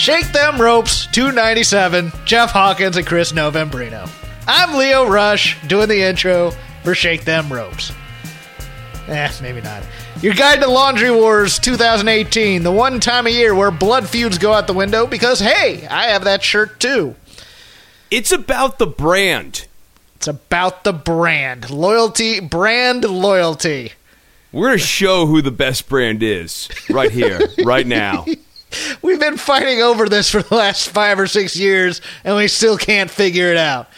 Shake 0.00 0.32
Them 0.32 0.58
Ropes 0.58 1.06
297, 1.08 2.10
Jeff 2.24 2.52
Hawkins 2.52 2.96
and 2.96 3.06
Chris 3.06 3.32
Novembrino. 3.32 4.08
I'm 4.46 4.78
Lio 4.78 5.06
Rush 5.06 5.60
doing 5.68 5.90
the 5.90 6.00
intro 6.00 6.52
for 6.82 6.94
Shake 6.94 7.26
Them 7.26 7.52
Ropes. 7.52 7.92
Eh, 9.08 9.30
maybe 9.42 9.60
not. 9.60 9.82
Your 10.22 10.32
guide 10.32 10.62
to 10.62 10.70
Laundry 10.70 11.10
Wars 11.10 11.58
2018, 11.58 12.62
the 12.62 12.72
one 12.72 12.98
time 12.98 13.26
a 13.26 13.30
year 13.30 13.54
where 13.54 13.70
blood 13.70 14.08
feuds 14.08 14.38
go 14.38 14.54
out 14.54 14.66
the 14.66 14.72
window 14.72 15.06
because, 15.06 15.38
hey, 15.38 15.86
I 15.86 16.04
have 16.04 16.24
that 16.24 16.42
shirt 16.42 16.80
too. 16.80 17.14
It's 18.10 18.32
about 18.32 18.78
the 18.78 18.86
brand. 18.86 19.66
It's 20.16 20.28
about 20.28 20.82
the 20.82 20.94
brand. 20.94 21.68
Loyalty, 21.68 22.40
brand 22.40 23.04
loyalty. 23.04 23.92
We're 24.50 24.68
going 24.68 24.78
to 24.78 24.84
show 24.84 25.26
who 25.26 25.42
the 25.42 25.50
best 25.50 25.90
brand 25.90 26.22
is 26.22 26.70
right 26.88 27.10
here, 27.10 27.38
right 27.62 27.86
now. 27.86 28.24
We've 29.02 29.20
been 29.20 29.36
fighting 29.36 29.80
over 29.80 30.08
this 30.08 30.30
for 30.30 30.42
the 30.42 30.54
last 30.54 30.88
five 30.88 31.18
or 31.18 31.26
six 31.26 31.56
years, 31.56 32.00
and 32.24 32.36
we 32.36 32.48
still 32.48 32.76
can't 32.76 33.10
figure 33.10 33.50
it 33.50 33.56
out. 33.56 33.88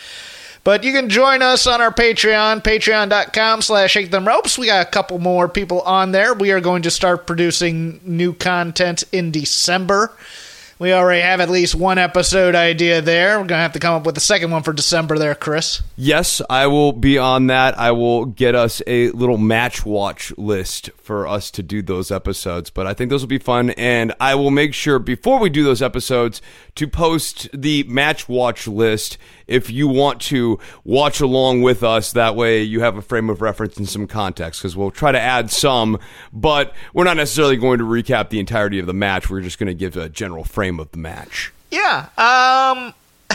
But 0.65 0.85
you 0.85 0.93
can 0.93 1.09
join 1.09 1.43
us 1.43 1.67
on 1.67 1.81
our 1.81 1.93
Patreon, 1.93 2.63
patreon.com 2.63 3.63
slash 3.63 3.91
shake 3.91 4.13
them 4.13 4.27
ropes. 4.27 4.57
We 4.57 4.67
got 4.67 4.87
a 4.87 4.91
couple 4.91 5.19
more 5.19 5.49
people 5.49 5.81
on 5.81 6.13
there. 6.13 6.35
We 6.35 6.53
are 6.53 6.61
going 6.61 6.83
to 6.83 6.91
start 6.91 7.27
producing 7.27 8.01
new 8.05 8.33
content 8.33 9.03
in 9.11 9.33
December. 9.33 10.13
We 10.79 10.93
already 10.93 11.21
have 11.21 11.41
at 11.41 11.49
least 11.49 11.75
one 11.75 11.99
episode 11.99 12.55
idea 12.55 13.01
there. 13.01 13.33
We're 13.33 13.47
going 13.47 13.49
to 13.49 13.57
have 13.57 13.73
to 13.75 13.79
come 13.79 13.95
up 13.95 14.05
with 14.05 14.17
a 14.17 14.21
second 14.21 14.51
one 14.51 14.63
for 14.63 14.73
December 14.73 15.17
there, 15.19 15.35
Chris. 15.35 15.83
Yes, 15.97 16.43
I 16.51 16.67
will 16.67 16.93
be 16.93 17.19
on 17.19 17.47
that. 17.49 17.79
I 17.79 17.93
will 17.93 18.25
get 18.25 18.55
us 18.55 18.83
a 18.87 19.11
little 19.11 19.39
match 19.39 19.87
watch 19.87 20.33
list 20.37 20.91
for 20.97 21.29
us 21.29 21.51
to 21.53 21.63
do 21.63 21.83
those 21.83 22.11
episodes, 22.11 22.71
but 22.71 22.87
I 22.87 22.95
think 22.95 23.11
those 23.11 23.23
will 23.23 23.29
be 23.29 23.39
fun. 23.39 23.71
And 23.71 24.13
I 24.19 24.35
will 24.35 24.51
make 24.51 24.75
sure 24.75 24.99
before 24.99 25.39
we 25.39 25.51
do 25.51 25.63
those 25.63 25.83
episodes 25.83 26.43
to 26.75 26.89
post 26.89 27.49
the 27.53 27.85
match 27.85 28.29
watch 28.29 28.67
list 28.67 29.19
if 29.47 29.71
you 29.71 29.87
want 29.87 30.21
to 30.23 30.59
watch 30.85 31.21
along 31.21 31.63
with 31.63 31.85
us. 31.85 32.13
That 32.13 32.35
way 32.35 32.63
you 32.63 32.81
have 32.81 32.97
a 32.97 33.03
frame 33.03 33.29
of 33.29 33.43
reference 33.43 33.77
and 33.77 33.89
some 33.89 34.07
context 34.07 34.61
because 34.61 34.77
we'll 34.77 34.91
try 34.91 35.13
to 35.13 35.21
add 35.21 35.51
some, 35.51 35.99
but 36.33 36.73
we're 36.95 37.05
not 37.05 37.19
necessarily 37.19 37.57
going 37.57 37.79
to 37.79 37.85
recap 37.85 38.31
the 38.31 38.41
entirety 38.41 38.79
of 38.79 38.87
the 38.87 38.95
match. 38.95 39.29
We're 39.29 39.43
just 39.43 39.59
going 39.59 39.67
to 39.67 39.75
give 39.75 39.97
a 39.97 40.09
general 40.09 40.45
frame 40.45 40.62
of 40.81 40.91
the 40.93 40.99
match. 40.99 41.53
Yeah. 41.71 42.07
Um 42.19 42.95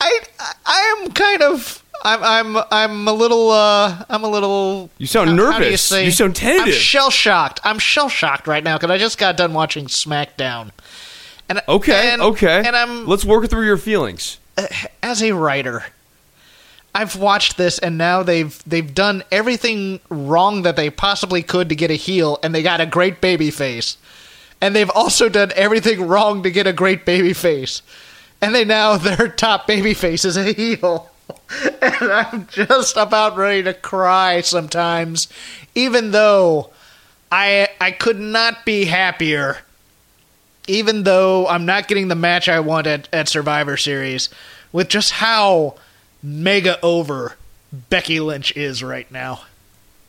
I 0.00 0.20
I 0.66 0.96
am 1.04 1.10
kind 1.12 1.42
of 1.42 1.82
I'm 2.04 2.22
I'm 2.56 2.64
I'm 2.70 3.08
a 3.08 3.12
little 3.12 3.50
uh 3.50 4.04
I'm 4.08 4.22
a 4.24 4.28
little 4.28 4.90
You 4.98 5.06
sound 5.06 5.30
how- 5.30 5.50
how 5.52 5.58
nervous. 5.58 5.88
do 5.88 5.98
you? 5.98 6.04
You 6.06 6.10
sound 6.12 6.36
tentative. 6.36 6.74
I'm 6.74 6.80
shell 6.80 7.10
shocked. 7.10 7.60
I'm 7.64 7.78
shell 7.78 8.08
shocked 8.08 8.46
right 8.46 8.62
now 8.62 8.76
because 8.78 8.90
I 8.90 8.98
just 8.98 9.18
got 9.18 9.36
done 9.36 9.52
watching 9.52 9.86
SmackDown. 9.86 10.70
And 11.48 11.60
Okay, 11.68 12.10
and, 12.12 12.20
okay. 12.22 12.62
And 12.64 12.76
I'm 12.76 13.06
Let's 13.06 13.24
work 13.24 13.48
through 13.48 13.64
your 13.66 13.78
feelings. 13.78 14.38
as 15.02 15.22
a 15.22 15.32
writer, 15.32 15.84
I've 16.94 17.16
watched 17.16 17.56
this 17.56 17.78
and 17.78 17.96
now 17.98 18.22
they've 18.22 18.60
they've 18.66 18.92
done 18.94 19.22
everything 19.32 20.00
wrong 20.08 20.62
that 20.62 20.76
they 20.76 20.90
possibly 20.90 21.42
could 21.42 21.68
to 21.70 21.74
get 21.74 21.90
a 21.90 21.94
heel, 21.94 22.38
and 22.42 22.54
they 22.54 22.62
got 22.62 22.80
a 22.80 22.86
great 22.86 23.20
baby 23.20 23.50
face. 23.50 23.96
And 24.60 24.74
they've 24.74 24.90
also 24.90 25.28
done 25.28 25.52
everything 25.54 26.06
wrong 26.08 26.42
to 26.42 26.50
get 26.50 26.66
a 26.66 26.72
great 26.72 27.04
baby 27.04 27.32
face. 27.32 27.82
And 28.40 28.54
they 28.54 28.64
now 28.64 28.96
their 28.98 29.28
top 29.28 29.66
baby 29.66 29.94
face 29.94 30.24
is 30.24 30.36
a 30.36 30.52
heel. 30.52 31.10
and 31.82 31.94
I'm 32.02 32.46
just 32.48 32.96
about 32.96 33.36
ready 33.36 33.62
to 33.64 33.74
cry 33.74 34.40
sometimes, 34.40 35.28
even 35.74 36.10
though 36.10 36.70
I 37.30 37.68
I 37.80 37.90
could 37.90 38.18
not 38.18 38.64
be 38.64 38.86
happier 38.86 39.58
even 40.68 41.02
though 41.02 41.48
I'm 41.48 41.66
not 41.66 41.88
getting 41.88 42.08
the 42.08 42.14
match 42.14 42.48
I 42.48 42.60
want 42.60 42.86
at, 42.86 43.08
at 43.12 43.28
Survivor 43.28 43.76
Series, 43.76 44.28
with 44.70 44.88
just 44.88 45.12
how 45.12 45.74
mega 46.22 46.78
over 46.82 47.36
Becky 47.72 48.20
Lynch 48.20 48.54
is 48.56 48.82
right 48.82 49.10
now. 49.10 49.40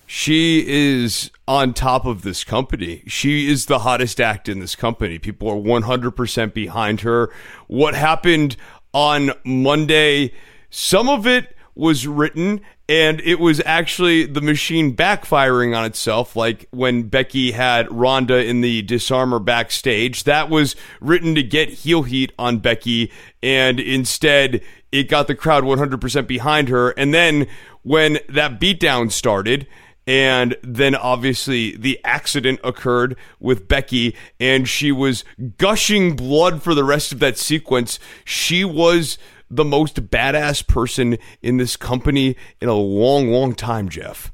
She 0.05 0.63
is 0.67 1.31
on 1.49 1.73
top 1.73 2.05
of 2.05 2.21
this 2.21 2.43
company. 2.43 3.01
She 3.07 3.49
is 3.49 3.65
the 3.65 3.79
hottest 3.79 4.21
act 4.21 4.47
in 4.47 4.59
this 4.59 4.75
company. 4.75 5.17
People 5.17 5.49
are 5.49 5.55
100% 5.55 6.53
behind 6.53 7.01
her. 7.01 7.31
What 7.65 7.95
happened 7.95 8.55
on 8.93 9.31
Monday, 9.43 10.31
some 10.69 11.09
of 11.09 11.25
it 11.25 11.55
was 11.73 12.05
written 12.05 12.61
and 12.87 13.19
it 13.21 13.39
was 13.39 13.63
actually 13.65 14.27
the 14.27 14.41
machine 14.41 14.95
backfiring 14.95 15.75
on 15.75 15.85
itself, 15.85 16.35
like 16.35 16.67
when 16.69 17.03
Becky 17.03 17.51
had 17.51 17.91
Ronda 17.91 18.45
in 18.45 18.61
the 18.61 18.83
Disarm-Her 18.83 19.39
backstage. 19.39 20.25
That 20.25 20.51
was 20.51 20.75
written 21.01 21.33
to 21.33 21.41
get 21.41 21.69
heel 21.69 22.03
heat 22.03 22.31
on 22.37 22.59
Becky, 22.59 23.11
and 23.41 23.79
instead 23.79 24.61
it 24.91 25.09
got 25.09 25.27
the 25.27 25.35
crowd 25.35 25.63
100% 25.63 26.27
behind 26.27 26.69
her. 26.69 26.91
And 26.91 27.11
then 27.11 27.47
when 27.81 28.19
that 28.27 28.59
beatdown 28.59 29.11
started, 29.11 29.67
and 30.09 30.57
then 30.63 30.95
obviously 30.95 31.77
the 31.77 31.99
accident 32.03 32.59
occurred 32.63 33.15
with 33.39 33.67
Becky, 33.67 34.15
and 34.39 34.67
she 34.67 34.91
was 34.91 35.23
gushing 35.59 36.15
blood 36.15 36.63
for 36.63 36.73
the 36.73 36.83
rest 36.83 37.11
of 37.11 37.19
that 37.19 37.37
sequence. 37.37 37.99
She 38.25 38.65
was 38.65 39.19
the 39.51 39.63
most 39.63 40.09
badass 40.09 40.65
person 40.65 41.19
in 41.43 41.57
this 41.57 41.77
company 41.77 42.35
in 42.59 42.69
a 42.69 42.73
long, 42.73 43.29
long 43.29 43.53
time, 43.53 43.87
Jeff. 43.87 44.31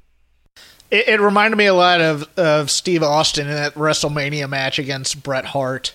It, 0.92 1.10
it 1.10 1.20
reminded 1.20 1.58
me 1.58 1.66
a 1.66 1.74
lot 1.74 2.00
of, 2.00 2.30
of 2.38 2.72
Steve 2.72 3.04
Austin 3.04 3.48
in 3.48 3.54
that 3.54 3.74
WrestleMania 3.74 4.48
match 4.48 4.80
against 4.80 5.24
Bret 5.24 5.44
Hart. 5.44 5.94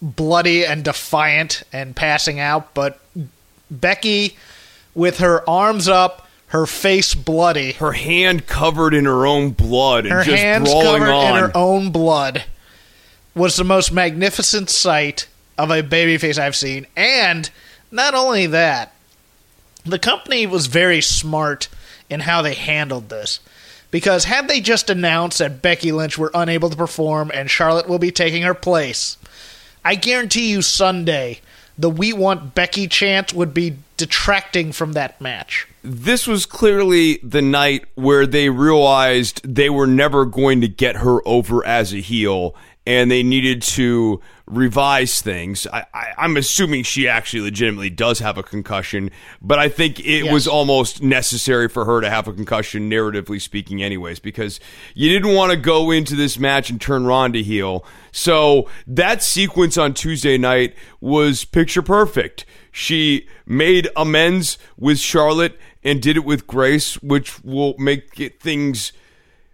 Bloody 0.00 0.64
and 0.64 0.84
defiant 0.84 1.64
and 1.72 1.96
passing 1.96 2.38
out, 2.38 2.74
but 2.74 3.00
Becky 3.68 4.36
with 4.94 5.18
her 5.18 5.48
arms 5.50 5.88
up, 5.88 6.23
her 6.54 6.66
face 6.66 7.16
bloody, 7.16 7.72
Her 7.72 7.90
hand 7.90 8.46
covered 8.46 8.94
in 8.94 9.06
her 9.06 9.26
own 9.26 9.50
blood 9.50 10.04
and 10.04 10.14
her 10.14 10.22
just 10.22 10.40
hands 10.40 10.70
brawling 10.70 11.02
covered 11.02 11.12
on. 11.12 11.36
in 11.36 11.42
her 11.42 11.50
own 11.52 11.90
blood 11.90 12.44
was 13.34 13.56
the 13.56 13.64
most 13.64 13.90
magnificent 13.90 14.70
sight 14.70 15.26
of 15.58 15.72
a 15.72 15.82
babyface 15.82 16.38
I've 16.38 16.54
seen. 16.54 16.86
And 16.96 17.50
not 17.90 18.14
only 18.14 18.46
that, 18.46 18.94
the 19.84 19.98
company 19.98 20.46
was 20.46 20.68
very 20.68 21.00
smart 21.00 21.66
in 22.08 22.20
how 22.20 22.40
they 22.40 22.54
handled 22.54 23.08
this. 23.08 23.40
Because 23.90 24.22
had 24.22 24.46
they 24.46 24.60
just 24.60 24.88
announced 24.88 25.40
that 25.40 25.60
Becky 25.60 25.90
Lynch 25.90 26.16
were 26.16 26.30
unable 26.34 26.70
to 26.70 26.76
perform 26.76 27.32
and 27.34 27.50
Charlotte 27.50 27.88
will 27.88 27.98
be 27.98 28.12
taking 28.12 28.44
her 28.44 28.54
place, 28.54 29.18
I 29.84 29.96
guarantee 29.96 30.52
you 30.52 30.62
Sunday 30.62 31.40
the 31.78 31.90
We 31.90 32.12
Want 32.12 32.54
Becky 32.54 32.86
chant 32.88 33.32
would 33.32 33.52
be 33.54 33.76
detracting 33.96 34.72
from 34.72 34.92
that 34.94 35.20
match. 35.20 35.66
this 35.82 36.26
was 36.26 36.46
clearly 36.46 37.18
the 37.22 37.42
night 37.42 37.84
where 37.94 38.26
they 38.26 38.48
realized 38.50 39.40
they 39.44 39.70
were 39.70 39.86
never 39.86 40.24
going 40.24 40.60
to 40.60 40.68
get 40.68 40.96
her 40.96 41.20
over 41.26 41.64
as 41.66 41.92
a 41.92 41.98
heel 41.98 42.54
and 42.86 43.10
they 43.10 43.22
needed 43.22 43.62
to 43.62 44.20
revise 44.46 45.22
things. 45.22 45.66
I, 45.72 45.86
I'm 46.18 46.36
assuming 46.36 46.82
she 46.82 47.08
actually 47.08 47.40
legitimately 47.44 47.88
does 47.88 48.18
have 48.18 48.36
a 48.36 48.42
concussion, 48.42 49.10
but 49.40 49.58
I 49.58 49.70
think 49.70 50.00
it 50.00 50.24
Yes. 50.24 50.32
was 50.32 50.46
almost 50.46 51.02
necessary 51.02 51.68
for 51.70 51.86
her 51.86 52.02
to 52.02 52.10
have 52.10 52.28
a 52.28 52.32
concussion, 52.34 52.90
narratively 52.90 53.40
speaking, 53.40 53.82
anyways, 53.82 54.18
because 54.20 54.60
you 54.94 55.08
didn't 55.08 55.34
want 55.34 55.50
to 55.52 55.56
go 55.56 55.90
into 55.90 56.14
this 56.14 56.38
match 56.38 56.68
and 56.68 56.78
turn 56.78 57.06
Ronda 57.06 57.38
heel. 57.38 57.86
So 58.16 58.70
that 58.86 59.24
sequence 59.24 59.76
on 59.76 59.92
Tuesday 59.92 60.38
night 60.38 60.76
was 61.00 61.44
picture 61.44 61.82
perfect. 61.82 62.46
She 62.70 63.26
made 63.44 63.88
amends 63.96 64.56
with 64.78 65.00
Charlotte 65.00 65.58
and 65.82 66.00
did 66.00 66.16
it 66.16 66.24
with 66.24 66.46
grace, 66.46 66.94
which 67.02 67.42
will 67.42 67.74
make 67.76 68.20
it 68.20 68.40
things 68.40 68.92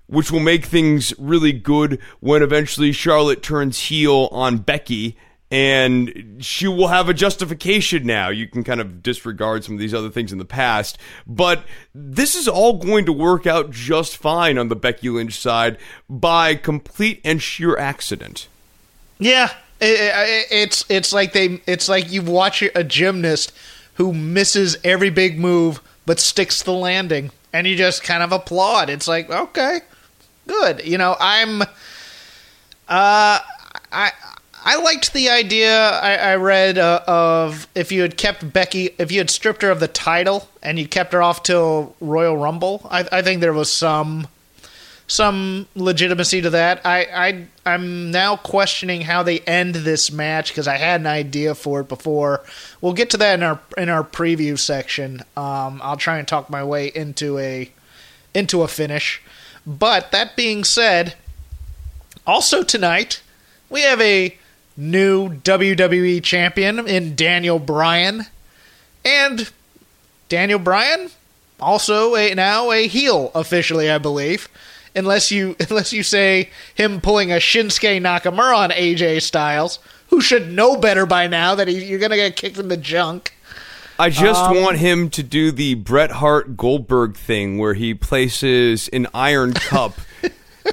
which 0.08 0.30
will 0.30 0.40
make 0.40 0.66
things 0.66 1.14
really 1.18 1.52
good 1.52 2.00
when 2.18 2.42
eventually 2.42 2.92
Charlotte 2.92 3.42
turns 3.42 3.78
heel 3.78 4.28
on 4.32 4.58
Becky 4.58 5.16
and 5.50 6.36
she 6.40 6.68
will 6.68 6.88
have 6.88 7.08
a 7.08 7.14
justification 7.14 8.04
now. 8.04 8.28
You 8.28 8.46
can 8.46 8.62
kind 8.62 8.80
of 8.80 9.02
disregard 9.02 9.64
some 9.64 9.74
of 9.74 9.80
these 9.80 9.94
other 9.94 10.10
things 10.10 10.32
in 10.32 10.38
the 10.38 10.44
past, 10.44 10.98
but 11.26 11.64
this 11.94 12.34
is 12.34 12.46
all 12.46 12.74
going 12.74 13.06
to 13.06 13.12
work 13.12 13.46
out 13.46 13.70
just 13.70 14.16
fine 14.16 14.58
on 14.58 14.68
the 14.68 14.76
Becky 14.76 15.08
Lynch 15.08 15.38
side 15.38 15.78
by 16.08 16.56
complete 16.56 17.20
and 17.24 17.40
sheer 17.40 17.76
accident. 17.78 18.48
Yeah, 19.20 19.52
it, 19.80 20.46
it's 20.50 20.84
it's 20.88 21.12
like 21.12 21.32
they 21.32 21.60
it's 21.66 21.88
like 21.88 22.10
you 22.10 22.22
watch 22.22 22.62
a 22.62 22.82
gymnast 22.82 23.52
who 23.94 24.12
misses 24.12 24.78
every 24.82 25.10
big 25.10 25.38
move 25.38 25.80
but 26.06 26.18
sticks 26.18 26.62
the 26.62 26.72
landing, 26.72 27.30
and 27.52 27.66
you 27.66 27.76
just 27.76 28.02
kind 28.02 28.22
of 28.22 28.32
applaud. 28.32 28.90
It's 28.90 29.06
like 29.06 29.30
okay, 29.30 29.80
good. 30.46 30.84
You 30.84 30.98
know, 30.98 31.16
I'm. 31.20 31.62
Uh, 32.88 33.38
I 33.92 34.12
I 34.64 34.76
liked 34.82 35.12
the 35.12 35.30
idea 35.30 35.90
I, 35.90 36.16
I 36.16 36.36
read 36.36 36.78
uh, 36.78 37.02
of 37.06 37.66
if 37.74 37.92
you 37.92 38.02
had 38.02 38.16
kept 38.16 38.52
Becky, 38.52 38.90
if 38.98 39.12
you 39.12 39.18
had 39.18 39.30
stripped 39.30 39.62
her 39.62 39.70
of 39.70 39.80
the 39.80 39.88
title 39.88 40.48
and 40.62 40.78
you 40.78 40.86
kept 40.86 41.12
her 41.12 41.22
off 41.22 41.42
till 41.42 41.94
Royal 42.00 42.36
Rumble. 42.36 42.86
I, 42.90 43.06
I 43.10 43.22
think 43.22 43.40
there 43.40 43.52
was 43.52 43.72
some 43.72 44.28
some 45.10 45.66
legitimacy 45.74 46.40
to 46.40 46.50
that. 46.50 46.86
I, 46.86 47.00
I 47.04 47.46
I'm 47.66 48.12
now 48.12 48.36
questioning 48.36 49.00
how 49.00 49.24
they 49.24 49.40
end 49.40 49.74
this 49.74 50.12
match 50.12 50.50
because 50.50 50.68
I 50.68 50.76
had 50.76 51.00
an 51.00 51.08
idea 51.08 51.56
for 51.56 51.80
it 51.80 51.88
before. 51.88 52.44
We'll 52.80 52.92
get 52.92 53.10
to 53.10 53.16
that 53.16 53.34
in 53.34 53.42
our 53.42 53.60
in 53.76 53.88
our 53.88 54.04
preview 54.04 54.56
section. 54.56 55.22
Um, 55.36 55.80
I'll 55.82 55.96
try 55.96 56.18
and 56.18 56.28
talk 56.28 56.48
my 56.48 56.62
way 56.62 56.92
into 56.94 57.38
a 57.38 57.72
into 58.34 58.62
a 58.62 58.68
finish. 58.68 59.20
But 59.66 60.12
that 60.12 60.36
being 60.36 60.62
said, 60.62 61.16
also 62.24 62.62
tonight 62.62 63.20
we 63.68 63.82
have 63.82 64.00
a 64.00 64.38
new 64.76 65.28
WWE 65.28 66.22
champion 66.22 66.86
in 66.86 67.16
Daniel 67.16 67.58
Bryan. 67.58 68.26
And 69.04 69.50
Daniel 70.28 70.60
Bryan, 70.60 71.10
also 71.58 72.14
a, 72.14 72.32
now 72.34 72.70
a 72.70 72.86
heel 72.86 73.32
officially, 73.34 73.90
I 73.90 73.98
believe. 73.98 74.48
Unless 74.94 75.30
you 75.30 75.56
unless 75.70 75.92
you 75.92 76.02
say 76.02 76.50
him 76.74 77.00
pulling 77.00 77.32
a 77.32 77.36
Shinsuke 77.36 78.00
Nakamura 78.00 78.56
on 78.56 78.70
AJ 78.70 79.22
Styles, 79.22 79.78
who 80.08 80.20
should 80.20 80.50
know 80.50 80.76
better 80.76 81.06
by 81.06 81.26
now 81.26 81.54
that 81.54 81.68
he, 81.68 81.84
you're 81.84 81.98
gonna 81.98 82.16
get 82.16 82.36
kicked 82.36 82.58
in 82.58 82.68
the 82.68 82.76
junk. 82.76 83.34
I 83.98 84.08
just 84.08 84.40
um, 84.40 84.62
want 84.62 84.78
him 84.78 85.10
to 85.10 85.22
do 85.22 85.52
the 85.52 85.74
Bret 85.74 86.10
Hart 86.10 86.56
Goldberg 86.56 87.16
thing 87.16 87.58
where 87.58 87.74
he 87.74 87.92
places 87.92 88.88
an 88.88 89.06
iron 89.12 89.52
cup 89.54 90.00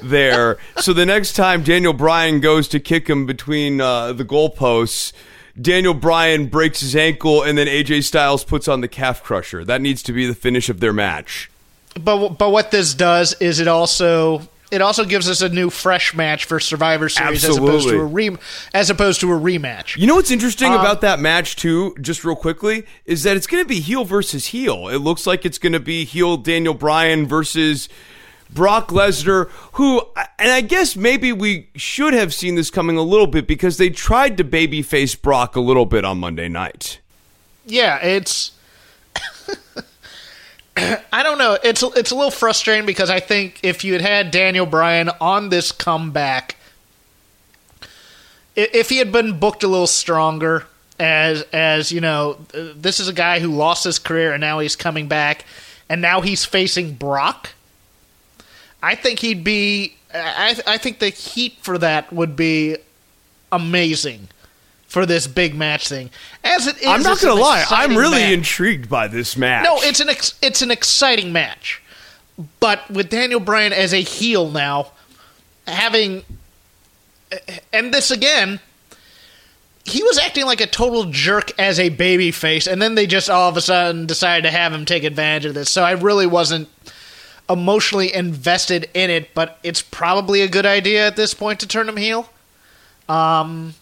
there. 0.02 0.56
So 0.78 0.94
the 0.94 1.04
next 1.04 1.34
time 1.34 1.62
Daniel 1.62 1.92
Bryan 1.92 2.40
goes 2.40 2.68
to 2.68 2.80
kick 2.80 3.08
him 3.08 3.26
between 3.26 3.82
uh, 3.82 4.14
the 4.14 4.24
goalposts, 4.24 5.12
Daniel 5.60 5.94
Bryan 5.94 6.46
breaks 6.46 6.80
his 6.80 6.94
ankle, 6.94 7.42
and 7.42 7.58
then 7.58 7.66
AJ 7.66 8.04
Styles 8.04 8.44
puts 8.44 8.68
on 8.68 8.80
the 8.80 8.88
calf 8.88 9.22
crusher. 9.22 9.64
That 9.64 9.80
needs 9.80 10.02
to 10.04 10.12
be 10.12 10.26
the 10.26 10.34
finish 10.34 10.68
of 10.68 10.80
their 10.80 10.92
match. 10.92 11.50
But 12.04 12.38
but 12.38 12.50
what 12.50 12.70
this 12.70 12.94
does 12.94 13.34
is 13.34 13.60
it 13.60 13.68
also 13.68 14.42
it 14.70 14.82
also 14.82 15.04
gives 15.04 15.28
us 15.30 15.40
a 15.40 15.48
new 15.48 15.70
fresh 15.70 16.14
match 16.14 16.44
for 16.44 16.60
Survivor 16.60 17.08
Series 17.08 17.44
Absolutely. 17.44 17.76
as 17.76 17.84
opposed 17.84 17.88
to 17.88 18.00
a 18.00 18.04
re- 18.04 18.36
as 18.74 18.90
opposed 18.90 19.20
to 19.20 19.32
a 19.32 19.38
rematch. 19.38 19.96
You 19.96 20.06
know 20.06 20.16
what's 20.16 20.30
interesting 20.30 20.72
um, 20.72 20.80
about 20.80 21.00
that 21.00 21.20
match 21.20 21.56
too, 21.56 21.96
just 22.00 22.24
real 22.24 22.36
quickly, 22.36 22.84
is 23.06 23.22
that 23.22 23.36
it's 23.36 23.46
going 23.46 23.62
to 23.62 23.68
be 23.68 23.80
heel 23.80 24.04
versus 24.04 24.46
heel. 24.48 24.88
It 24.88 24.98
looks 24.98 25.26
like 25.26 25.44
it's 25.44 25.58
going 25.58 25.72
to 25.72 25.80
be 25.80 26.04
heel 26.04 26.36
Daniel 26.36 26.74
Bryan 26.74 27.26
versus 27.26 27.88
Brock 28.50 28.88
Lesnar, 28.88 29.50
who, 29.72 30.02
and 30.38 30.50
I 30.50 30.60
guess 30.60 30.96
maybe 30.96 31.32
we 31.32 31.68
should 31.74 32.14
have 32.14 32.32
seen 32.32 32.54
this 32.54 32.70
coming 32.70 32.96
a 32.96 33.02
little 33.02 33.26
bit 33.26 33.46
because 33.46 33.76
they 33.76 33.90
tried 33.90 34.36
to 34.38 34.44
babyface 34.44 35.20
Brock 35.20 35.56
a 35.56 35.60
little 35.60 35.86
bit 35.86 36.04
on 36.04 36.18
Monday 36.18 36.48
night. 36.48 37.00
Yeah, 37.66 37.98
it's. 37.98 38.52
I 41.12 41.22
don't 41.22 41.38
know. 41.38 41.58
It's 41.62 41.82
it's 41.82 42.10
a 42.10 42.14
little 42.14 42.30
frustrating 42.30 42.86
because 42.86 43.10
I 43.10 43.20
think 43.20 43.60
if 43.62 43.84
you 43.84 43.92
had 43.94 44.02
had 44.02 44.30
Daniel 44.30 44.66
Bryan 44.66 45.10
on 45.20 45.48
this 45.48 45.72
comeback, 45.72 46.56
if 48.54 48.88
he 48.88 48.98
had 48.98 49.12
been 49.12 49.38
booked 49.38 49.62
a 49.62 49.68
little 49.68 49.86
stronger, 49.86 50.66
as 50.98 51.42
as 51.52 51.92
you 51.92 52.00
know, 52.00 52.38
this 52.52 53.00
is 53.00 53.08
a 53.08 53.12
guy 53.12 53.40
who 53.40 53.48
lost 53.48 53.84
his 53.84 53.98
career 53.98 54.32
and 54.32 54.40
now 54.40 54.58
he's 54.58 54.76
coming 54.76 55.08
back, 55.08 55.44
and 55.88 56.00
now 56.00 56.20
he's 56.20 56.44
facing 56.44 56.94
Brock 56.94 57.50
I 58.82 58.94
think 58.94 59.20
he'd 59.20 59.44
be. 59.44 59.96
I, 60.14 60.58
I 60.66 60.78
think 60.78 61.00
the 61.00 61.10
heat 61.10 61.58
for 61.60 61.78
that 61.78 62.12
would 62.12 62.36
be 62.36 62.76
amazing 63.52 64.28
for 64.88 65.06
this 65.06 65.26
big 65.26 65.54
match 65.54 65.88
thing. 65.88 66.10
As 66.42 66.66
it 66.66 66.78
is, 66.78 66.86
I'm 66.86 67.02
not 67.02 67.20
going 67.20 67.36
to 67.36 67.40
lie. 67.40 67.64
I'm 67.70 67.96
really 67.96 68.22
match. 68.22 68.32
intrigued 68.32 68.88
by 68.88 69.06
this 69.06 69.36
match. 69.36 69.64
No, 69.64 69.76
it's 69.80 70.00
an 70.00 70.08
ex, 70.08 70.36
it's 70.42 70.62
an 70.62 70.70
exciting 70.70 71.32
match, 71.32 71.80
but 72.58 72.90
with 72.90 73.08
Daniel 73.08 73.38
Bryan 73.40 73.72
as 73.72 73.94
a 73.94 74.00
heel 74.00 74.50
now, 74.50 74.92
having 75.66 76.24
and 77.72 77.92
this 77.92 78.10
again. 78.10 78.60
He 79.84 80.02
was 80.02 80.18
acting 80.18 80.44
like 80.44 80.60
a 80.60 80.66
total 80.66 81.04
jerk 81.04 81.50
as 81.58 81.80
a 81.80 81.88
baby 81.88 82.30
face, 82.30 82.66
and 82.66 82.80
then 82.80 82.94
they 82.94 83.06
just 83.06 83.30
all 83.30 83.48
of 83.48 83.56
a 83.56 83.62
sudden 83.62 84.06
decided 84.06 84.42
to 84.42 84.50
have 84.50 84.72
him 84.72 84.84
take 84.84 85.02
advantage 85.02 85.46
of 85.46 85.54
this. 85.54 85.70
So 85.70 85.82
I 85.82 85.92
really 85.92 86.26
wasn't 86.26 86.68
emotionally 87.48 88.12
invested 88.12 88.90
in 88.92 89.08
it, 89.08 89.34
but 89.34 89.58
it's 89.62 89.80
probably 89.80 90.42
a 90.42 90.48
good 90.48 90.66
idea 90.66 91.06
at 91.06 91.16
this 91.16 91.32
point 91.32 91.60
to 91.60 91.66
turn 91.66 91.88
him 91.88 91.96
heel. 91.96 92.28
Um, 93.08 93.74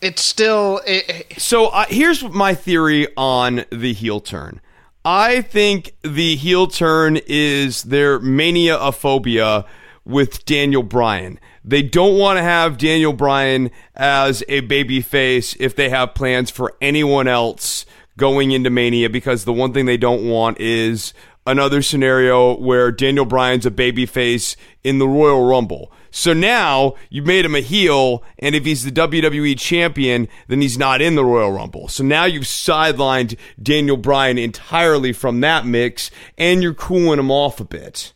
it's 0.00 0.22
still. 0.22 0.80
It, 0.86 1.34
so 1.38 1.66
uh, 1.66 1.86
here's 1.88 2.22
my 2.22 2.54
theory 2.54 3.08
on 3.16 3.64
the 3.70 3.92
heel 3.92 4.20
turn. 4.20 4.60
I 5.04 5.42
think 5.42 5.94
the 6.02 6.36
heel 6.36 6.66
turn 6.66 7.18
is 7.26 7.84
their 7.84 8.18
mania 8.18 8.92
phobia 8.92 9.64
with 10.04 10.44
Daniel 10.44 10.82
Bryan. 10.82 11.38
They 11.64 11.82
don't 11.82 12.18
want 12.18 12.38
to 12.38 12.42
have 12.42 12.78
Daniel 12.78 13.12
Bryan 13.12 13.70
as 13.94 14.42
a 14.48 14.60
baby 14.60 15.00
face 15.00 15.54
if 15.60 15.76
they 15.76 15.90
have 15.90 16.14
plans 16.14 16.50
for 16.50 16.74
anyone 16.80 17.28
else 17.28 17.84
going 18.16 18.50
into 18.50 18.70
Mania 18.70 19.08
because 19.08 19.44
the 19.44 19.52
one 19.52 19.72
thing 19.72 19.86
they 19.86 19.96
don't 19.96 20.28
want 20.28 20.58
is 20.60 21.14
another 21.46 21.82
scenario 21.82 22.56
where 22.58 22.90
Daniel 22.90 23.24
Bryan's 23.24 23.66
a 23.66 23.70
baby 23.70 24.06
face 24.06 24.56
in 24.82 24.98
the 24.98 25.08
Royal 25.08 25.46
Rumble. 25.46 25.92
So 26.10 26.32
now 26.32 26.94
you 27.10 27.22
made 27.22 27.44
him 27.44 27.54
a 27.54 27.60
heel, 27.60 28.22
and 28.38 28.54
if 28.54 28.64
he's 28.64 28.84
the 28.84 28.92
WWE 28.92 29.58
champion, 29.58 30.28
then 30.46 30.60
he's 30.60 30.78
not 30.78 31.00
in 31.00 31.14
the 31.14 31.24
Royal 31.24 31.52
Rumble. 31.52 31.88
So 31.88 32.02
now 32.04 32.24
you've 32.24 32.44
sidelined 32.44 33.36
Daniel 33.62 33.96
Bryan 33.96 34.38
entirely 34.38 35.12
from 35.12 35.40
that 35.40 35.66
mix, 35.66 36.10
and 36.36 36.62
you're 36.62 36.74
cooling 36.74 37.18
him 37.18 37.30
off 37.30 37.60
a 37.60 37.64
bit. 37.64 38.12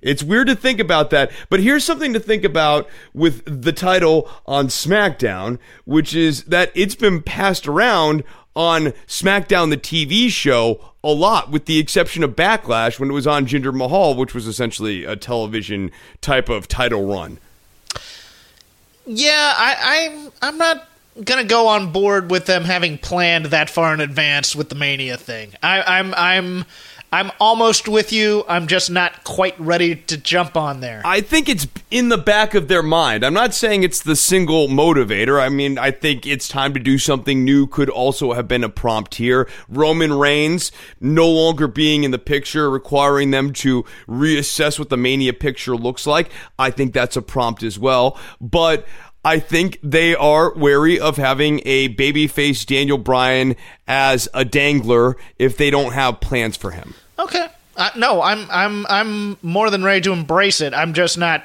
It's 0.00 0.22
weird 0.22 0.46
to 0.46 0.54
think 0.54 0.78
about 0.78 1.10
that, 1.10 1.32
but 1.50 1.60
here's 1.60 1.84
something 1.84 2.12
to 2.12 2.20
think 2.20 2.44
about 2.44 2.88
with 3.14 3.62
the 3.62 3.72
title 3.72 4.30
on 4.46 4.68
SmackDown, 4.68 5.58
which 5.84 6.14
is 6.14 6.44
that 6.44 6.70
it's 6.74 6.94
been 6.94 7.20
passed 7.20 7.66
around 7.66 8.22
on 8.54 8.92
SmackDown, 9.06 9.70
the 9.70 9.76
TV 9.76 10.28
show, 10.28 10.80
a 11.02 11.12
lot, 11.12 11.50
with 11.50 11.66
the 11.66 11.78
exception 11.78 12.24
of 12.24 12.34
Backlash 12.34 12.98
when 12.98 13.10
it 13.10 13.12
was 13.12 13.26
on 13.26 13.46
Jinder 13.46 13.74
Mahal, 13.74 14.14
which 14.14 14.34
was 14.34 14.46
essentially 14.46 15.04
a 15.04 15.16
television 15.16 15.90
type 16.20 16.48
of 16.48 16.68
title 16.68 17.06
run. 17.06 17.38
Yeah, 19.06 19.54
I, 19.56 20.08
I'm 20.12 20.32
I'm 20.42 20.58
not 20.58 20.88
gonna 21.24 21.44
go 21.44 21.68
on 21.68 21.92
board 21.92 22.30
with 22.30 22.46
them 22.46 22.64
having 22.64 22.98
planned 22.98 23.46
that 23.46 23.70
far 23.70 23.94
in 23.94 24.00
advance 24.00 24.54
with 24.54 24.68
the 24.68 24.74
Mania 24.74 25.16
thing. 25.16 25.54
I, 25.62 25.98
I'm 25.98 26.14
I'm 26.14 26.64
I'm 27.10 27.30
almost 27.40 27.88
with 27.88 28.12
you. 28.12 28.44
I'm 28.48 28.66
just 28.66 28.90
not 28.90 29.24
quite 29.24 29.58
ready 29.58 29.96
to 29.96 30.16
jump 30.18 30.56
on 30.56 30.80
there. 30.80 31.00
I 31.06 31.22
think 31.22 31.48
it's 31.48 31.66
in 31.90 32.10
the 32.10 32.18
back 32.18 32.52
of 32.52 32.68
their 32.68 32.82
mind. 32.82 33.24
I'm 33.24 33.32
not 33.32 33.54
saying 33.54 33.82
it's 33.82 34.02
the 34.02 34.14
single 34.14 34.68
motivator. 34.68 35.40
I 35.40 35.48
mean, 35.48 35.78
I 35.78 35.90
think 35.90 36.26
it's 36.26 36.48
time 36.48 36.74
to 36.74 36.80
do 36.80 36.98
something 36.98 37.44
new 37.44 37.66
could 37.66 37.88
also 37.88 38.34
have 38.34 38.46
been 38.46 38.62
a 38.62 38.68
prompt 38.68 39.14
here. 39.14 39.48
Roman 39.70 40.12
Reigns 40.12 40.70
no 41.00 41.30
longer 41.30 41.66
being 41.66 42.04
in 42.04 42.10
the 42.10 42.18
picture, 42.18 42.68
requiring 42.68 43.30
them 43.30 43.54
to 43.54 43.86
reassess 44.06 44.78
what 44.78 44.90
the 44.90 44.98
Mania 44.98 45.32
picture 45.32 45.76
looks 45.76 46.06
like. 46.06 46.30
I 46.58 46.70
think 46.70 46.92
that's 46.92 47.16
a 47.16 47.22
prompt 47.22 47.62
as 47.62 47.78
well. 47.78 48.18
But 48.38 48.86
I 49.28 49.40
think 49.40 49.78
they 49.82 50.14
are 50.14 50.54
wary 50.54 50.98
of 50.98 51.18
having 51.18 51.60
a 51.66 51.94
babyface 51.94 52.64
Daniel 52.64 52.96
Bryan 52.96 53.56
as 53.86 54.26
a 54.32 54.42
dangler 54.42 55.16
if 55.38 55.58
they 55.58 55.68
don't 55.68 55.92
have 55.92 56.20
plans 56.20 56.56
for 56.56 56.70
him. 56.70 56.94
Okay. 57.18 57.46
Uh, 57.76 57.90
no, 57.94 58.22
I'm 58.22 58.46
I'm 58.50 58.86
I'm 58.88 59.36
more 59.42 59.68
than 59.68 59.84
ready 59.84 60.00
to 60.00 60.12
embrace 60.12 60.62
it. 60.62 60.72
I'm 60.72 60.94
just 60.94 61.18
not 61.18 61.44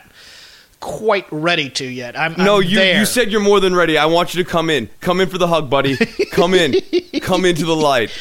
quite 0.80 1.28
ready 1.30 1.70
to 1.72 1.86
yet. 1.86 2.18
I'm 2.18 2.36
No, 2.38 2.58
I'm 2.62 2.64
you 2.64 2.76
there. 2.78 3.00
you 3.00 3.06
said 3.06 3.32
you're 3.34 3.42
more 3.42 3.60
than 3.60 3.76
ready. 3.76 3.98
I 3.98 4.06
want 4.06 4.34
you 4.34 4.42
to 4.44 4.50
come 4.50 4.70
in. 4.70 4.90
Come 5.02 5.20
in 5.20 5.28
for 5.28 5.38
the 5.38 5.48
hug, 5.48 5.70
buddy. 5.70 5.98
Come 6.32 6.54
in. 6.54 6.80
come 7.22 7.44
into 7.44 7.66
the 7.66 7.76
light. 7.76 8.12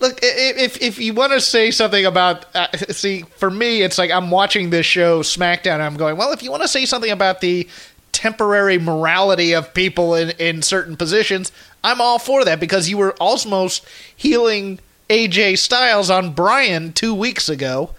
Look, 0.00 0.18
if 0.22 0.80
if 0.80 0.98
you 0.98 1.12
want 1.12 1.32
to 1.32 1.40
say 1.42 1.70
something 1.70 2.06
about, 2.06 2.46
uh, 2.56 2.74
see, 2.88 3.22
for 3.36 3.50
me, 3.50 3.82
it's 3.82 3.98
like 3.98 4.10
I'm 4.10 4.30
watching 4.30 4.70
this 4.70 4.86
show 4.86 5.20
SmackDown. 5.20 5.74
And 5.74 5.82
I'm 5.82 5.96
going, 5.96 6.16
well, 6.16 6.32
if 6.32 6.42
you 6.42 6.50
want 6.50 6.62
to 6.62 6.68
say 6.68 6.86
something 6.86 7.10
about 7.10 7.40
the 7.42 7.68
temporary 8.12 8.78
morality 8.78 9.52
of 9.52 9.74
people 9.74 10.14
in 10.14 10.30
in 10.38 10.62
certain 10.62 10.96
positions, 10.96 11.52
I'm 11.82 12.00
all 12.00 12.18
for 12.18 12.44
that 12.44 12.60
because 12.60 12.88
you 12.88 12.98
were 12.98 13.14
almost 13.20 13.84
heeling 14.14 14.78
AJ 15.08 15.58
Styles 15.58 16.10
on 16.10 16.32
Bryan 16.32 16.92
two 16.92 17.14
weeks 17.14 17.48
ago, 17.48 17.90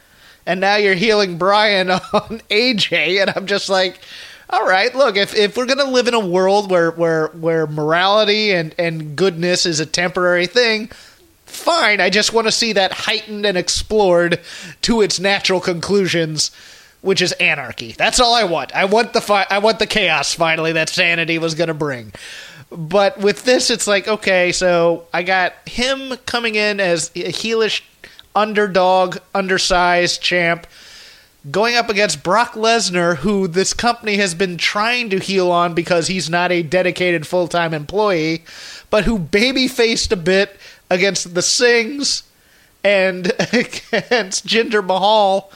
and 0.45 0.59
now 0.59 0.75
you're 0.75 0.95
heeling 0.95 1.37
Bryan 1.37 1.89
on 1.91 2.41
AJ, 2.49 3.21
and 3.21 3.33
I'm 3.35 3.45
just 3.45 3.69
like. 3.69 3.99
All 4.53 4.67
right, 4.67 4.93
look, 4.93 5.15
if, 5.15 5.33
if 5.33 5.55
we're 5.55 5.65
gonna 5.65 5.85
live 5.85 6.09
in 6.09 6.13
a 6.13 6.19
world 6.19 6.69
where, 6.69 6.91
where 6.91 7.27
where 7.27 7.65
morality 7.65 8.51
and, 8.51 8.75
and 8.77 9.15
goodness 9.15 9.65
is 9.65 9.79
a 9.79 9.85
temporary 9.85 10.45
thing, 10.45 10.91
fine. 11.51 12.01
I 12.01 12.09
just 12.09 12.33
want 12.33 12.47
to 12.47 12.51
see 12.51 12.73
that 12.73 12.91
heightened 12.91 13.45
and 13.45 13.57
explored 13.57 14.39
to 14.83 15.01
its 15.01 15.19
natural 15.19 15.59
conclusions, 15.59 16.51
which 17.01 17.21
is 17.21 17.31
anarchy. 17.33 17.93
That's 17.93 18.19
all 18.19 18.33
I 18.33 18.43
want. 18.43 18.73
I 18.75 18.85
want 18.85 19.13
the 19.13 19.21
fi- 19.21 19.47
I 19.49 19.59
want 19.59 19.79
the 19.79 19.87
chaos 19.87 20.33
finally 20.33 20.71
that 20.73 20.89
sanity 20.89 21.37
was 21.37 21.55
going 21.55 21.67
to 21.67 21.73
bring. 21.73 22.13
But 22.71 23.19
with 23.19 23.43
this, 23.43 23.69
it's 23.69 23.87
like 23.87 24.07
okay, 24.07 24.51
so 24.51 25.05
I 25.13 25.23
got 25.23 25.53
him 25.67 26.17
coming 26.25 26.55
in 26.55 26.79
as 26.79 27.11
a 27.15 27.31
heelish 27.31 27.81
underdog, 28.35 29.17
undersized 29.33 30.21
champ. 30.21 30.67
Going 31.49 31.75
up 31.75 31.89
against 31.89 32.23
Brock 32.23 32.53
Lesnar, 32.53 33.17
who 33.17 33.47
this 33.47 33.73
company 33.73 34.17
has 34.17 34.35
been 34.35 34.57
trying 34.57 35.09
to 35.09 35.17
heel 35.17 35.51
on 35.51 35.73
because 35.73 36.05
he's 36.05 36.29
not 36.29 36.51
a 36.51 36.61
dedicated 36.61 37.25
full 37.25 37.47
time 37.47 37.73
employee, 37.73 38.43
but 38.91 39.05
who 39.05 39.17
baby 39.17 39.67
faced 39.67 40.11
a 40.11 40.17
bit 40.17 40.55
against 40.91 41.33
the 41.33 41.41
Singhs 41.41 42.21
and 42.83 43.27
against 43.39 44.45
Jinder 44.45 44.85
Mahal. 44.85 45.51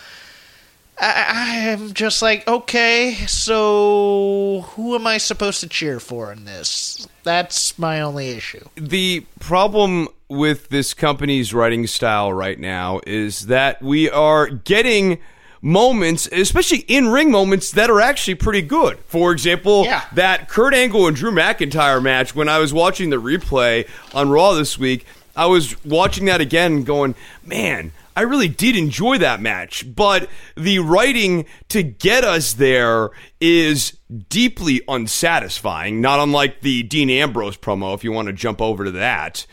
I, 0.97 1.71
I'm 1.71 1.93
just 1.93 2.21
like, 2.21 2.47
okay, 2.47 3.13
so 3.27 4.61
who 4.69 4.95
am 4.95 5.05
I 5.07 5.17
supposed 5.17 5.59
to 5.61 5.67
cheer 5.67 5.99
for 5.99 6.31
in 6.31 6.45
this? 6.45 7.07
That's 7.23 7.77
my 7.77 8.01
only 8.01 8.29
issue. 8.29 8.63
the 8.75 9.25
problem 9.39 10.07
with 10.27 10.69
this 10.69 10.93
company's 10.93 11.53
writing 11.53 11.85
style 11.85 12.33
right 12.33 12.59
now 12.59 12.99
is 13.05 13.47
that 13.47 13.81
we 13.81 14.09
are 14.09 14.47
getting 14.47 15.19
moments, 15.61 16.27
especially 16.31 16.79
in 16.87 17.07
ring 17.09 17.29
moments, 17.31 17.71
that 17.71 17.89
are 17.89 17.99
actually 18.01 18.35
pretty 18.35 18.61
good. 18.61 18.97
For 19.07 19.31
example, 19.31 19.83
Yeah. 19.85 20.03
that 20.13 20.47
Kurt 20.49 20.73
Angle 20.73 21.07
and 21.07 21.15
Drew 21.15 21.31
McIntyre 21.31 22.01
match, 22.01 22.35
when 22.35 22.47
I 22.49 22.59
was 22.59 22.73
watching 22.73 23.09
the 23.09 23.21
replay 23.21 23.87
on 24.13 24.29
Raw 24.29 24.53
this 24.53 24.77
week, 24.77 25.05
I 25.35 25.47
was 25.47 25.83
watching 25.83 26.25
that 26.25 26.41
again 26.41 26.83
going, 26.83 27.15
man, 27.45 27.91
I 28.15 28.21
really 28.21 28.47
did 28.47 28.75
enjoy 28.75 29.17
that 29.17 29.41
match, 29.41 29.93
but 29.93 30.29
the 30.55 30.79
writing 30.79 31.45
to 31.69 31.83
get 31.83 32.23
us 32.23 32.53
there 32.53 33.09
is 33.41 33.97
deeply 34.29 34.81
unsatisfying, 34.87 35.99
not 35.99 36.19
unlike 36.21 36.61
the 36.61 36.83
Dean 36.83 37.09
Ambrose 37.09 37.57
promo, 37.57 37.93
if 37.93 38.03
you 38.03 38.13
want 38.13 38.27
to 38.27 38.33
jump 38.33 38.61
over 38.61 38.85
to 38.85 38.91
that. 38.91 39.45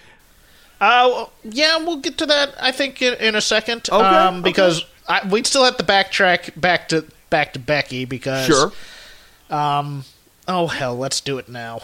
Uh, 0.81 1.27
yeah, 1.45 1.79
we'll 1.79 1.99
get 1.99 2.19
to 2.19 2.27
that. 2.27 2.55
I 2.61 2.73
think 2.73 3.03
in, 3.03 3.15
in 3.15 3.35
a 3.35 3.41
second. 3.41 3.89
Okay, 3.91 4.05
um, 4.05 4.43
because 4.43 4.85
I, 5.09 5.27
we'd 5.29 5.47
still 5.47 5.65
have 5.65 5.77
to 5.77 5.85
backtrack 5.85 6.61
back 6.61 6.89
to 6.89 7.05
back 7.31 7.53
to 7.53 7.59
Becky 7.59 8.05
because 8.05 8.47
Sure. 8.47 8.73
Um, 9.49 10.05
oh 10.49 10.67
hell, 10.67 10.97
let's 10.97 11.21
do 11.21 11.39
it 11.39 11.49
now. 11.49 11.83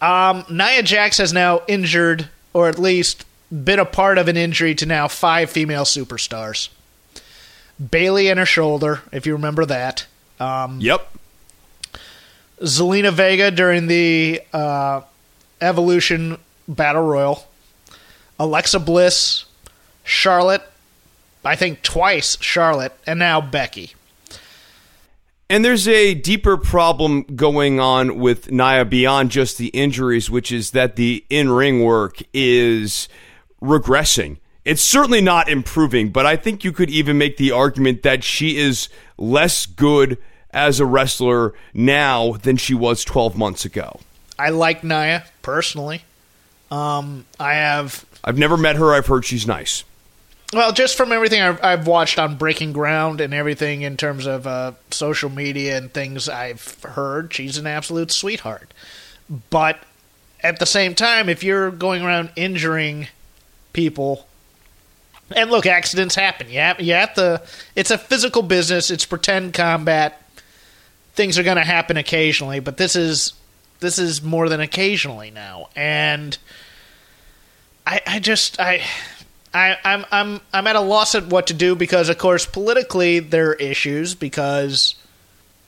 Um, 0.00 0.44
Nia 0.50 0.82
Jax 0.82 1.18
has 1.18 1.32
now 1.32 1.60
injured, 1.68 2.28
or 2.52 2.68
at 2.68 2.78
least 2.78 3.24
been 3.50 3.78
a 3.78 3.84
part 3.84 4.18
of 4.18 4.28
an 4.28 4.36
injury 4.36 4.74
to 4.76 4.86
now 4.86 5.08
five 5.08 5.50
female 5.50 5.84
superstars. 5.84 6.68
Bayley 7.90 8.28
in 8.28 8.38
her 8.38 8.46
shoulder, 8.46 9.02
if 9.12 9.26
you 9.26 9.32
remember 9.34 9.64
that. 9.66 10.06
Um, 10.38 10.80
Yep. 10.80 11.08
Zelina 12.60 13.12
Vega 13.12 13.50
during 13.50 13.88
the 13.88 14.40
uh, 14.52 15.00
Evolution 15.60 16.38
Battle 16.68 17.02
Royal. 17.02 17.46
Alexa 18.38 18.78
Bliss, 18.80 19.44
Charlotte, 20.04 20.62
I 21.44 21.56
think 21.56 21.82
twice 21.82 22.36
Charlotte, 22.40 22.92
and 23.06 23.18
now 23.18 23.40
Becky. 23.40 23.94
And 25.52 25.62
there's 25.62 25.86
a 25.86 26.14
deeper 26.14 26.56
problem 26.56 27.24
going 27.24 27.78
on 27.78 28.18
with 28.18 28.50
Nia 28.50 28.86
beyond 28.86 29.30
just 29.30 29.58
the 29.58 29.66
injuries, 29.66 30.30
which 30.30 30.50
is 30.50 30.70
that 30.70 30.96
the 30.96 31.26
in 31.28 31.50
ring 31.50 31.84
work 31.84 32.22
is 32.32 33.06
regressing. 33.60 34.38
It's 34.64 34.80
certainly 34.80 35.20
not 35.20 35.50
improving, 35.50 36.08
but 36.08 36.24
I 36.24 36.36
think 36.36 36.64
you 36.64 36.72
could 36.72 36.88
even 36.88 37.18
make 37.18 37.36
the 37.36 37.50
argument 37.50 38.02
that 38.02 38.24
she 38.24 38.56
is 38.56 38.88
less 39.18 39.66
good 39.66 40.16
as 40.52 40.80
a 40.80 40.86
wrestler 40.86 41.52
now 41.74 42.32
than 42.32 42.56
she 42.56 42.72
was 42.72 43.04
12 43.04 43.36
months 43.36 43.66
ago. 43.66 44.00
I 44.38 44.48
like 44.48 44.82
Nia 44.82 45.26
personally. 45.42 46.02
Um, 46.70 47.26
I 47.38 47.52
have 47.56 48.06
I've 48.24 48.38
never 48.38 48.56
met 48.56 48.76
her. 48.76 48.94
I've 48.94 49.06
heard 49.06 49.26
she's 49.26 49.46
nice. 49.46 49.84
Well, 50.52 50.72
just 50.72 50.98
from 50.98 51.12
everything 51.12 51.40
I've, 51.40 51.64
I've 51.64 51.86
watched 51.86 52.18
on 52.18 52.36
Breaking 52.36 52.72
Ground 52.74 53.22
and 53.22 53.32
everything 53.32 53.82
in 53.82 53.96
terms 53.96 54.26
of 54.26 54.46
uh, 54.46 54.72
social 54.90 55.30
media 55.30 55.78
and 55.78 55.92
things 55.92 56.28
I've 56.28 56.82
heard, 56.82 57.32
she's 57.32 57.56
an 57.56 57.66
absolute 57.66 58.10
sweetheart. 58.10 58.74
But 59.48 59.78
at 60.42 60.58
the 60.58 60.66
same 60.66 60.94
time, 60.94 61.30
if 61.30 61.42
you're 61.42 61.70
going 61.70 62.02
around 62.02 62.32
injuring 62.36 63.08
people, 63.72 64.26
and 65.34 65.50
look, 65.50 65.64
accidents 65.64 66.14
happen. 66.14 66.50
You 66.50 66.58
have, 66.58 66.80
you 66.80 66.92
have 66.92 67.14
to. 67.14 67.40
It's 67.74 67.90
a 67.90 67.96
physical 67.96 68.42
business. 68.42 68.90
It's 68.90 69.06
pretend 69.06 69.54
combat. 69.54 70.20
Things 71.14 71.38
are 71.38 71.42
going 71.42 71.56
to 71.56 71.64
happen 71.64 71.96
occasionally, 71.96 72.60
but 72.60 72.76
this 72.76 72.94
is 72.94 73.32
this 73.80 73.98
is 73.98 74.22
more 74.22 74.50
than 74.50 74.60
occasionally 74.60 75.30
now, 75.30 75.70
and 75.74 76.36
I, 77.86 78.02
I 78.06 78.18
just 78.18 78.60
I. 78.60 78.82
I, 79.54 79.76
I'm 79.84 80.04
I'm 80.10 80.40
I'm 80.52 80.66
at 80.66 80.76
a 80.76 80.80
loss 80.80 81.14
at 81.14 81.26
what 81.26 81.48
to 81.48 81.54
do 81.54 81.74
because, 81.76 82.08
of 82.08 82.18
course, 82.18 82.46
politically 82.46 83.18
there 83.18 83.50
are 83.50 83.54
issues 83.54 84.14
because 84.14 84.94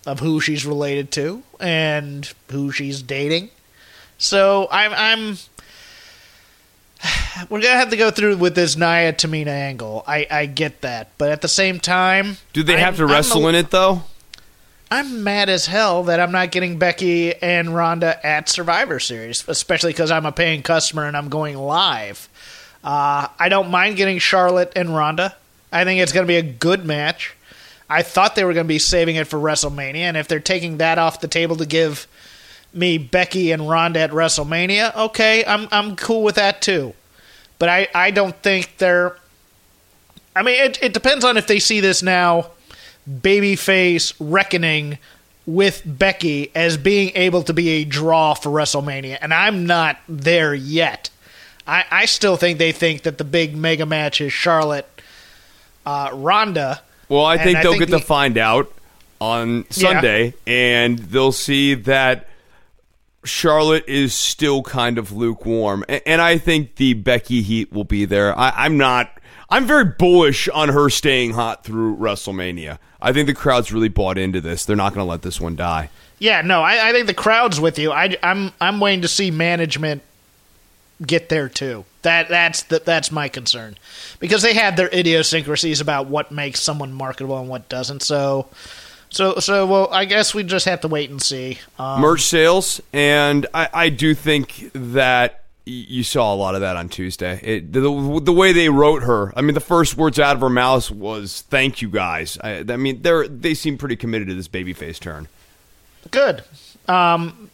of 0.06 0.20
who 0.20 0.40
she's 0.40 0.64
related 0.66 1.10
to 1.12 1.42
and 1.60 2.30
who 2.50 2.70
she's 2.72 3.02
dating. 3.02 3.50
So 4.18 4.68
I'm 4.70 4.92
I'm 4.94 5.36
we're 7.50 7.60
gonna 7.60 7.74
have 7.76 7.90
to 7.90 7.96
go 7.96 8.10
through 8.10 8.36
with 8.38 8.54
this 8.54 8.76
Nia 8.76 9.12
Tamina 9.12 9.48
angle. 9.48 10.04
I 10.06 10.26
I 10.30 10.46
get 10.46 10.80
that, 10.82 11.10
but 11.18 11.30
at 11.30 11.42
the 11.42 11.48
same 11.48 11.80
time, 11.80 12.38
Do 12.52 12.62
they 12.62 12.74
have 12.78 12.94
I'm- 13.00 13.06
to 13.08 13.12
wrestle 13.12 13.46
a- 13.46 13.48
in 13.50 13.54
it, 13.54 13.70
though? 13.70 14.02
I'm 14.90 15.24
mad 15.24 15.48
as 15.48 15.66
hell 15.66 16.04
that 16.04 16.20
I'm 16.20 16.30
not 16.30 16.52
getting 16.52 16.78
Becky 16.78 17.34
and 17.42 17.74
Ronda 17.74 18.24
at 18.24 18.48
Survivor 18.48 19.00
Series, 19.00 19.42
especially 19.48 19.92
because 19.92 20.10
I'm 20.12 20.24
a 20.26 20.30
paying 20.30 20.62
customer 20.62 21.06
and 21.06 21.16
I'm 21.16 21.30
going 21.30 21.56
live. 21.56 22.28
Uh, 22.84 23.28
I 23.38 23.48
don't 23.48 23.70
mind 23.70 23.96
getting 23.96 24.18
Charlotte 24.18 24.72
and 24.76 24.94
Ronda. 24.94 25.34
I 25.72 25.84
think 25.84 26.00
it's 26.00 26.12
going 26.12 26.26
to 26.26 26.30
be 26.30 26.36
a 26.36 26.42
good 26.42 26.84
match. 26.84 27.34
I 27.88 28.02
thought 28.02 28.34
they 28.34 28.44
were 28.44 28.52
going 28.52 28.66
to 28.66 28.68
be 28.68 28.78
saving 28.78 29.16
it 29.16 29.26
for 29.26 29.38
WrestleMania, 29.38 29.96
and 29.96 30.16
if 30.16 30.28
they're 30.28 30.40
taking 30.40 30.78
that 30.78 30.98
off 30.98 31.20
the 31.20 31.28
table 31.28 31.56
to 31.56 31.66
give 31.66 32.06
me 32.72 32.98
Becky 32.98 33.52
and 33.52 33.68
Ronda 33.68 34.00
at 34.00 34.10
WrestleMania, 34.10 34.94
okay, 34.96 35.44
I'm 35.44 35.68
I'm 35.70 35.96
cool 35.96 36.22
with 36.22 36.34
that 36.36 36.62
too. 36.62 36.94
But 37.58 37.68
I, 37.68 37.88
I 37.94 38.10
don't 38.10 38.36
think 38.36 38.76
they're. 38.78 39.16
I 40.36 40.42
mean, 40.42 40.60
it, 40.60 40.82
it 40.82 40.92
depends 40.92 41.24
on 41.24 41.36
if 41.36 41.46
they 41.46 41.58
see 41.60 41.80
this 41.80 42.02
now 42.02 42.50
babyface 43.08 44.14
reckoning 44.18 44.98
with 45.46 45.82
Becky 45.84 46.50
as 46.54 46.76
being 46.76 47.12
able 47.14 47.42
to 47.42 47.52
be 47.52 47.68
a 47.70 47.84
draw 47.84 48.34
for 48.34 48.50
WrestleMania, 48.50 49.18
and 49.20 49.32
I'm 49.32 49.66
not 49.66 49.98
there 50.08 50.54
yet. 50.54 51.10
I, 51.66 51.84
I 51.90 52.04
still 52.06 52.36
think 52.36 52.58
they 52.58 52.72
think 52.72 53.02
that 53.02 53.18
the 53.18 53.24
big 53.24 53.56
mega 53.56 53.86
match 53.86 54.20
is 54.20 54.32
Charlotte 54.32 54.86
uh, 55.86 56.10
Ronda. 56.12 56.82
Well, 57.08 57.24
I 57.24 57.38
think 57.38 57.58
I 57.58 57.62
they'll 57.62 57.72
think 57.72 57.88
get 57.90 57.98
to 57.98 58.04
find 58.04 58.36
out 58.38 58.72
on 59.20 59.64
Sunday, 59.70 60.34
and 60.46 60.98
they'll 60.98 61.32
see 61.32 61.74
that 61.74 62.28
Charlotte 63.24 63.84
is 63.88 64.14
still 64.14 64.62
kind 64.62 64.98
of 64.98 65.12
lukewarm. 65.12 65.84
A- 65.88 66.06
And 66.06 66.20
I 66.20 66.38
think 66.38 66.76
the 66.76 66.94
Becky 66.94 67.42
heat 67.42 67.72
will 67.72 67.84
be 67.84 68.04
there. 68.04 68.38
I, 68.38 68.50
I'm 68.56 68.76
not. 68.76 69.10
I'm 69.50 69.66
very 69.66 69.84
bullish 69.84 70.48
on 70.48 70.70
her 70.70 70.90
staying 70.90 71.32
hot 71.34 71.64
through 71.64 71.96
WrestleMania. 71.96 72.78
I 73.00 73.12
think 73.12 73.26
the 73.26 73.34
crowd's 73.34 73.72
really 73.72 73.88
bought 73.88 74.18
into 74.18 74.40
this. 74.40 74.64
They're 74.64 74.74
not 74.76 74.94
going 74.94 75.04
to 75.06 75.10
let 75.10 75.22
this 75.22 75.40
one 75.40 75.54
die. 75.54 75.90
Yeah, 76.18 76.40
no, 76.40 76.62
I, 76.62 76.88
I 76.88 76.92
think 76.92 77.06
the 77.06 77.14
crowd's 77.14 77.60
with 77.60 77.78
you. 77.78 77.92
I, 77.92 78.16
I'm 78.22 78.52
I'm 78.60 78.80
waiting 78.80 79.02
to 79.02 79.08
see 79.08 79.30
management 79.30 80.02
get 81.04 81.28
there 81.28 81.48
too. 81.48 81.84
That 82.02 82.28
that's 82.28 82.64
the, 82.64 82.80
that's 82.80 83.10
my 83.10 83.28
concern 83.28 83.76
because 84.20 84.42
they 84.42 84.54
have 84.54 84.76
their 84.76 84.88
idiosyncrasies 84.92 85.80
about 85.80 86.06
what 86.06 86.30
makes 86.30 86.60
someone 86.60 86.92
marketable 86.92 87.38
and 87.38 87.48
what 87.48 87.68
doesn't. 87.68 88.02
So 88.02 88.48
So, 89.10 89.36
so 89.36 89.66
well, 89.66 89.88
I 89.92 90.06
guess 90.06 90.34
we 90.34 90.42
just 90.42 90.66
have 90.66 90.80
to 90.80 90.88
wait 90.88 91.08
and 91.08 91.22
see. 91.22 91.58
Um, 91.78 92.00
merch 92.00 92.22
sales, 92.22 92.80
and 92.92 93.46
I, 93.54 93.68
I 93.72 93.88
do 93.88 94.14
think 94.14 94.70
that 94.74 95.44
you 95.64 96.02
saw 96.02 96.34
a 96.34 96.36
lot 96.36 96.54
of 96.54 96.60
that 96.60 96.76
on 96.76 96.88
Tuesday. 96.88 97.40
It, 97.42 97.72
the, 97.72 97.80
the 97.80 98.32
way 98.32 98.52
they 98.52 98.68
wrote 98.68 99.02
her, 99.04 99.32
I 99.34 99.40
mean, 99.40 99.54
the 99.54 99.60
first 99.60 99.96
words 99.96 100.18
out 100.18 100.34
of 100.36 100.40
her 100.40 100.50
mouth 100.50 100.90
was 100.90 101.42
"Thank 101.48 101.80
you, 101.80 101.88
guys." 101.88 102.36
I, 102.42 102.64
I 102.68 102.76
mean, 102.76 103.02
they're 103.02 103.28
they 103.28 103.54
seem 103.54 103.78
pretty 103.78 103.96
committed 103.96 104.28
to 104.28 104.34
this 104.34 104.48
babyface 104.48 104.98
turn. 104.98 105.28
good. 106.10 106.42
Um, 106.88 107.50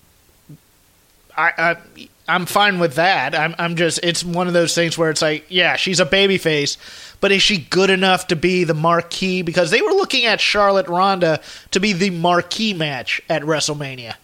I, 1.37 1.53
I 1.57 2.09
I'm 2.31 2.47
fine 2.47 2.79
with 2.79 2.95
that. 2.95 3.35
I'm 3.35 3.55
I'm 3.59 3.77
just 3.77 4.01
it's 4.03 4.23
one 4.25 4.47
of 4.47 4.53
those 4.53 4.75
things 4.75 4.97
where 4.97 5.11
it's 5.11 5.23
like, 5.23 5.45
yeah, 5.49 5.77
she's 5.77 6.01
a 6.01 6.07
baby 6.07 6.39
face, 6.39 6.79
but 7.21 7.33
is 7.33 7.43
she 7.43 7.59
good 7.59 7.91
enough 7.91 8.29
to 8.29 8.37
be 8.37 8.65
the 8.65 8.75
marquee? 8.75 9.43
Because 9.43 9.71
they 9.71 9.83
were 9.83 9.91
looking 9.93 10.25
at 10.27 10.41
Charlotte 10.41 10.89
Ronda 10.89 11.41
to 11.73 11.81
be 11.81 11.93
the 11.93 12.11
marquee 12.11 12.73
match 12.75 13.21
at 13.29 13.43
WrestleMania, 13.43 14.15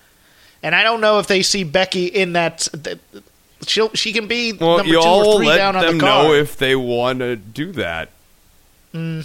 and 0.63 0.75
I 0.75 0.83
don't 0.83 1.01
know 1.01 1.19
if 1.19 1.27
they 1.27 1.43
see 1.43 1.65
Becky 1.65 2.07
in 2.07 2.33
that. 2.35 2.69
She'll, 3.67 3.93
she 3.95 4.13
can 4.13 4.29
be 4.29 4.53
Well, 4.53 4.77
number 4.79 4.93
you 4.93 5.01
two 5.03 5.09
or 5.09 5.37
three 5.39 5.47
let 5.49 5.57
down 5.57 5.77
on 5.77 5.83
them 5.85 5.99
the 5.99 6.05
card. 6.05 6.27
know 6.29 6.35
if 6.35 6.57
they 6.59 6.77
want 6.77 7.19
to 7.21 7.37
do 7.37 7.73
that. 7.73 8.11
Mm. 8.95 9.21
Uh, 9.23 9.25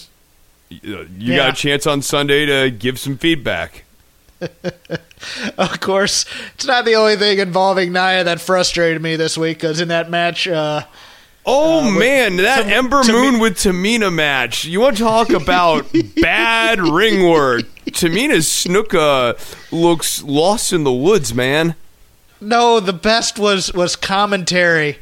you, 0.70 0.98
you 1.18 1.34
Yeah. 1.34 1.36
got 1.36 1.50
a 1.50 1.56
chance 1.62 1.86
on 1.86 2.02
Sunday 2.02 2.46
to 2.46 2.72
give 2.72 2.98
some 2.98 3.18
feedback. 3.18 3.84
Of 5.58 5.80
course, 5.80 6.26
it's 6.56 6.66
not 6.66 6.84
the 6.84 6.96
only 6.96 7.16
thing 7.16 7.38
involving 7.38 7.94
Nia 7.94 8.24
that 8.24 8.42
frustrated 8.42 9.02
me 9.02 9.16
this 9.16 9.38
week. 9.38 9.58
Because 9.58 9.80
in 9.80 9.90
that 9.90 10.10
match, 10.10 10.48
uh, 10.48 10.84
Oh 11.46 11.90
man, 11.92 12.38
that 12.38 12.66
Ember 12.68 13.04
Moon 13.04 13.40
with 13.40 13.56
Tamina 13.58 14.12
match. 14.14 14.66
You 14.66 14.80
want 14.80 14.98
to 14.98 15.04
talk 15.04 15.30
about 15.42 15.86
bad 16.22 16.80
ring 16.80 17.30
work? 17.30 17.66
Tamina's 17.86 18.48
Snuka 18.48 19.38
looks 19.72 20.24
lost 20.24 20.74
in 20.74 20.84
the 20.84 20.92
woods, 20.94 21.34
man. 21.34 21.76
no, 22.40 22.80
the 22.80 22.94
best 22.94 23.38
was 23.38 23.72
was 23.74 23.96
commentary 23.96 24.98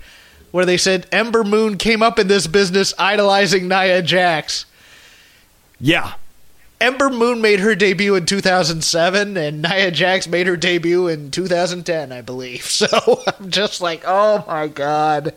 where 0.52 0.66
they 0.66 0.78
said 0.78 1.08
Ember 1.12 1.44
Moon 1.44 1.78
came 1.78 2.02
up 2.02 2.20
in 2.20 2.28
this 2.28 2.48
business 2.48 2.94
idolizing 2.98 3.68
Nia 3.70 4.02
Jax. 4.02 4.66
Yeah. 5.80 6.14
Ember 6.82 7.10
Moon 7.10 7.42
made 7.42 7.60
her 7.60 7.76
debut 7.76 8.16
in 8.16 8.26
2007, 8.26 9.36
and 9.36 9.62
Nia 9.62 9.92
Jax 9.92 10.30
made 10.30 10.48
her 10.48 10.56
debut 10.56 11.08
in 11.08 11.30
2010, 11.30 12.12
I 12.12 12.22
believe. 12.22 12.66
So 12.80 13.22
I'm 13.28 13.52
just 13.52 13.82
like, 13.82 14.04
oh 14.06 14.46
my 14.48 14.68
god. 14.68 15.34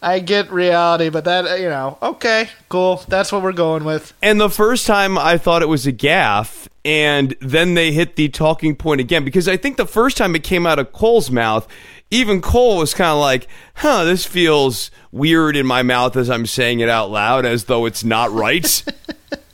I 0.00 0.20
get 0.20 0.50
reality, 0.50 1.10
but 1.10 1.24
that, 1.24 1.60
you 1.60 1.68
know, 1.68 1.98
okay, 2.00 2.48
cool. 2.68 3.02
That's 3.08 3.30
what 3.30 3.42
we're 3.42 3.52
going 3.52 3.84
with. 3.84 4.14
And 4.22 4.40
the 4.40 4.48
first 4.48 4.86
time 4.86 5.18
I 5.18 5.36
thought 5.36 5.60
it 5.60 5.68
was 5.68 5.86
a 5.86 5.92
gaff, 5.92 6.68
and 6.84 7.36
then 7.40 7.74
they 7.74 7.92
hit 7.92 8.16
the 8.16 8.28
talking 8.28 8.74
point 8.74 9.00
again 9.02 9.24
because 9.24 9.48
I 9.48 9.58
think 9.58 9.76
the 9.76 9.86
first 9.86 10.16
time 10.16 10.34
it 10.34 10.44
came 10.44 10.66
out 10.66 10.78
of 10.78 10.92
Cole's 10.92 11.30
mouth, 11.30 11.68
even 12.10 12.40
Cole 12.40 12.78
was 12.78 12.94
kind 12.94 13.10
of 13.10 13.18
like, 13.18 13.48
"Huh, 13.74 14.04
this 14.04 14.24
feels 14.24 14.90
weird 15.12 15.56
in 15.56 15.66
my 15.66 15.82
mouth 15.82 16.16
as 16.16 16.30
I'm 16.30 16.46
saying 16.46 16.80
it 16.80 16.88
out 16.88 17.10
loud, 17.10 17.44
as 17.44 17.64
though 17.64 17.84
it's 17.84 18.04
not 18.04 18.32
right." 18.32 18.82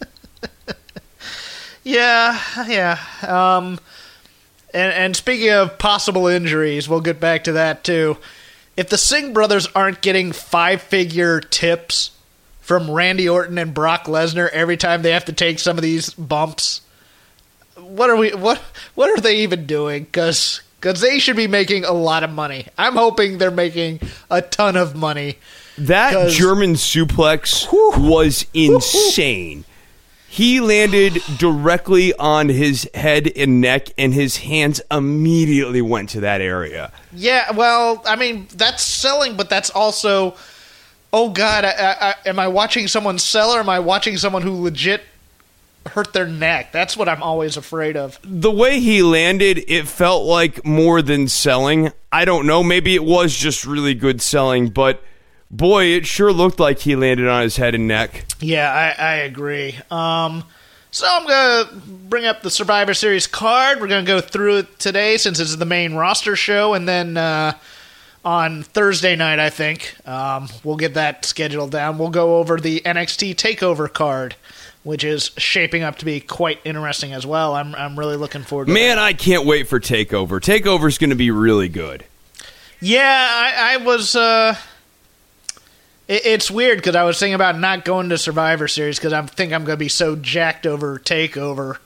Yeah, 1.84 2.40
yeah. 2.66 2.98
Um, 3.22 3.78
and 4.72 4.92
and 4.92 5.16
speaking 5.16 5.50
of 5.50 5.78
possible 5.78 6.26
injuries, 6.26 6.88
we'll 6.88 7.00
get 7.00 7.20
back 7.20 7.44
to 7.44 7.52
that 7.52 7.84
too. 7.84 8.16
If 8.76 8.88
the 8.88 8.98
Singh 8.98 9.32
brothers 9.32 9.68
aren't 9.74 10.00
getting 10.00 10.32
five 10.32 10.82
figure 10.82 11.40
tips 11.40 12.10
from 12.60 12.90
Randy 12.90 13.28
Orton 13.28 13.58
and 13.58 13.72
Brock 13.72 14.06
Lesnar 14.06 14.48
every 14.48 14.76
time 14.76 15.02
they 15.02 15.12
have 15.12 15.26
to 15.26 15.32
take 15.32 15.60
some 15.60 15.76
of 15.76 15.82
these 15.82 16.12
bumps, 16.14 16.80
what 17.76 18.10
are 18.10 18.16
we? 18.16 18.30
What 18.30 18.58
what 18.94 19.10
are 19.10 19.20
they 19.20 19.36
even 19.38 19.66
doing? 19.66 20.04
Because 20.04 20.62
because 20.80 21.00
they 21.00 21.18
should 21.18 21.36
be 21.36 21.48
making 21.48 21.84
a 21.84 21.92
lot 21.92 22.24
of 22.24 22.30
money. 22.30 22.66
I'm 22.76 22.94
hoping 22.96 23.38
they're 23.38 23.50
making 23.50 24.00
a 24.30 24.42
ton 24.42 24.76
of 24.76 24.96
money. 24.96 25.38
That 25.78 26.30
German 26.30 26.74
suplex 26.74 27.66
was 27.72 28.46
insane. 28.54 29.64
He 30.34 30.58
landed 30.58 31.22
directly 31.38 32.12
on 32.14 32.48
his 32.48 32.90
head 32.92 33.30
and 33.36 33.60
neck, 33.60 33.90
and 33.96 34.12
his 34.12 34.38
hands 34.38 34.80
immediately 34.90 35.80
went 35.80 36.08
to 36.08 36.20
that 36.22 36.40
area. 36.40 36.90
Yeah, 37.12 37.52
well, 37.52 38.02
I 38.04 38.16
mean 38.16 38.48
that's 38.52 38.82
selling, 38.82 39.36
but 39.36 39.48
that's 39.48 39.70
also, 39.70 40.34
oh 41.12 41.30
god, 41.30 41.64
I, 41.64 41.70
I, 41.70 42.08
I, 42.08 42.14
am 42.26 42.40
I 42.40 42.48
watching 42.48 42.88
someone 42.88 43.20
sell 43.20 43.52
or 43.52 43.60
am 43.60 43.68
I 43.68 43.78
watching 43.78 44.16
someone 44.16 44.42
who 44.42 44.60
legit 44.60 45.02
hurt 45.86 46.12
their 46.12 46.26
neck? 46.26 46.72
That's 46.72 46.96
what 46.96 47.08
I'm 47.08 47.22
always 47.22 47.56
afraid 47.56 47.96
of. 47.96 48.18
The 48.24 48.50
way 48.50 48.80
he 48.80 49.04
landed, 49.04 49.62
it 49.68 49.86
felt 49.86 50.24
like 50.24 50.64
more 50.64 51.00
than 51.00 51.28
selling. 51.28 51.92
I 52.10 52.24
don't 52.24 52.44
know. 52.44 52.64
Maybe 52.64 52.96
it 52.96 53.04
was 53.04 53.36
just 53.36 53.64
really 53.64 53.94
good 53.94 54.20
selling, 54.20 54.70
but 54.70 55.00
boy, 55.56 55.86
it 55.86 56.06
sure 56.06 56.32
looked 56.32 56.58
like 56.60 56.80
he 56.80 56.96
landed 56.96 57.28
on 57.28 57.42
his 57.42 57.56
head 57.56 57.74
and 57.74 57.86
neck. 57.88 58.24
Yeah, 58.40 58.70
I, 58.70 59.02
I 59.02 59.14
agree. 59.16 59.76
Um, 59.90 60.44
so 60.90 61.06
I'm 61.08 61.26
gonna 61.26 61.80
bring 62.08 62.24
up 62.24 62.42
the 62.42 62.50
Survivor 62.50 62.94
Series 62.94 63.26
card. 63.26 63.80
We're 63.80 63.88
gonna 63.88 64.04
go 64.04 64.20
through 64.20 64.58
it 64.58 64.78
today 64.78 65.16
since 65.16 65.40
it's 65.40 65.56
the 65.56 65.64
main 65.64 65.94
roster 65.94 66.36
show, 66.36 66.74
and 66.74 66.88
then 66.88 67.16
uh, 67.16 67.54
on 68.24 68.62
Thursday 68.62 69.16
night, 69.16 69.38
I 69.38 69.50
think 69.50 69.96
um, 70.06 70.48
we'll 70.62 70.76
get 70.76 70.94
that 70.94 71.24
scheduled 71.24 71.70
down. 71.70 71.98
We'll 71.98 72.10
go 72.10 72.36
over 72.38 72.58
the 72.58 72.80
NXT 72.80 73.34
Takeover 73.34 73.92
card, 73.92 74.36
which 74.82 75.02
is 75.04 75.30
shaping 75.36 75.82
up 75.82 75.96
to 75.98 76.04
be 76.04 76.20
quite 76.20 76.60
interesting 76.64 77.12
as 77.12 77.26
well. 77.26 77.54
I'm 77.54 77.74
I'm 77.74 77.98
really 77.98 78.16
looking 78.16 78.42
forward. 78.42 78.66
to 78.66 78.72
Man, 78.72 78.96
that. 78.96 79.02
I 79.02 79.12
can't 79.14 79.44
wait 79.46 79.68
for 79.68 79.80
Takeover. 79.80 80.40
Takeover's 80.40 80.98
going 80.98 81.10
to 81.10 81.16
be 81.16 81.30
really 81.30 81.68
good. 81.68 82.04
Yeah, 82.80 83.28
I, 83.30 83.74
I 83.74 83.76
was. 83.78 84.14
Uh, 84.14 84.54
it, 86.08 86.26
it's 86.26 86.50
weird 86.50 86.78
because 86.78 86.96
I 86.96 87.04
was 87.04 87.18
thinking 87.18 87.34
about 87.34 87.58
not 87.58 87.84
going 87.84 88.08
to 88.10 88.18
Survivor 88.18 88.68
Series 88.68 88.98
because 88.98 89.12
I 89.12 89.22
think 89.22 89.52
I'm 89.52 89.64
going 89.64 89.76
to 89.76 89.84
be 89.84 89.88
so 89.88 90.16
jacked 90.16 90.66
over 90.66 90.98
Takeover 90.98 91.78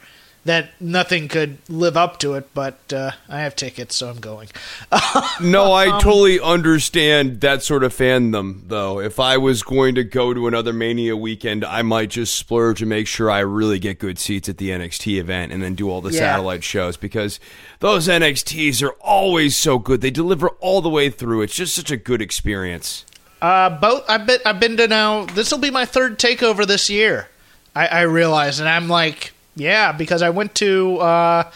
that 0.45 0.71
nothing 0.81 1.29
could 1.29 1.59
live 1.69 1.95
up 1.97 2.19
to 2.21 2.33
it. 2.35 2.49
But 2.55 2.79
uh, 2.93 3.11
I 3.29 3.41
have 3.41 3.55
tickets, 3.55 3.97
so 3.97 4.09
I'm 4.09 4.19
going. 4.21 4.49
No, 5.41 5.73
I 5.73 5.89
Um, 5.89 6.01
totally 6.01 6.41
understand 6.41 7.41
that 7.43 7.63
sort 7.63 7.85
of 7.85 7.95
fandom, 7.95 8.63
though. 8.69 8.99
If 8.99 9.21
I 9.21 9.37
was 9.37 9.63
going 9.63 9.95
to 9.97 10.05
go 10.05 10.33
to 10.35 10.47
another 10.49 10.73
Mania 10.73 11.17
weekend, 11.17 11.65
I 11.65 11.83
might 11.83 12.11
just 12.11 12.35
splurge 12.35 12.81
and 12.81 12.89
make 12.89 13.07
sure 13.07 13.31
I 13.31 13.41
really 13.41 13.79
get 13.79 13.99
good 13.99 14.19
seats 14.19 14.49
at 14.49 14.57
the 14.59 14.71
NXT 14.71 15.19
event 15.19 15.53
and 15.53 15.63
then 15.63 15.75
do 15.75 15.91
all 15.91 16.01
the 16.01 16.11
Yeah. 16.13 16.21
satellite 16.21 16.65
shows 16.65 16.97
because 16.97 17.39
those 17.81 18.09
NXTs 18.09 18.83
are 18.83 18.95
always 19.01 19.55
so 19.57 19.79
good. 19.79 20.01
They 20.01 20.11
deliver 20.11 20.49
all 20.61 20.81
the 20.81 20.89
way 20.89 21.11
through. 21.11 21.43
It's 21.43 21.55
just 21.55 21.75
such 21.75 21.91
a 21.91 21.97
good 21.97 22.23
experience. 22.23 23.05
Uh, 23.41 23.71
both 23.71 24.09
I've 24.09 24.27
been 24.27 24.41
I've 24.45 24.61
been 24.61 24.77
to 24.79 24.89
now. 24.89 25.25
This 25.25 25.51
will 25.51 25.59
be 25.59 25.71
my 25.71 25.85
third 25.85 26.19
takeover 26.19 26.67
this 26.67 26.91
year. 26.91 27.29
I, 27.75 27.87
I 27.87 28.01
realize, 28.03 28.59
and 28.59 28.69
I'm 28.69 28.89
like, 28.89 29.33
yeah, 29.55 29.93
because 29.93 30.23
I 30.23 30.31
went 30.31 30.55
to 30.57 30.99
uh, 30.99 31.51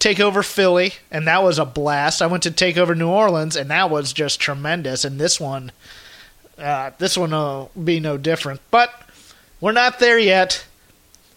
takeover 0.00 0.44
Philly, 0.44 0.94
and 1.10 1.28
that 1.28 1.42
was 1.42 1.58
a 1.58 1.64
blast. 1.64 2.22
I 2.22 2.26
went 2.26 2.42
to 2.42 2.50
takeover 2.50 2.96
New 2.96 3.08
Orleans, 3.08 3.54
and 3.54 3.70
that 3.70 3.88
was 3.88 4.12
just 4.12 4.40
tremendous. 4.40 5.04
And 5.04 5.20
this 5.20 5.38
one, 5.38 5.70
uh, 6.58 6.90
this 6.98 7.16
one 7.16 7.30
will 7.30 7.70
be 7.82 8.00
no 8.00 8.16
different. 8.18 8.60
But 8.72 8.92
we're 9.60 9.72
not 9.72 10.00
there 10.00 10.18
yet, 10.18 10.64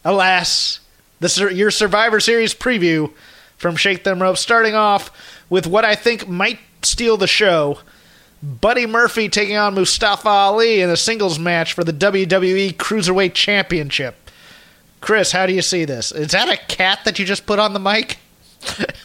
alas. 0.03 0.79
this 1.19 1.37
your 1.37 1.69
Survivor 1.69 2.19
Series 2.19 2.55
preview 2.55 3.11
from 3.57 3.75
Shake 3.75 4.03
Them 4.03 4.21
Ropes, 4.21 4.41
starting 4.41 4.73
off 4.73 5.11
with 5.49 5.67
what 5.67 5.85
I 5.85 5.93
think 5.93 6.27
might 6.27 6.59
steal 6.81 7.17
the 7.17 7.27
show. 7.27 7.79
Buddy 8.43 8.85
Murphy 8.85 9.29
taking 9.29 9.57
on 9.57 9.75
Mustafa 9.75 10.29
Ali 10.29 10.81
in 10.81 10.89
a 10.89 10.97
singles 10.97 11.39
match 11.39 11.73
for 11.73 11.83
the 11.83 11.93
WWE 11.93 12.75
Cruiserweight 12.75 13.33
Championship. 13.33 14.15
Chris, 15.01 15.31
how 15.31 15.45
do 15.45 15.53
you 15.53 15.61
see 15.61 15.85
this? 15.85 16.11
Is 16.11 16.31
that 16.31 16.49
a 16.49 16.57
cat 16.57 16.99
that 17.05 17.19
you 17.19 17.25
just 17.25 17.45
put 17.45 17.59
on 17.59 17.73
the 17.73 17.79
mic? 17.79 18.17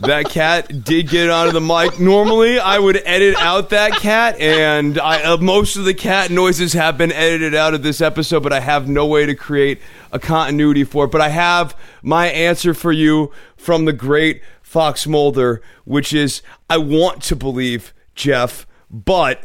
That 0.00 0.30
cat 0.30 0.82
did 0.82 1.10
get 1.10 1.28
onto 1.28 1.52
the 1.52 1.60
mic. 1.60 2.00
Normally, 2.00 2.58
I 2.58 2.78
would 2.78 3.02
edit 3.04 3.36
out 3.36 3.68
that 3.70 3.92
cat, 3.92 4.40
and 4.40 4.98
I, 4.98 5.22
uh, 5.22 5.36
most 5.36 5.76
of 5.76 5.84
the 5.84 5.92
cat 5.92 6.30
noises 6.30 6.72
have 6.72 6.96
been 6.96 7.12
edited 7.12 7.54
out 7.54 7.74
of 7.74 7.82
this 7.82 8.00
episode, 8.00 8.42
but 8.42 8.52
I 8.52 8.60
have 8.60 8.88
no 8.88 9.04
way 9.04 9.26
to 9.26 9.34
create 9.34 9.78
a 10.10 10.18
continuity 10.18 10.84
for 10.84 11.04
it. 11.04 11.10
But 11.10 11.20
I 11.20 11.28
have 11.28 11.76
my 12.02 12.28
answer 12.28 12.72
for 12.72 12.92
you 12.92 13.30
from 13.58 13.84
the 13.84 13.92
great 13.92 14.40
Fox 14.62 15.06
Mulder, 15.06 15.60
which 15.84 16.14
is 16.14 16.40
I 16.70 16.78
want 16.78 17.22
to 17.24 17.36
believe 17.36 17.92
Jeff, 18.20 18.66
but 18.90 19.42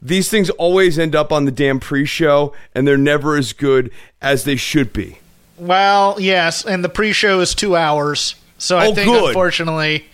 these 0.00 0.28
things 0.28 0.50
always 0.50 0.98
end 0.98 1.14
up 1.14 1.32
on 1.32 1.44
the 1.44 1.50
damn 1.50 1.78
pre 1.80 2.04
show, 2.06 2.52
and 2.74 2.86
they're 2.88 2.96
never 2.96 3.36
as 3.36 3.52
good 3.52 3.90
as 4.20 4.44
they 4.44 4.56
should 4.56 4.92
be. 4.92 5.18
Well, 5.58 6.16
yes, 6.20 6.64
and 6.66 6.84
the 6.84 6.88
pre-show 6.90 7.40
is 7.40 7.54
two 7.54 7.76
hours, 7.76 8.34
so 8.58 8.76
I 8.76 8.88
Oh, 8.88 8.94
think 8.94 9.08
good. 9.10 9.28
unfortunately, 9.28 10.04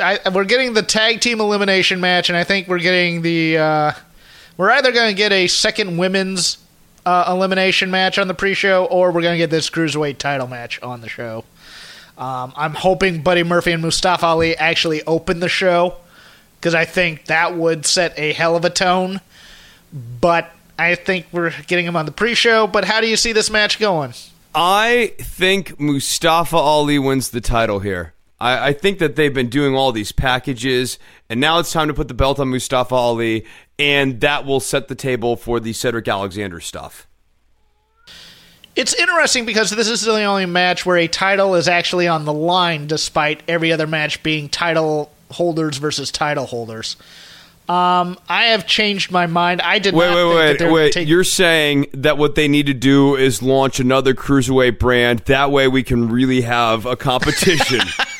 I, 0.00 0.18
we're 0.32 0.44
getting 0.44 0.72
the 0.72 0.82
tag 0.82 1.20
team 1.20 1.40
elimination 1.40 2.00
match, 2.00 2.30
and 2.30 2.36
I 2.36 2.44
think 2.44 2.68
we're 2.68 2.78
getting 2.78 3.20
the 3.20 3.58
uh, 3.58 3.92
we're 4.56 4.70
either 4.70 4.92
going 4.92 5.10
to 5.10 5.14
get 5.14 5.32
a 5.32 5.46
second 5.46 5.98
women's 5.98 6.56
uh, 7.04 7.24
elimination 7.28 7.90
match 7.90 8.16
on 8.18 8.28
the 8.28 8.34
pre-show, 8.34 8.86
or 8.86 9.12
we're 9.12 9.20
going 9.22 9.34
to 9.34 9.38
get 9.38 9.50
this 9.50 9.68
cruiserweight 9.68 10.16
title 10.16 10.46
match 10.46 10.80
on 10.82 11.02
the 11.02 11.08
show. 11.10 11.44
Um, 12.16 12.52
I'm 12.56 12.72
hoping 12.74 13.22
Buddy 13.22 13.42
Murphy 13.42 13.72
and 13.72 13.82
Mustafa 13.82 14.24
Ali 14.26 14.56
actually 14.56 15.02
open 15.04 15.40
the 15.40 15.48
show 15.50 15.96
because 16.62 16.76
I 16.76 16.84
think 16.84 17.24
that 17.24 17.56
would 17.56 17.84
set 17.84 18.16
a 18.16 18.32
hell 18.32 18.54
of 18.54 18.64
a 18.64 18.70
tone. 18.70 19.20
But 19.92 20.48
I 20.78 20.94
think 20.94 21.26
we're 21.32 21.52
getting 21.66 21.84
him 21.84 21.96
on 21.96 22.06
the 22.06 22.12
pre-show. 22.12 22.68
But 22.68 22.84
how 22.84 23.00
do 23.00 23.08
you 23.08 23.16
see 23.16 23.32
this 23.32 23.50
match 23.50 23.80
going? 23.80 24.14
I 24.54 25.14
think 25.18 25.80
Mustafa 25.80 26.56
Ali 26.56 27.00
wins 27.00 27.30
the 27.30 27.40
title 27.40 27.80
here. 27.80 28.14
I, 28.38 28.68
I, 28.68 28.72
think 28.74 29.00
that 29.00 29.16
they've 29.16 29.32
been 29.32 29.48
doing 29.48 29.74
all 29.74 29.92
these 29.92 30.12
packages, 30.12 30.98
and 31.28 31.40
now 31.40 31.58
it's 31.58 31.72
time 31.72 31.88
to 31.88 31.94
put 31.94 32.08
the 32.08 32.14
belt 32.14 32.38
on 32.38 32.48
Mustafa 32.50 32.94
Ali, 32.94 33.44
and 33.78 34.20
that 34.20 34.44
will 34.44 34.60
set 34.60 34.88
the 34.88 34.94
table 34.94 35.36
for 35.36 35.58
the 35.58 35.72
Cedric 35.72 36.06
Alexander 36.06 36.60
stuff. 36.60 37.08
It's 38.76 38.94
interesting 38.94 39.46
because 39.46 39.70
this 39.70 39.88
is 39.88 40.02
the 40.02 40.22
only 40.24 40.46
match 40.46 40.84
where 40.84 40.96
a 40.96 41.08
title 41.08 41.54
is 41.54 41.66
actually 41.66 42.08
on 42.08 42.24
the 42.24 42.32
line, 42.32 42.86
despite 42.86 43.42
every 43.48 43.72
other 43.72 43.86
match 43.86 44.22
being 44.22 44.48
title 44.48 45.10
holders 45.32 45.78
versus 45.78 46.10
title 46.10 46.46
holders. 46.46 46.96
Um, 47.68 48.18
I 48.28 48.46
have 48.46 48.66
changed 48.66 49.10
my 49.12 49.26
mind. 49.26 49.62
I 49.62 49.78
did 49.78 49.94
wait, 49.94 50.08
not 50.08 50.16
wait, 50.16 50.60
wait, 50.60 50.72
wait. 50.72 50.92
Take- 50.92 51.08
You're 51.08 51.24
saying 51.24 51.86
that 51.94 52.18
what 52.18 52.34
they 52.34 52.48
need 52.48 52.66
to 52.66 52.74
do 52.74 53.16
is 53.16 53.42
launch 53.42 53.80
another 53.80 54.14
cruiserweight 54.14 54.78
brand. 54.78 55.20
That 55.20 55.50
way, 55.50 55.68
we 55.68 55.82
can 55.82 56.08
really 56.08 56.42
have 56.42 56.86
a 56.86 56.96
competition. 56.96 57.80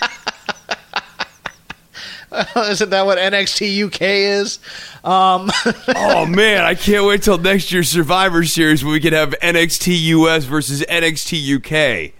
Isn't 2.56 2.90
that 2.90 3.04
what 3.04 3.18
NXT 3.18 3.86
UK 3.86 4.00
is? 4.00 4.58
Um, 5.04 5.50
oh 5.96 6.26
man, 6.26 6.64
I 6.64 6.74
can't 6.74 7.04
wait 7.04 7.22
till 7.22 7.38
next 7.38 7.72
year's 7.72 7.88
Survivor 7.88 8.44
Series 8.44 8.84
when 8.84 8.92
we 8.92 9.00
can 9.00 9.12
have 9.12 9.34
NXT 9.42 10.00
US 10.00 10.44
versus 10.44 10.82
NXT 10.88 11.56
UK. 11.56 12.14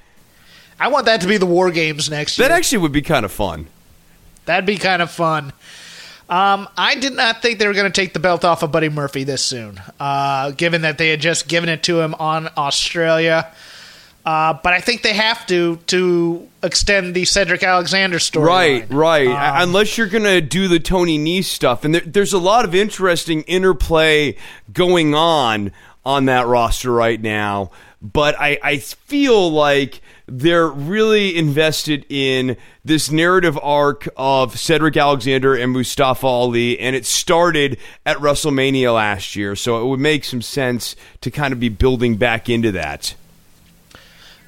I 0.79 0.89
want 0.89 1.07
that 1.07 1.21
to 1.23 1.27
be 1.27 1.37
the 1.37 1.47
War 1.47 1.71
Games 1.71 2.11
next 2.11 2.39
year. 2.39 2.49
That 2.49 2.55
actually 2.55 2.79
would 2.79 2.93
be 2.93 3.03
kind 3.03 3.25
of 3.25 3.33
fun. 3.33 3.69
That'd 4.45 4.67
be 4.67 4.77
kind 4.77 5.03
of 5.03 5.11
fun. 5.11 5.53
Um, 6.29 6.69
I 6.79 6.95
did 6.95 7.15
not 7.15 7.43
think 7.43 7.59
they 7.59 7.67
were 7.67 7.75
going 7.75 7.91
to 7.91 8.01
take 8.01 8.15
the 8.15 8.21
belt 8.21 8.45
off 8.45 8.63
of 8.63 8.73
Buddy 8.73 8.89
Murphy 8.89 9.25
this 9.25 9.45
soon, 9.45 9.81
uh, 10.01 10.53
given 10.53 10.83
that 10.83 10.97
they 10.97 11.11
had 11.11 11.21
just 11.21 11.47
given 11.47 11.69
it 11.69 11.83
to 11.85 12.01
him 12.01 12.15
on 12.15 12.49
Australia. 12.57 13.53
Uh, 14.25 14.55
but 14.63 14.73
I 14.73 14.81
think 14.81 15.03
they 15.03 15.15
have 15.15 15.45
to 15.47 15.77
to 15.89 16.49
extend 16.63 17.15
the 17.15 17.25
Cedric 17.25 17.63
Alexander 17.63 18.21
story. 18.21 18.47
Right, 18.47 18.91
right. 18.91 19.27
Um, 19.27 19.69
Unless 19.69 19.99
you're 19.99 20.07
going 20.07 20.25
to 20.25 20.41
do 20.41 20.69
the 20.69 20.79
Tony 20.79 21.19
Nese 21.19 21.47
stuff, 21.47 21.85
and 21.85 21.95
there, 21.95 22.03
there's 22.03 22.33
a 22.33 22.39
lot 22.39 22.65
of 22.65 22.75
interesting 22.75 23.43
interplay 23.43 24.37
going 24.73 25.15
on 25.15 25.73
on 26.05 26.27
that 26.27 26.47
roster 26.47 26.93
right 26.93 27.21
now. 27.21 27.73
But 28.01 28.37
I, 28.39 28.59
I 28.63 28.79
feel 28.79 29.51
like 29.51 30.02
they're 30.27 30.69
really 30.69 31.37
invested 31.37 32.07
in 32.09 32.57
this 32.85 33.11
narrative 33.11 33.59
arc 33.63 34.09
of 34.17 34.59
Cedric 34.59 34.97
Alexander 34.97 35.55
and 35.55 35.73
Mustafa 35.73 36.27
Ali, 36.27 36.79
and 36.79 36.95
it 36.95 37.07
started 37.07 37.79
at 38.07 38.17
WrestleMania 38.19 38.95
last 38.95 39.37
year, 39.37 39.57
so 39.57 39.83
it 39.83 39.89
would 39.89 40.01
make 40.01 40.25
some 40.25 40.43
sense 40.43 40.97
to 41.21 41.31
kind 41.31 41.53
of 41.53 41.61
be 41.61 41.69
building 41.69 42.17
back 42.17 42.49
into 42.49 42.73
that. 42.73 43.15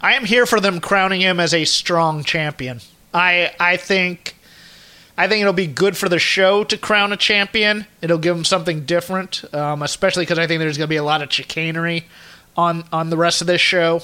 I 0.00 0.14
am 0.14 0.24
here 0.24 0.46
for 0.46 0.60
them 0.60 0.80
crowning 0.80 1.22
him 1.22 1.40
as 1.40 1.54
a 1.54 1.64
strong 1.64 2.24
champion. 2.24 2.80
I 3.14 3.52
I 3.58 3.76
think 3.76 4.36
I 5.16 5.28
think 5.28 5.40
it'll 5.40 5.52
be 5.52 5.66
good 5.66 5.96
for 5.96 6.08
the 6.08 6.18
show 6.18 6.64
to 6.64 6.76
crown 6.76 7.12
a 7.12 7.16
champion. 7.16 7.86
It'll 8.02 8.18
give 8.18 8.34
them 8.34 8.44
something 8.44 8.84
different, 8.84 9.44
um, 9.54 9.82
especially 9.82 10.24
because 10.24 10.38
I 10.38 10.46
think 10.46 10.58
there's 10.58 10.76
going 10.76 10.88
to 10.88 10.92
be 10.92 10.96
a 10.96 11.04
lot 11.04 11.22
of 11.22 11.32
chicanery 11.32 12.04
on 12.56 12.84
on 12.92 13.10
the 13.10 13.16
rest 13.16 13.40
of 13.40 13.46
this 13.46 13.60
show. 13.60 14.02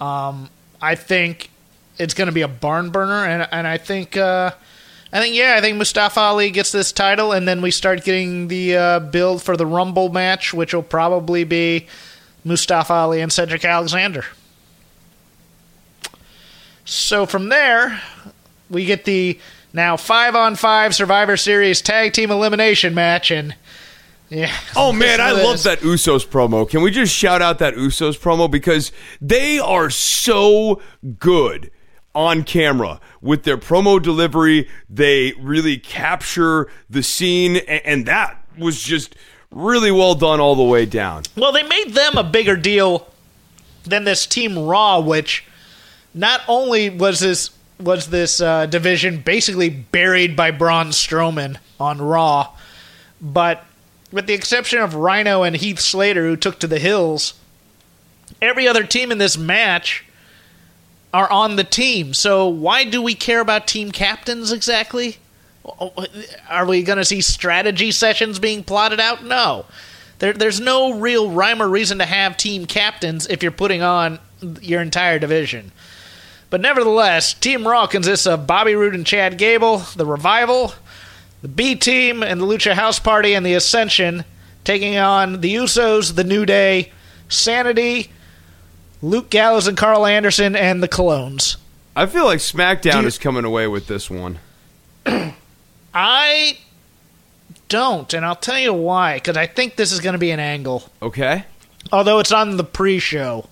Um, 0.00 0.50
I 0.84 0.96
think 0.96 1.48
it's 1.98 2.12
going 2.12 2.26
to 2.26 2.32
be 2.32 2.42
a 2.42 2.48
barn 2.48 2.90
burner, 2.90 3.24
and 3.24 3.48
and 3.50 3.66
I 3.66 3.78
think 3.78 4.16
uh, 4.16 4.50
I 5.12 5.20
think 5.20 5.34
yeah, 5.34 5.54
I 5.56 5.60
think 5.62 5.78
Mustafa 5.78 6.20
Ali 6.20 6.50
gets 6.50 6.72
this 6.72 6.92
title, 6.92 7.32
and 7.32 7.48
then 7.48 7.62
we 7.62 7.70
start 7.70 8.04
getting 8.04 8.48
the 8.48 8.76
uh, 8.76 9.00
build 9.00 9.42
for 9.42 9.56
the 9.56 9.64
Rumble 9.64 10.10
match, 10.10 10.52
which 10.52 10.74
will 10.74 10.82
probably 10.82 11.44
be 11.44 11.86
Mustafa 12.44 12.92
Ali 12.92 13.22
and 13.22 13.32
Cedric 13.32 13.64
Alexander. 13.64 14.26
So 16.84 17.24
from 17.24 17.48
there, 17.48 18.02
we 18.68 18.84
get 18.84 19.04
the 19.04 19.38
now 19.72 19.96
five 19.96 20.36
on 20.36 20.54
five 20.54 20.94
Survivor 20.94 21.38
Series 21.38 21.80
tag 21.80 22.12
team 22.12 22.30
elimination 22.30 22.94
match, 22.94 23.30
and 23.30 23.54
yeah. 24.34 24.52
Oh 24.76 24.92
man, 24.92 25.20
I 25.20 25.32
love 25.32 25.62
that 25.62 25.80
Usos 25.80 26.26
promo. 26.26 26.68
Can 26.68 26.82
we 26.82 26.90
just 26.90 27.14
shout 27.14 27.40
out 27.40 27.58
that 27.60 27.74
Usos 27.74 28.18
promo 28.18 28.50
because 28.50 28.92
they 29.20 29.58
are 29.58 29.90
so 29.90 30.80
good 31.18 31.70
on 32.14 32.44
camera 32.44 33.00
with 33.20 33.42
their 33.42 33.58
promo 33.58 34.00
delivery. 34.00 34.68
They 34.88 35.32
really 35.32 35.78
capture 35.78 36.70
the 36.88 37.02
scene, 37.02 37.56
and 37.56 38.06
that 38.06 38.40
was 38.56 38.82
just 38.82 39.16
really 39.50 39.90
well 39.90 40.14
done 40.14 40.40
all 40.40 40.54
the 40.54 40.62
way 40.62 40.86
down. 40.86 41.24
Well, 41.36 41.52
they 41.52 41.62
made 41.62 41.94
them 41.94 42.16
a 42.16 42.24
bigger 42.24 42.56
deal 42.56 43.08
than 43.84 44.04
this 44.04 44.26
Team 44.26 44.58
Raw, 44.58 45.00
which 45.00 45.44
not 46.12 46.42
only 46.48 46.90
was 46.90 47.20
this 47.20 47.50
was 47.80 48.08
this 48.08 48.40
uh, 48.40 48.66
division 48.66 49.18
basically 49.18 49.68
buried 49.68 50.36
by 50.36 50.52
Braun 50.52 50.88
Strowman 50.88 51.56
on 51.80 52.00
Raw, 52.00 52.52
but 53.20 53.64
with 54.14 54.28
the 54.28 54.32
exception 54.32 54.78
of 54.78 54.94
Rhino 54.94 55.42
and 55.42 55.56
Heath 55.56 55.80
Slater, 55.80 56.24
who 56.24 56.36
took 56.36 56.60
to 56.60 56.68
the 56.68 56.78
hills, 56.78 57.34
every 58.40 58.68
other 58.68 58.84
team 58.84 59.10
in 59.10 59.18
this 59.18 59.36
match 59.36 60.04
are 61.12 61.28
on 61.32 61.56
the 61.56 61.64
team. 61.64 62.14
So 62.14 62.46
why 62.46 62.84
do 62.84 63.02
we 63.02 63.16
care 63.16 63.40
about 63.40 63.66
team 63.66 63.90
captains 63.90 64.52
exactly? 64.52 65.16
Are 66.48 66.64
we 66.64 66.84
going 66.84 66.98
to 66.98 67.04
see 67.04 67.22
strategy 67.22 67.90
sessions 67.90 68.38
being 68.38 68.62
plotted 68.62 69.00
out? 69.00 69.24
No. 69.24 69.66
There, 70.20 70.32
there's 70.32 70.60
no 70.60 70.94
real 70.94 71.32
rhyme 71.32 71.60
or 71.60 71.68
reason 71.68 71.98
to 71.98 72.04
have 72.04 72.36
team 72.36 72.66
captains 72.66 73.26
if 73.26 73.42
you're 73.42 73.50
putting 73.50 73.82
on 73.82 74.20
your 74.60 74.80
entire 74.80 75.18
division. 75.18 75.72
But 76.50 76.60
nevertheless, 76.60 77.34
Team 77.34 77.66
Raw 77.66 77.88
consists 77.88 78.28
of 78.28 78.46
Bobby 78.46 78.76
Roode 78.76 78.94
and 78.94 79.04
Chad 79.04 79.38
Gable, 79.38 79.78
the 79.96 80.06
Revival, 80.06 80.72
the 81.44 81.48
B 81.48 81.74
Team, 81.74 82.22
and 82.22 82.40
the 82.40 82.46
Lucha 82.46 82.72
House 82.72 82.98
Party 82.98 83.34
and 83.34 83.44
the 83.44 83.52
Ascension, 83.52 84.24
taking 84.64 84.96
on 84.96 85.42
the 85.42 85.54
Usos, 85.54 86.14
the 86.14 86.24
New 86.24 86.46
Day, 86.46 86.90
Sanity, 87.28 88.10
Luke 89.02 89.28
Gallows 89.28 89.66
and 89.66 89.76
Carl 89.76 90.06
Anderson, 90.06 90.56
and 90.56 90.82
the 90.82 90.88
Colóns. 90.88 91.58
I 91.94 92.06
feel 92.06 92.24
like 92.24 92.38
SmackDown 92.38 93.02
you, 93.02 93.08
is 93.08 93.18
coming 93.18 93.44
away 93.44 93.66
with 93.66 93.88
this 93.88 94.08
one. 94.10 94.38
I 95.94 96.56
don't, 97.68 98.14
and 98.14 98.24
I'll 98.24 98.36
tell 98.36 98.58
you 98.58 98.72
why. 98.72 99.16
Because 99.16 99.36
I 99.36 99.46
think 99.46 99.76
this 99.76 99.92
is 99.92 100.00
going 100.00 100.14
to 100.14 100.18
be 100.18 100.30
an 100.30 100.40
angle. 100.40 100.84
Okay. 101.02 101.44
Although 101.92 102.20
it's 102.20 102.32
on 102.32 102.56
the 102.56 102.64
pre-show 102.64 103.46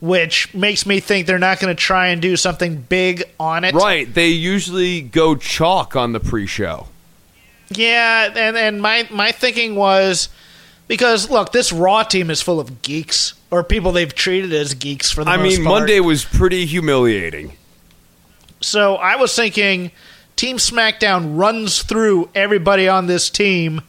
which 0.00 0.54
makes 0.54 0.86
me 0.86 1.00
think 1.00 1.26
they're 1.26 1.40
not 1.40 1.58
going 1.58 1.74
to 1.74 1.82
try 1.82 2.06
and 2.10 2.22
do 2.22 2.36
something 2.36 2.76
big 2.82 3.24
on 3.40 3.64
it. 3.64 3.74
Right. 3.74 4.14
They 4.14 4.28
usually 4.28 5.00
go 5.00 5.34
chalk 5.34 5.96
on 5.96 6.12
the 6.12 6.20
pre-show. 6.20 6.86
Yeah, 7.70 8.32
and 8.34 8.56
and 8.56 8.82
my 8.82 9.06
my 9.10 9.32
thinking 9.32 9.74
was 9.74 10.28
because 10.86 11.30
look, 11.30 11.52
this 11.52 11.72
Raw 11.72 12.02
team 12.02 12.30
is 12.30 12.40
full 12.40 12.60
of 12.60 12.82
geeks 12.82 13.34
or 13.50 13.62
people 13.62 13.92
they've 13.92 14.14
treated 14.14 14.52
as 14.52 14.74
geeks 14.74 15.10
for 15.10 15.24
the 15.24 15.30
most 15.30 15.36
part. 15.36 15.40
I 15.40 15.48
mean, 15.48 15.64
part. 15.64 15.80
Monday 15.80 16.00
was 16.00 16.24
pretty 16.24 16.66
humiliating. 16.66 17.52
So 18.60 18.96
I 18.96 19.16
was 19.16 19.34
thinking 19.34 19.92
Team 20.36 20.56
SmackDown 20.56 21.38
runs 21.38 21.82
through 21.82 22.30
everybody 22.34 22.88
on 22.88 23.06
this 23.06 23.30
team 23.30 23.82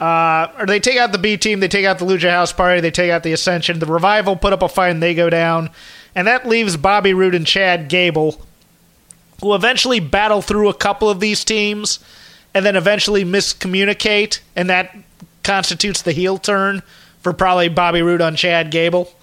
uh, 0.00 0.52
or 0.58 0.66
they 0.66 0.78
take 0.78 0.96
out 0.96 1.12
the 1.12 1.18
B 1.18 1.36
team, 1.36 1.60
they 1.60 1.68
take 1.68 1.84
out 1.84 1.98
the 1.98 2.04
Lucha 2.04 2.30
House 2.30 2.52
Party, 2.52 2.80
they 2.80 2.90
take 2.90 3.10
out 3.10 3.24
the 3.24 3.32
Ascension. 3.32 3.78
The 3.78 3.86
Revival 3.86 4.36
put 4.36 4.52
up 4.52 4.62
a 4.62 4.68
fight 4.68 4.90
and 4.90 5.02
they 5.02 5.14
go 5.14 5.28
down. 5.28 5.70
And 6.14 6.26
that 6.28 6.46
leaves 6.46 6.76
Bobby 6.76 7.14
Roode 7.14 7.34
and 7.34 7.46
Chad 7.46 7.88
Gable, 7.88 8.40
who 9.40 9.54
eventually 9.54 9.98
battle 10.00 10.40
through 10.40 10.68
a 10.68 10.74
couple 10.74 11.10
of 11.10 11.20
these 11.20 11.44
teams 11.44 11.98
and 12.58 12.66
then 12.66 12.74
eventually 12.74 13.24
miscommunicate. 13.24 14.40
And 14.56 14.68
that 14.68 14.96
constitutes 15.44 16.02
the 16.02 16.10
heel 16.10 16.38
turn 16.38 16.82
for 17.20 17.32
probably 17.32 17.68
Bobby 17.68 18.02
Roode 18.02 18.20
on 18.20 18.34
Chad 18.34 18.72
Gable. 18.72 19.14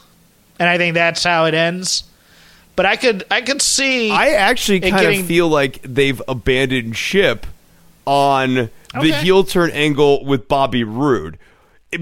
And 0.57 0.69
I 0.69 0.77
think 0.77 0.93
that's 0.93 1.21
how 1.21 1.43
it 1.43 1.53
ends. 1.53 2.05
But 2.77 2.85
I 2.85 2.95
could 2.95 3.25
I 3.29 3.41
could 3.41 3.61
see 3.61 4.09
I 4.09 4.29
actually 4.29 4.79
kind 4.79 4.95
getting, 4.95 5.21
of 5.21 5.27
feel 5.27 5.49
like 5.49 5.81
they've 5.81 6.21
abandoned 6.29 6.95
ship 6.95 7.45
on 8.05 8.57
okay. 8.57 8.71
the 8.93 9.13
heel 9.15 9.43
turn 9.43 9.69
angle 9.71 10.23
with 10.23 10.47
Bobby 10.47 10.85
Roode 10.85 11.37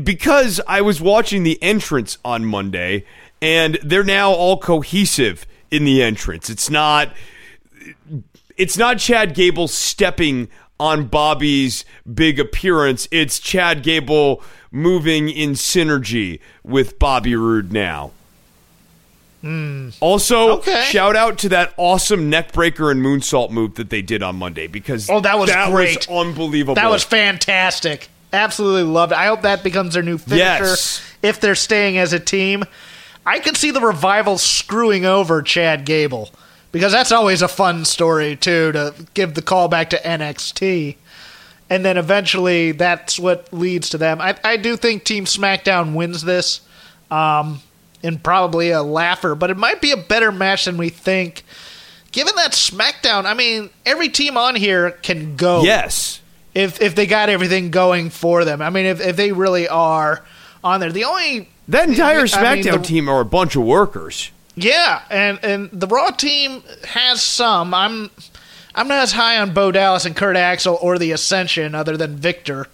because 0.03 0.61
I 0.67 0.81
was 0.81 1.01
watching 1.01 1.41
the 1.41 1.61
entrance 1.63 2.19
on 2.23 2.45
Monday 2.45 3.05
and 3.41 3.79
they're 3.83 4.03
now 4.03 4.31
all 4.31 4.57
cohesive 4.57 5.47
in 5.71 5.83
the 5.83 6.03
entrance. 6.03 6.49
It's 6.51 6.69
not 6.69 7.11
it's 8.55 8.77
not 8.77 8.99
Chad 8.99 9.33
Gable 9.33 9.67
stepping 9.67 10.47
on 10.83 11.05
Bobby's 11.05 11.85
big 12.13 12.41
appearance. 12.41 13.07
It's 13.09 13.39
Chad 13.39 13.83
Gable 13.83 14.43
moving 14.69 15.29
in 15.29 15.51
synergy 15.51 16.41
with 16.61 16.99
Bobby 16.99 17.35
Roode 17.37 17.71
now. 17.71 18.11
Also, 20.01 20.45
Hmm. 20.47 20.51
Okay. 20.59 20.85
shout 20.89 21.15
out 21.15 21.37
to 21.39 21.49
that 21.49 21.73
awesome 21.77 22.29
neckbreaker 22.31 22.91
and 22.91 23.01
moonsault 23.01 23.49
move 23.51 23.75
that 23.75 23.89
they 23.89 24.01
did 24.01 24.21
on 24.23 24.35
Monday 24.37 24.67
because 24.67 25.09
Oh, 25.09 25.19
that 25.21 25.37
was 25.39 25.49
that 25.49 25.69
great. 25.71 25.97
was 25.97 26.07
unbelievable. 26.27 26.75
That 26.75 26.89
was 26.89 27.03
fantastic. 27.03 28.09
Absolutely 28.33 28.83
loved 28.83 29.11
it. 29.13 29.17
I 29.17 29.27
hope 29.27 29.41
that 29.43 29.63
becomes 29.63 29.93
their 29.93 30.03
new 30.03 30.17
finisher 30.17 30.37
Yes. 30.65 31.01
if 31.21 31.39
they're 31.39 31.55
staying 31.55 31.97
as 31.97 32.11
a 32.13 32.19
team. 32.19 32.63
I 33.25 33.39
could 33.39 33.55
see 33.55 33.71
the 33.71 33.79
revival 33.81 34.37
screwing 34.37 35.05
over 35.05 35.41
Chad 35.41 35.85
Gable 35.85 36.29
because 36.73 36.91
that's 36.91 37.11
always 37.11 37.41
a 37.41 37.47
fun 37.47 37.85
story 37.85 38.35
too 38.35 38.73
to 38.73 38.93
give 39.13 39.35
the 39.35 39.41
call 39.41 39.69
back 39.69 39.91
to 39.91 39.97
NXT. 39.97 40.97
And 41.69 41.85
then 41.85 41.97
eventually 41.97 42.73
that's 42.73 43.17
what 43.17 43.53
leads 43.53 43.89
to 43.89 43.97
them. 43.97 44.19
I, 44.19 44.35
I 44.43 44.57
do 44.57 44.75
think 44.75 45.05
Team 45.05 45.23
SmackDown 45.23 45.93
wins 45.93 46.23
this 46.23 46.61
um, 47.09 47.61
in 48.01 48.17
probably 48.19 48.71
a 48.71 48.81
laugher, 48.81 49.35
but 49.35 49.49
it 49.49 49.57
might 49.57 49.81
be 49.81 49.91
a 49.91 49.97
better 49.97 50.31
match 50.31 50.65
than 50.65 50.77
we 50.77 50.89
think. 50.89 51.43
Given 52.11 52.35
that 52.35 52.51
SmackDown, 52.51 53.25
I 53.25 53.33
mean, 53.33 53.69
every 53.85 54.09
team 54.09 54.35
on 54.35 54.55
here 54.55 54.91
can 54.91 55.35
go 55.35 55.63
yes. 55.63 56.21
if 56.53 56.81
if 56.81 56.95
they 56.95 57.07
got 57.07 57.29
everything 57.29 57.71
going 57.71 58.09
for 58.09 58.45
them. 58.45 58.61
I 58.61 58.69
mean, 58.69 58.85
if 58.85 58.99
if 58.99 59.15
they 59.15 59.31
really 59.31 59.67
are 59.67 60.23
on 60.63 60.79
there, 60.79 60.91
the 60.91 61.05
only 61.05 61.49
That 61.67 61.89
entire 61.89 62.19
I 62.19 62.21
mean, 62.21 62.27
SmackDown 62.27 62.81
the- 62.81 62.87
team 62.87 63.09
are 63.09 63.21
a 63.21 63.25
bunch 63.25 63.55
of 63.55 63.63
workers. 63.63 64.31
Yeah, 64.55 65.01
and 65.09 65.39
and 65.43 65.69
the 65.71 65.87
Raw 65.87 66.11
team 66.11 66.63
has 66.85 67.21
some. 67.21 67.73
I'm 67.73 68.11
I'm 68.75 68.87
not 68.87 68.99
as 68.99 69.11
high 69.11 69.39
on 69.39 69.53
Bo 69.53 69.71
Dallas 69.71 70.05
and 70.05 70.15
Kurt 70.15 70.35
Axel 70.35 70.77
or 70.81 70.97
the 70.97 71.11
Ascension, 71.11 71.75
other 71.75 71.97
than 71.97 72.15
Viktor, 72.15 72.67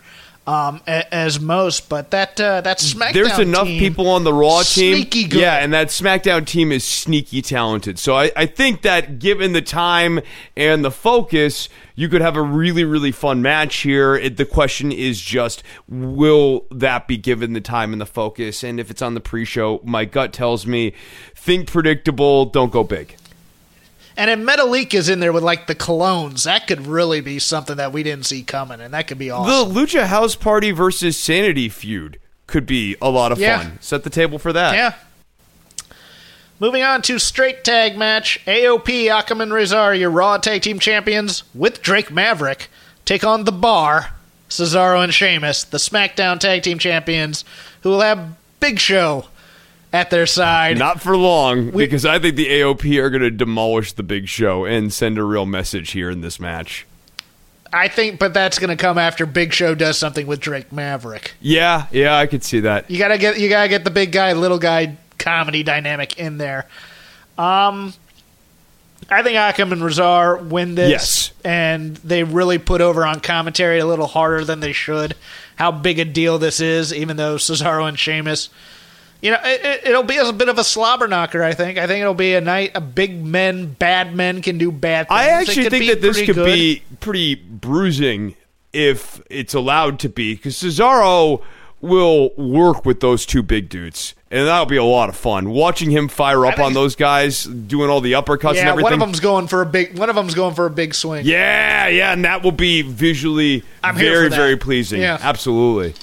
um, 0.49 0.81
a- 0.88 1.13
as 1.13 1.39
most. 1.39 1.89
But 1.89 2.12
that 2.12 2.39
uh, 2.41 2.62
that 2.62 2.79
SmackDown 2.79 3.13
There's 3.13 3.39
enough 3.39 3.67
team, 3.67 3.79
people 3.79 4.07
on 4.09 4.23
the 4.23 4.33
Raw 4.33 4.63
team. 4.63 4.95
sneaky 4.95 5.27
good. 5.27 5.39
Yeah, 5.41 5.57
and 5.57 5.71
that 5.73 5.88
SmackDown 5.88 6.45
team 6.45 6.71
is 6.71 6.83
sneaky 6.83 7.41
talented. 7.41 7.99
So 7.99 8.15
I, 8.15 8.31
I 8.35 8.45
think 8.47 8.81
that 8.81 9.19
given 9.19 9.53
the 9.53 9.62
time 9.62 10.21
and 10.57 10.83
the 10.83 10.91
focus, 10.91 11.69
you 11.95 12.09
could 12.09 12.21
have 12.21 12.35
a 12.35 12.41
really, 12.41 12.83
really 12.83 13.12
fun 13.12 13.41
match 13.41 13.77
here. 13.77 14.15
It, 14.15 14.38
the 14.38 14.45
question 14.45 14.91
is 14.91 15.21
just, 15.21 15.62
will 15.88 16.65
that 16.71 17.07
be 17.07 17.17
given 17.17 17.53
the 17.53 17.62
time 17.62 17.91
and 17.93 18.01
the 18.01 18.05
focus? 18.07 18.63
And 18.63 18.79
if 18.79 18.89
it's 18.89 19.01
on 19.01 19.13
the 19.13 19.21
pre 19.21 19.45
show, 19.45 19.81
my 19.83 20.05
gut 20.05 20.33
tells 20.33 20.65
me 20.65 20.93
think 21.35 21.67
predictable, 21.67 22.45
don't 22.45 22.71
go 22.71 22.83
big. 22.83 23.15
And 24.19 24.29
if 24.29 24.38
Metalik 24.38 24.93
is 24.93 25.08
in 25.08 25.21
there 25.21 25.32
with 25.32 25.43
like 25.43 25.67
the 25.67 25.75
Colóns, 25.75 26.43
that 26.43 26.67
could 26.67 26.86
really 26.86 27.21
be 27.21 27.39
something 27.39 27.77
that 27.77 27.93
we 27.93 28.03
didn't 28.03 28.25
see 28.25 28.43
coming, 28.43 28.82
and 28.82 28.93
that 28.93 29.08
could 29.08 29.17
be 29.17 29.32
awesome. 29.32 29.73
The 29.73 29.79
Lucha 29.79 30.08
House 30.08 30.36
Party 30.36 30.71
versus 30.71 31.15
Sanity 31.17 31.69
feud 31.69 32.19
could 32.45 32.65
be 32.65 32.97
a 33.01 33.10
lot 33.10 33.32
of 33.32 33.39
Yeah. 33.39 33.60
fun. 33.60 33.77
Set 33.79 34.03
the 34.03 34.10
table 34.10 34.38
for 34.38 34.51
that. 34.51 34.73
Yeah. 34.75 34.93
Moving 36.60 36.84
on 36.84 37.01
to 37.03 37.17
straight 37.17 37.63
tag 37.63 37.97
match, 37.97 38.39
AOP 38.45 39.05
Akam 39.08 39.41
and 39.41 39.53
Rezar, 39.53 39.95
your 39.95 40.10
Raw 40.10 40.36
Tag 40.38 40.63
Team 40.63 40.79
Champions, 40.79 41.43
with 41.53 41.82
Drake 41.82 42.12
Maverick, 42.12 42.69
take 43.05 43.23
on 43.23 43.45
the 43.45 43.53
Bar, 43.53 44.10
Cesaro 44.49 45.01
and 45.01 45.13
Sheamus, 45.13 45.63
the 45.63 45.77
SmackDown 45.77 46.39
Tag 46.39 46.63
Team 46.63 46.77
Champions, 46.77 47.45
who 47.84 47.91
will 47.91 48.01
have 48.01 48.19
Big 48.60 48.79
Show 48.79 49.27
at 49.91 50.10
their 50.10 50.25
side. 50.25 50.78
Not 50.78 51.02
for 51.02 51.17
long, 51.17 51.71
We- 51.71 51.86
because 51.86 52.06
I 52.06 52.19
think 52.19 52.36
the 52.36 52.47
AOP 52.47 52.97
are 52.99 53.10
going 53.10 53.21
to 53.23 53.32
demolish 53.32 53.93
the 53.93 54.04
big 54.04 54.28
show 54.28 54.65
and 54.65 54.93
send 54.93 55.17
a 55.17 55.23
real 55.23 55.45
message 55.45 55.91
here 55.91 56.10
in 56.10 56.21
this 56.21 56.39
match. 56.39 56.86
I 57.71 57.88
think, 57.88 58.19
but 58.19 58.34
that's 58.34 58.58
going 58.58 58.69
to 58.69 58.75
come 58.75 58.97
after 58.97 59.28
Big 59.28 59.54
Show 59.54 59.75
does 59.75 59.95
something 59.97 60.25
with 60.25 60.39
Drake 60.39 60.71
Maverick. 60.71 61.34
Yeah, 61.39 61.86
yeah, 61.91 62.17
I 62.17 62.25
could 62.25 62.43
see 62.43 62.62
that. 62.62 62.89
You 62.89 62.97
gotta 62.97 63.19
get 63.19 63.39
you 63.39 63.47
gotta 63.47 63.69
get 63.69 63.84
the 63.84 63.91
big 63.91 64.12
guy, 64.12 64.34
little 64.34 64.58
guy 64.58 64.97
comedy 65.19 65.62
dynamic 65.62 66.17
in 66.17 66.39
there. 66.39 66.65
Um, 67.38 67.93
I 69.08 69.21
think 69.21 69.36
Akam 69.38 69.71
and 69.71 69.84
Rezar 69.84 70.38
win 70.38 70.73
this, 70.75 70.89
Yes. 70.89 71.32
and 71.43 71.95
they 71.97 72.23
really 72.23 72.58
put 72.58 72.82
over 72.82 73.06
on 73.06 73.19
commentary 73.19 73.78
a 73.78 73.86
little 73.86 74.08
harder 74.08 74.43
than 74.43 74.62
they 74.62 74.73
should. 74.73 75.15
How 75.56 75.71
big 75.71 75.99
a 75.99 76.06
deal 76.06 76.39
this 76.39 76.60
is, 76.60 76.91
even 76.91 77.17
though 77.17 77.36
Cesaro 77.36 77.88
and 77.88 77.99
Sheamus. 77.99 78.49
You 79.21 79.32
know, 79.32 79.39
it, 79.43 79.82
it'll 79.88 80.03
be 80.03 80.17
a 80.17 80.32
bit 80.32 80.47
of 80.47 80.58
a 80.58 80.63
slobber 80.63 81.08
knocker. 81.08 81.43
I 81.43 81.53
think. 81.53 81.77
I 81.77 81.88
think 81.88 82.01
it'll 82.01 82.13
be 82.13 82.36
a 82.36 82.41
night. 82.41 82.71
A 82.75 82.82
big 82.82 83.23
men, 83.23 83.73
bad 83.73 84.15
men 84.15 84.41
can 84.41 84.58
do 84.58 84.71
bad 84.71 85.08
things. 85.10 85.19
I 85.19 85.25
actually 85.29 85.69
think 85.69 85.88
that 85.88 86.01
this 86.01 86.21
could 86.21 86.36
good. 86.36 86.45
be 86.45 86.84
pretty 86.99 87.36
bruising 87.36 88.36
if 88.71 89.21
it's 89.29 89.53
allowed 89.53 89.99
to 89.99 90.10
be, 90.10 90.36
because 90.36 90.55
Cesaro 90.55 91.41
will 91.82 92.29
work 92.36 92.86
with 92.86 92.99
those 92.99 93.25
two 93.25 93.41
big 93.41 93.69
dudes, 93.69 94.13
and 94.29 94.45
that'll 94.47 94.65
be 94.65 94.75
a 94.77 94.84
lot 94.84 95.10
of 95.10 95.15
fun. 95.15 95.49
Watching 95.49 95.89
him 95.89 96.08
fire 96.08 96.45
up 96.45 96.60
on 96.60 96.73
those 96.73 96.95
guys, 96.95 97.45
doing 97.45 97.89
all 97.89 98.01
the 98.01 98.13
uppercuts 98.13 98.49
and 98.49 98.58
Yeah, 98.58 98.69
everything. 98.71 98.84
one 98.84 98.93
of 98.93 98.99
them's 98.99 99.19
going 99.19 99.47
for 99.47 99.62
a 99.62 99.65
big. 99.65 99.97
One 99.97 100.10
of 100.10 100.15
them's 100.15 100.36
going 100.36 100.55
for 100.55 100.65
a 100.65 100.69
big 100.69 100.93
swing. 100.93 101.25
yeah, 101.25 101.88
yeah, 101.88 102.13
and 102.13 102.23
that 102.25 102.43
will 102.43 102.51
be 102.51 102.82
visually 102.84 103.63
I'm 103.84 103.95
very, 103.95 104.29
very 104.29 104.55
pleasing. 104.58 105.01
Yeah. 105.01 105.17
Absolutely. 105.21 105.93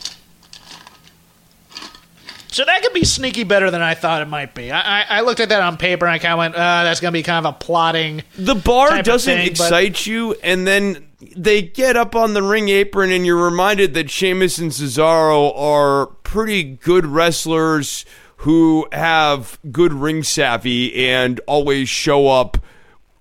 So 2.56 2.64
that 2.64 2.80
could 2.80 2.94
be 2.94 3.04
sneaky 3.04 3.44
better 3.44 3.70
than 3.70 3.82
I 3.82 3.92
thought 3.92 4.22
it 4.22 4.28
might 4.28 4.54
be. 4.54 4.72
I, 4.72 5.02
I, 5.02 5.06
I 5.18 5.20
looked 5.20 5.40
at 5.40 5.50
that 5.50 5.60
on 5.60 5.76
paper 5.76 6.06
and 6.06 6.14
I 6.14 6.18
kind 6.18 6.32
of 6.32 6.38
went, 6.38 6.54
uh, 6.54 6.84
that's 6.84 7.00
going 7.00 7.12
to 7.12 7.18
be 7.18 7.22
kind 7.22 7.44
of 7.44 7.54
a 7.54 7.58
plotting. 7.58 8.22
the 8.38 8.54
bar 8.54 9.02
doesn't 9.02 9.30
thing, 9.30 9.44
but- 9.48 9.50
excite 9.50 10.06
you, 10.06 10.32
and 10.42 10.66
then 10.66 11.06
they 11.36 11.60
get 11.60 11.96
up 11.96 12.16
on 12.16 12.32
the 12.32 12.42
ring 12.42 12.70
apron, 12.70 13.12
and 13.12 13.26
you're 13.26 13.44
reminded 13.44 13.92
that 13.92 14.10
Sheamus 14.10 14.56
and 14.56 14.70
Cesaro 14.70 15.52
are 15.54 16.06
pretty 16.22 16.62
good 16.62 17.04
wrestlers 17.04 18.06
who 18.36 18.88
have 18.90 19.58
good 19.70 19.92
ring 19.92 20.22
savvy 20.22 21.08
and 21.10 21.38
always 21.46 21.90
show 21.90 22.28
up 22.28 22.56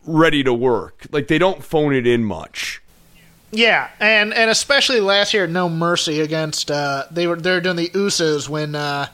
ready 0.06 0.46
to 0.46 0.54
work. 0.54 1.08
Like 1.12 1.28
they 1.28 1.40
don't 1.40 1.62
phone 1.62 1.94
it 1.94 2.08
in 2.08 2.24
much. 2.24 2.82
Yeah, 3.52 3.90
and 4.00 4.34
and 4.34 4.50
especially 4.50 5.02
last 5.02 5.34
year, 5.34 5.44
at 5.44 5.50
No 5.50 5.70
Mercy 5.70 6.22
against 6.22 6.72
uh, 6.72 7.04
they 7.12 7.28
were 7.28 7.36
they 7.36 7.52
were 7.52 7.62
doing 7.62 7.76
the 7.76 7.90
Usos 7.90 8.50
when 8.50 8.76
uh, 8.76 9.08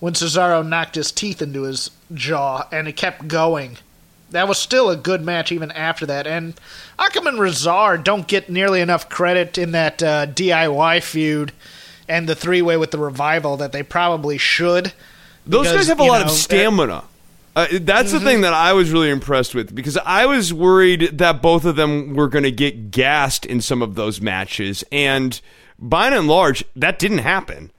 when 0.00 0.14
Cesaro 0.14 0.66
knocked 0.66 0.96
his 0.96 1.12
teeth 1.12 1.40
into 1.40 1.62
his 1.62 1.90
jaw, 2.12 2.66
and 2.72 2.88
it 2.88 2.96
kept 2.96 3.28
going. 3.28 3.76
That 4.30 4.48
was 4.48 4.58
still 4.58 4.90
a 4.90 4.96
good 4.96 5.22
match 5.22 5.50
even 5.52 5.70
after 5.72 6.06
that. 6.06 6.26
And 6.26 6.54
Akam 6.98 7.26
and 7.26 7.38
Rezar 7.40 7.98
don't 7.98 8.26
get 8.28 8.48
nearly 8.48 8.80
enough 8.80 9.08
credit 9.08 9.58
in 9.58 9.72
that 9.72 10.02
uh, 10.02 10.26
DIY 10.26 11.02
feud 11.02 11.52
and 12.08 12.28
the 12.28 12.34
three 12.36 12.62
way 12.62 12.76
with 12.76 12.92
the 12.92 12.98
revival 12.98 13.56
that 13.56 13.72
they 13.72 13.82
probably 13.82 14.38
should. 14.38 14.92
Those 15.46 15.66
Because, 15.66 15.76
guys 15.78 15.88
have 15.88 16.00
a 16.00 16.04
lot 16.04 16.20
know, 16.20 16.26
of 16.26 16.30
stamina. 16.30 17.04
Uh, 17.56 17.66
that's 17.80 18.10
Mm-hmm. 18.12 18.18
the 18.18 18.30
thing 18.30 18.40
that 18.42 18.52
I 18.54 18.72
was 18.72 18.90
really 18.92 19.10
impressed 19.10 19.54
with 19.54 19.74
because 19.74 19.96
I 19.98 20.26
was 20.26 20.54
worried 20.54 21.18
that 21.18 21.42
both 21.42 21.64
of 21.64 21.74
them 21.74 22.14
were 22.14 22.28
going 22.28 22.44
to 22.44 22.52
get 22.52 22.92
gassed 22.92 23.44
in 23.44 23.60
some 23.60 23.82
of 23.82 23.96
those 23.96 24.20
matches, 24.20 24.84
and 24.92 25.40
by 25.76 26.06
and 26.06 26.28
large, 26.28 26.64
that 26.76 27.00
didn't 27.00 27.18
happen. 27.18 27.72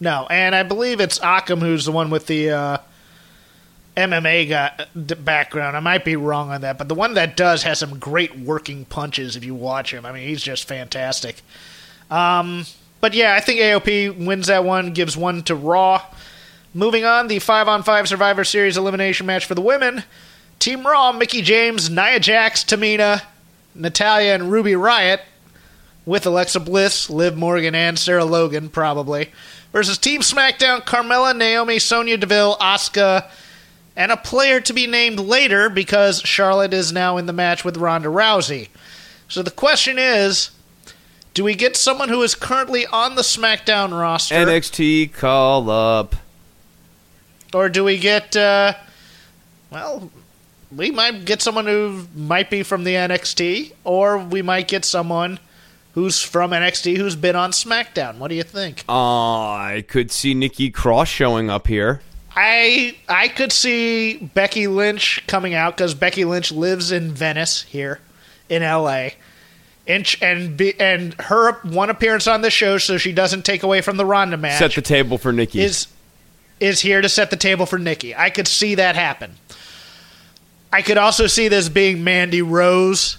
No, 0.00 0.26
and 0.30 0.54
I 0.54 0.62
believe 0.62 1.00
it's 1.00 1.18
Akam 1.18 1.60
who's 1.60 1.84
the 1.84 1.92
one 1.92 2.10
with 2.10 2.26
the 2.26 2.50
uh, 2.50 2.78
MMA 3.96 4.86
d- 5.06 5.14
background. 5.16 5.76
I 5.76 5.80
might 5.80 6.04
be 6.04 6.14
wrong 6.14 6.50
on 6.50 6.60
that, 6.60 6.78
but 6.78 6.88
the 6.88 6.94
one 6.94 7.14
that 7.14 7.36
does 7.36 7.64
has 7.64 7.80
some 7.80 7.98
great 7.98 8.38
working 8.38 8.84
punches 8.84 9.34
if 9.34 9.44
you 9.44 9.54
watch 9.54 9.92
him. 9.92 10.06
I 10.06 10.12
mean, 10.12 10.28
he's 10.28 10.42
just 10.42 10.68
fantastic. 10.68 11.42
Um, 12.10 12.64
but 13.00 13.14
yeah, 13.14 13.34
I 13.34 13.40
think 13.40 13.60
AOP 13.60 14.24
wins 14.24 14.46
that 14.46 14.64
one, 14.64 14.92
gives 14.92 15.16
one 15.16 15.42
to 15.44 15.54
Raw. 15.54 16.02
Moving 16.74 17.04
on, 17.04 17.28
the 17.28 17.38
5 17.38 17.66
on 17.66 17.82
5 17.82 18.08
Survivor 18.08 18.44
Series 18.44 18.76
elimination 18.76 19.26
match 19.26 19.46
for 19.46 19.54
the 19.54 19.60
women. 19.60 20.04
Team 20.58 20.86
Raw, 20.86 21.12
Mickie 21.12 21.42
James, 21.42 21.88
Nia 21.88 22.20
Jax, 22.20 22.64
Tamina, 22.64 23.22
Natalya, 23.74 24.34
and 24.34 24.50
Ruby 24.50 24.72
Riott 24.72 25.20
with 26.04 26.26
Alexa 26.26 26.60
Bliss, 26.60 27.08
Liv 27.10 27.36
Morgan, 27.36 27.74
and 27.74 27.98
Sarah 27.98 28.24
Logan, 28.24 28.68
probably, 28.68 29.30
versus 29.72 29.98
Team 29.98 30.20
SmackDown, 30.20 30.84
Carmella, 30.84 31.36
Naomi, 31.36 31.78
Sonya 31.78 32.16
Deville, 32.16 32.56
Asuka, 32.56 33.28
and 33.96 34.12
a 34.12 34.16
player 34.16 34.60
to 34.60 34.72
be 34.72 34.86
named 34.86 35.18
later 35.18 35.68
because 35.68 36.20
Charlotte 36.22 36.72
is 36.72 36.92
now 36.92 37.16
in 37.16 37.26
the 37.26 37.32
match 37.32 37.64
with 37.64 37.76
Ronda 37.76 38.08
Rousey. 38.08 38.68
So 39.28 39.42
the 39.42 39.50
question 39.50 39.98
is 39.98 40.50
do 41.34 41.44
we 41.44 41.54
get 41.54 41.76
someone 41.76 42.08
who 42.08 42.22
is 42.22 42.34
currently 42.34 42.86
on 42.86 43.14
the 43.14 43.22
SmackDown 43.22 43.96
roster, 43.96 44.34
NXT 44.34 45.12
call 45.12 45.70
up. 45.70 46.16
or 47.54 47.68
do 47.68 47.84
we 47.84 47.98
get, 47.98 48.36
uh, 48.36 48.74
well, 49.70 50.10
we 50.74 50.90
might 50.90 51.24
get 51.24 51.40
someone 51.40 51.66
who 51.66 52.08
might 52.14 52.50
be 52.50 52.62
from 52.62 52.84
the 52.84 52.94
NXT, 52.94 53.72
or 53.84 54.18
we 54.18 54.42
might 54.42 54.66
get 54.68 54.84
someone 54.84 55.38
who's 55.98 56.22
from 56.22 56.52
NXT 56.52 56.96
who's 56.96 57.16
been 57.16 57.34
on 57.34 57.50
SmackDown. 57.50 58.18
What 58.18 58.28
do 58.28 58.36
you 58.36 58.44
think? 58.44 58.84
Uh, 58.88 58.92
I 58.92 59.84
could 59.88 60.12
see 60.12 60.32
Nikki 60.32 60.70
Cross 60.70 61.08
showing 61.08 61.50
up 61.50 61.66
here. 61.66 62.00
I 62.36 62.96
I 63.08 63.26
could 63.26 63.50
see 63.50 64.18
Becky 64.18 64.68
Lynch 64.68 65.24
coming 65.26 65.54
out 65.54 65.76
because 65.76 65.94
Becky 65.94 66.24
Lynch 66.24 66.52
lives 66.52 66.92
in 66.92 67.10
Venice 67.10 67.62
here, 67.62 67.98
in 68.48 68.62
L.A. 68.62 69.16
and 69.88 70.16
and 70.22 70.56
be, 70.56 70.78
and 70.78 71.14
her 71.14 71.54
one 71.62 71.90
appearance 71.90 72.28
on 72.28 72.42
the 72.42 72.50
show, 72.50 72.78
so 72.78 72.96
she 72.96 73.12
doesn't 73.12 73.44
take 73.44 73.64
away 73.64 73.80
from 73.80 73.96
the 73.96 74.06
Ronda 74.06 74.36
match. 74.36 74.60
Set 74.60 74.76
the 74.76 74.82
table 74.82 75.18
for 75.18 75.32
Nikki. 75.32 75.60
Is 75.60 75.88
is 76.60 76.80
here 76.80 77.00
to 77.00 77.08
set 77.08 77.30
the 77.30 77.36
table 77.36 77.66
for 77.66 77.78
Nikki. 77.78 78.14
I 78.14 78.30
could 78.30 78.46
see 78.46 78.76
that 78.76 78.94
happen. 78.94 79.34
I 80.72 80.82
could 80.82 80.98
also 80.98 81.26
see 81.26 81.48
this 81.48 81.68
being 81.68 82.04
Mandy 82.04 82.42
Rose. 82.42 83.18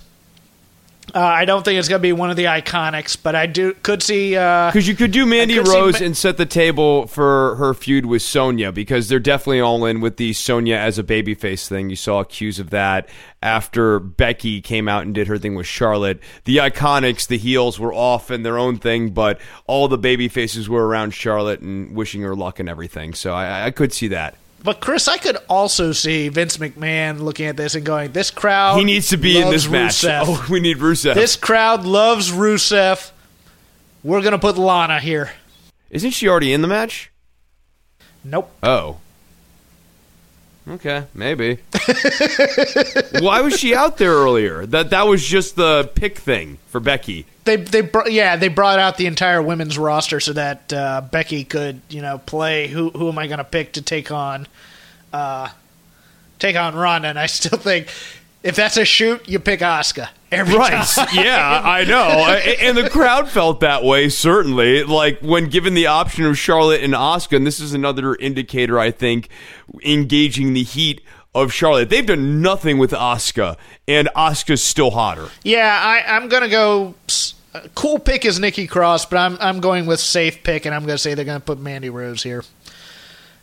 Uh, 1.13 1.19
I 1.19 1.45
don't 1.45 1.63
think 1.63 1.80
it's 1.80 1.88
going 1.88 2.00
to 2.00 2.04
be 2.04 2.13
one 2.13 2.30
of 2.30 2.36
the 2.36 2.45
iconics, 2.45 3.17
but 3.22 3.36
I 3.36 3.45
do 3.45 3.74
could 3.74 4.04
see 4.04 4.36
uh, 4.36 4.69
because 4.69 4.88
you 4.88 4.95
could 4.95 5.12
do 5.12 5.26
Mandy 5.26 5.56
could 5.56 5.67
Rose 5.67 6.00
Ma- 6.00 6.06
and 6.06 6.17
set 6.17 6.38
the 6.38 6.45
table 6.45 7.08
for 7.08 7.56
her 7.56 7.74
feud 7.74 8.06
with 8.06 8.22
Sonya 8.22 8.72
because 8.72 9.10
they're 9.10 9.19
definitely 9.19 9.62
all 9.62 9.86
in 9.86 10.02
with 10.02 10.17
the 10.17 10.34
Sonya 10.34 10.76
as 10.76 11.00
a 11.00 11.04
babyface 11.04 11.67
thing. 11.67 11.89
You 11.89 11.95
saw 11.95 12.24
cues 12.24 12.60
of 12.60 12.69
that 12.69 13.10
after 13.41 14.00
Becky 14.00 14.62
came 14.62 14.88
out 14.88 15.04
and 15.04 15.15
did 15.15 15.28
her 15.28 15.38
thing 15.38 15.56
with 15.56 15.67
Charlotte. 15.67 16.19
The 16.45 16.58
Iconics, 16.58 17.28
the 17.28 17.38
heels 17.38 17.80
were 17.80 17.93
off 17.93 18.32
in 18.32 18.43
their 18.43 18.58
own 18.58 18.78
thing, 18.78 19.12
but 19.12 19.39
all 19.67 19.88
the 19.88 19.98
babyfaces 19.98 20.67
were 20.67 20.88
around 20.88 21.12
Charlotte 21.12 21.62
and 21.62 21.95
wishing 21.95 22.22
her 22.22 22.36
luck 22.36 22.60
and 22.60 22.69
everything. 22.69 23.13
So 23.13 23.34
I, 23.34 23.65
I 23.67 23.72
could 23.72 23.93
see 23.93 24.10
that. 24.10 24.36
But 24.63 24.82
Chris, 24.82 25.08
I 25.08 25.17
could 25.17 25.38
also 25.48 25.93
see 25.93 26.28
Vince 26.30 26.58
McMahon 26.58 27.22
looking 27.22 27.45
at 27.45 27.56
this 27.56 27.76
and 27.76 27.86
going, 27.86 28.12
"This 28.12 28.30
crowd 28.30 28.78
He 28.78 28.84
needs 28.84 29.08
to 29.10 29.17
be 29.17 29.39
in 29.39 29.50
this 29.50 29.67
match. 29.69 30.02
Rusev. 30.02 30.24
Oh, 30.26 30.45
we 30.50 30.60
need 30.60 30.80
Rusev. 30.80 31.15
This 31.15 31.36
crowd 31.36 31.86
loves 31.86 32.32
Rusev. 32.32 33.12
We're 34.04 34.22
gonna 34.22 34.39
put 34.39 34.58
Lana 34.58 35.00
here." 35.00 35.32
Isn't 35.89 36.12
she 36.12 36.28
already 36.28 36.54
in 36.54 36.62
the 36.62 36.67
match? 36.67 37.10
Nope. 38.24 38.52
Oh. 38.62 38.98
Okay, 40.70 41.06
maybe. 41.16 41.56
Why 43.20 43.42
was 43.42 43.60
she 43.60 43.74
out 43.74 43.98
there 43.98 44.12
earlier? 44.12 44.66
That 44.68 44.92
that 44.92 45.08
was 45.08 45.26
just 45.26 45.56
the 45.56 45.90
pick 45.96 46.18
thing 46.18 46.60
for 46.68 46.80
Becky. 46.80 47.26
They 47.46 47.56
they 47.56 47.82
br- 47.82 48.10
yeah 48.10 48.36
they 48.36 48.50
brought 48.50 48.78
out 48.78 48.98
the 48.98 49.08
entire 49.08 49.42
women's 49.42 49.78
roster 49.80 50.20
so 50.20 50.34
that 50.34 50.72
uh, 50.72 51.02
Becky 51.02 51.44
could 51.44 51.82
you 51.90 52.02
know 52.04 52.20
play 52.20 52.68
who 52.68 52.92
who 52.92 53.10
am 53.10 53.18
I 53.18 53.26
gonna 53.26 53.44
pick 53.44 53.74
to 53.74 53.82
take 53.82 54.12
on, 54.12 54.48
uh, 55.12 55.50
take 56.38 56.56
on 56.56 56.76
Ronda 56.76 57.08
and 57.08 57.18
I 57.18 57.26
still 57.26 57.58
think 57.58 57.88
if 58.43 58.56
that's 58.56 58.78
a 58.78 58.86
shoot 58.86 59.28
you 59.28 59.39
pick 59.39 59.60
Asuka. 59.62 60.10
every 60.32 60.56
Right. 60.56 60.86
time. 60.86 61.08
yeah, 61.13 61.62
I 61.63 61.84
know. 61.84 62.39
And 62.62 62.78
the 62.78 62.89
crowd 62.89 63.30
felt 63.30 63.60
that 63.62 63.84
way, 63.84 64.10
certainly. 64.10 64.84
Like 64.84 65.19
when 65.21 65.49
given 65.49 65.73
the 65.73 65.88
option 65.88 66.25
of 66.25 66.38
Charlotte 66.38 66.82
and 66.84 66.93
Asuka, 66.93 67.36
and 67.38 67.45
this 67.47 67.60
is 67.60 67.73
another 67.73 68.15
indicator, 68.15 68.78
I 68.80 68.91
think, 68.91 69.30
engaging 69.84 70.54
the 70.54 70.63
heat 70.63 71.02
of 71.36 71.54
Charlotte. 71.54 71.89
They've 71.89 72.06
done 72.06 72.41
nothing 72.41 72.78
with 72.80 72.91
Asuka, 72.91 73.56
and 73.88 74.10
Asuka's 74.15 74.63
still 74.63 74.91
hotter. 74.91 75.30
Yeah, 75.43 75.78
I, 75.82 76.15
I'm 76.15 76.28
gonna 76.28 76.49
go. 76.49 76.95
uh, 77.54 77.62
Cool 77.75 77.99
pick 77.99 78.25
is 78.25 78.39
Nikki 78.39 78.65
Cross, 78.67 79.06
but 79.08 79.17
I'm 79.17 79.38
I'm 79.39 79.60
going 79.60 79.86
with 79.86 79.99
safe 79.99 80.41
pick, 80.43 80.65
and 80.65 80.73
I'm 80.73 80.82
gonna 80.86 80.97
say 80.97 81.13
they're 81.13 81.25
gonna 81.25 81.39
put 81.39 81.60
Mandy 81.60 81.89
Rose 81.89 82.23
here. 82.23 82.43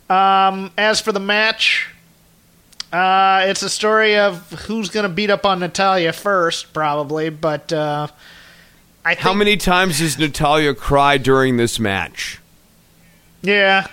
Um, 0.08 0.70
as 0.78 1.00
for 1.00 1.12
the 1.12 1.20
match, 1.20 1.92
uh, 2.92 3.44
it's 3.46 3.62
a 3.62 3.70
story 3.70 4.16
of 4.16 4.50
who's 4.66 4.90
gonna 4.90 5.08
beat 5.08 5.30
up 5.30 5.44
on 5.44 5.60
Natalya 5.60 6.12
first, 6.12 6.72
probably. 6.72 7.30
But 7.30 7.72
uh, 7.72 8.08
I 9.04 9.14
think, 9.14 9.20
How 9.20 9.34
many 9.34 9.56
times 9.56 9.98
does 9.98 10.18
Natalya 10.18 10.74
cry 10.74 11.18
during 11.18 11.56
this 11.56 11.78
match? 11.78 12.40
Yeah, 13.42 13.86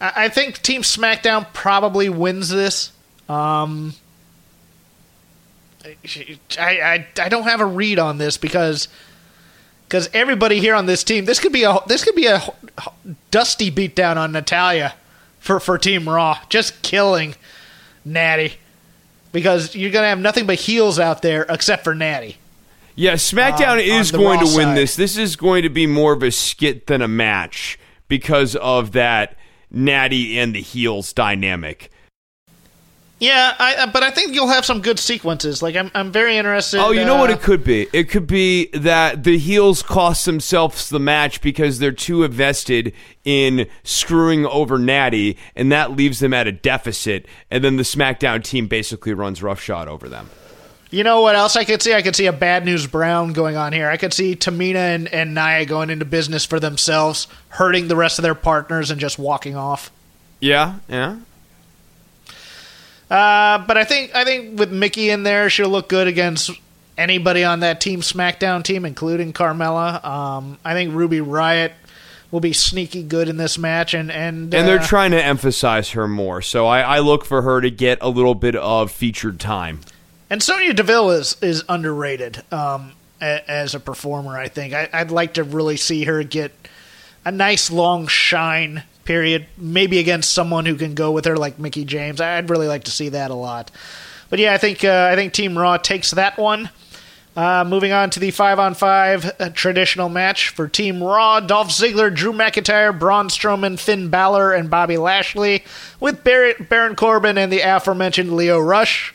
I, 0.00 0.12
I 0.24 0.28
think 0.28 0.62
Team 0.62 0.82
SmackDown 0.82 1.52
probably 1.52 2.08
wins 2.08 2.48
this. 2.48 2.92
Um, 3.28 3.94
I, 5.84 5.96
I 6.58 7.06
I 7.20 7.28
don't 7.28 7.44
have 7.44 7.60
a 7.60 7.66
read 7.66 7.98
on 7.98 8.18
this 8.18 8.36
because 8.36 8.88
because 9.84 10.10
everybody 10.12 10.60
here 10.60 10.74
on 10.74 10.86
this 10.86 11.02
team 11.04 11.24
this 11.24 11.40
could 11.40 11.52
be 11.52 11.62
a 11.62 11.78
this 11.86 12.04
could 12.04 12.14
be 12.14 12.26
a 12.26 12.42
dusty 13.30 13.70
beatdown 13.70 14.16
on 14.16 14.32
Natalya 14.32 14.94
for 15.38 15.60
for 15.60 15.78
Team 15.78 16.08
Raw 16.08 16.38
just 16.48 16.82
killing 16.82 17.34
Natty 18.08 18.54
because 19.32 19.74
you're 19.74 19.90
gonna 19.90 20.08
have 20.08 20.18
nothing 20.18 20.46
but 20.46 20.56
heels 20.56 20.98
out 20.98 21.22
there 21.22 21.46
except 21.48 21.84
for 21.84 21.94
Natty. 21.94 22.36
Yeah, 22.94 23.14
SmackDown 23.14 23.74
Um, 23.74 23.78
is 23.78 24.10
going 24.10 24.40
to 24.40 24.56
win 24.56 24.68
side. 24.68 24.76
this. 24.76 24.96
This 24.96 25.16
is 25.16 25.36
going 25.36 25.62
to 25.62 25.68
be 25.68 25.86
more 25.86 26.12
of 26.14 26.22
a 26.24 26.32
skit 26.32 26.88
than 26.88 27.00
a 27.00 27.06
match 27.06 27.78
because 28.08 28.56
of 28.56 28.90
that 28.92 29.36
Natty 29.70 30.36
and 30.38 30.52
the 30.52 30.60
heels 30.60 31.12
dynamic. 31.12 31.92
Yeah, 33.20 33.54
I, 33.58 33.86
but 33.86 34.04
I 34.04 34.12
think 34.12 34.34
you'll 34.34 34.48
have 34.48 34.64
some 34.64 34.80
good 34.80 34.98
sequences. 34.98 35.60
Like 35.60 35.74
I'm 35.74 35.90
I'm 35.94 36.12
very 36.12 36.36
interested. 36.36 36.78
Oh, 36.78 36.92
you 36.92 37.04
know 37.04 37.16
what 37.16 37.30
uh, 37.30 37.34
it 37.34 37.42
could 37.42 37.64
be? 37.64 37.88
It 37.92 38.08
could 38.08 38.28
be 38.28 38.66
that 38.68 39.24
the 39.24 39.38
heels 39.38 39.82
cost 39.82 40.24
themselves 40.24 40.88
the 40.88 41.00
match 41.00 41.40
because 41.40 41.80
they're 41.80 41.90
too 41.90 42.22
invested 42.22 42.92
in 43.24 43.68
screwing 43.82 44.46
over 44.46 44.78
Natty, 44.78 45.36
and 45.56 45.72
that 45.72 45.92
leaves 45.92 46.20
them 46.20 46.32
at 46.32 46.46
a 46.46 46.52
deficit. 46.52 47.26
And 47.50 47.64
then 47.64 47.76
the 47.76 47.82
SmackDown 47.82 48.44
team 48.44 48.68
basically 48.68 49.14
runs 49.14 49.42
roughshod 49.42 49.88
over 49.88 50.08
them. 50.08 50.30
You 50.90 51.04
know 51.04 51.20
what 51.20 51.34
else 51.34 51.56
I 51.56 51.64
could 51.64 51.82
see? 51.82 51.92
I 51.92 52.02
could 52.02 52.16
see 52.16 52.26
a 52.26 52.32
Bad 52.32 52.64
News 52.64 52.86
Brown 52.86 53.32
going 53.34 53.56
on 53.56 53.72
here. 53.72 53.90
I 53.90 53.98
could 53.98 54.14
see 54.14 54.36
Tamina 54.36 54.94
and, 54.94 55.08
and 55.08 55.34
Nia 55.34 55.66
going 55.66 55.90
into 55.90 56.06
business 56.06 56.46
for 56.46 56.58
themselves, 56.58 57.26
hurting 57.50 57.88
the 57.88 57.96
rest 57.96 58.18
of 58.18 58.22
their 58.22 58.34
partners, 58.34 58.90
and 58.90 58.98
just 58.98 59.18
walking 59.18 59.54
off. 59.54 59.90
Yeah, 60.40 60.76
yeah. 60.88 61.18
Uh, 63.10 63.58
but 63.66 63.78
I 63.78 63.84
think 63.84 64.14
I 64.14 64.24
think 64.24 64.58
with 64.58 64.70
Mickie 64.70 65.10
in 65.10 65.22
there, 65.22 65.48
she'll 65.48 65.70
look 65.70 65.88
good 65.88 66.06
against 66.06 66.50
anybody 66.96 67.44
on 67.44 67.60
that 67.60 67.80
Team 67.80 68.00
SmackDown 68.00 68.62
team, 68.62 68.84
including 68.84 69.32
Carmella. 69.32 70.04
Um, 70.04 70.58
I 70.64 70.74
think 70.74 70.94
Ruby 70.94 71.20
Riott 71.20 71.72
will 72.30 72.40
be 72.40 72.52
sneaky 72.52 73.02
good 73.02 73.28
in 73.28 73.36
this 73.36 73.56
match, 73.56 73.94
and 73.94 74.10
and 74.10 74.52
And 74.52 74.68
they're 74.68 74.80
uh, 74.80 74.86
trying 74.86 75.12
to 75.12 75.24
emphasize 75.24 75.90
her 75.90 76.06
more. 76.06 76.42
So 76.42 76.66
I, 76.66 76.80
I 76.80 76.98
look 76.98 77.24
for 77.24 77.42
her 77.42 77.60
to 77.60 77.70
get 77.70 77.98
a 78.00 78.08
little 78.08 78.34
bit 78.34 78.54
of 78.56 78.90
featured 78.92 79.40
time. 79.40 79.80
And 80.28 80.42
Sonya 80.42 80.74
Deville 80.74 81.10
is 81.10 81.36
is 81.40 81.64
underrated 81.68 82.42
um, 82.52 82.92
a, 83.22 83.50
as 83.50 83.74
a 83.74 83.80
performer. 83.80 84.36
I 84.36 84.48
think 84.48 84.74
I, 84.74 84.88
I'd 84.92 85.10
like 85.10 85.34
to 85.34 85.44
really 85.44 85.78
see 85.78 86.04
her 86.04 86.22
get 86.22 86.52
a 87.24 87.30
nice 87.30 87.70
long 87.70 88.06
shine 88.06 88.84
period, 89.08 89.46
maybe 89.56 89.98
against 89.98 90.34
someone 90.34 90.66
who 90.66 90.76
can 90.76 90.94
go 90.94 91.10
with 91.10 91.24
her 91.24 91.34
like 91.34 91.58
Mickie 91.58 91.86
James. 91.86 92.20
I'd 92.20 92.50
really 92.50 92.68
like 92.68 92.84
to 92.84 92.90
see 92.90 93.08
that 93.08 93.30
a 93.30 93.34
lot. 93.34 93.70
But 94.28 94.38
yeah, 94.38 94.52
I 94.52 94.58
think 94.58 94.84
uh, 94.84 95.08
I 95.10 95.16
think 95.16 95.32
Team 95.32 95.56
Raw 95.56 95.78
takes 95.78 96.10
that 96.10 96.36
one. 96.36 96.68
Uh, 97.34 97.64
moving 97.66 97.90
on 97.90 98.10
to 98.10 98.20
the 98.20 98.30
five 98.30 98.58
on 98.58 98.74
five 98.74 99.32
uh, 99.40 99.48
traditional 99.48 100.10
match 100.10 100.50
for 100.50 100.68
Team 100.68 101.02
Raw: 101.02 101.40
Dolph 101.40 101.70
Ziggler, 101.70 102.14
Drew 102.14 102.34
McIntyre, 102.34 102.96
Braun 102.96 103.28
Strowman, 103.28 103.78
Finn 103.78 104.10
Balor, 104.10 104.52
and 104.52 104.68
Bobby 104.68 104.98
Lashley, 104.98 105.64
with 106.00 106.22
Bar- 106.22 106.66
Baron 106.68 106.94
Corbin 106.94 107.38
and 107.38 107.50
the 107.50 107.60
aforementioned 107.60 108.36
Lio 108.36 108.60
Rush 108.60 109.14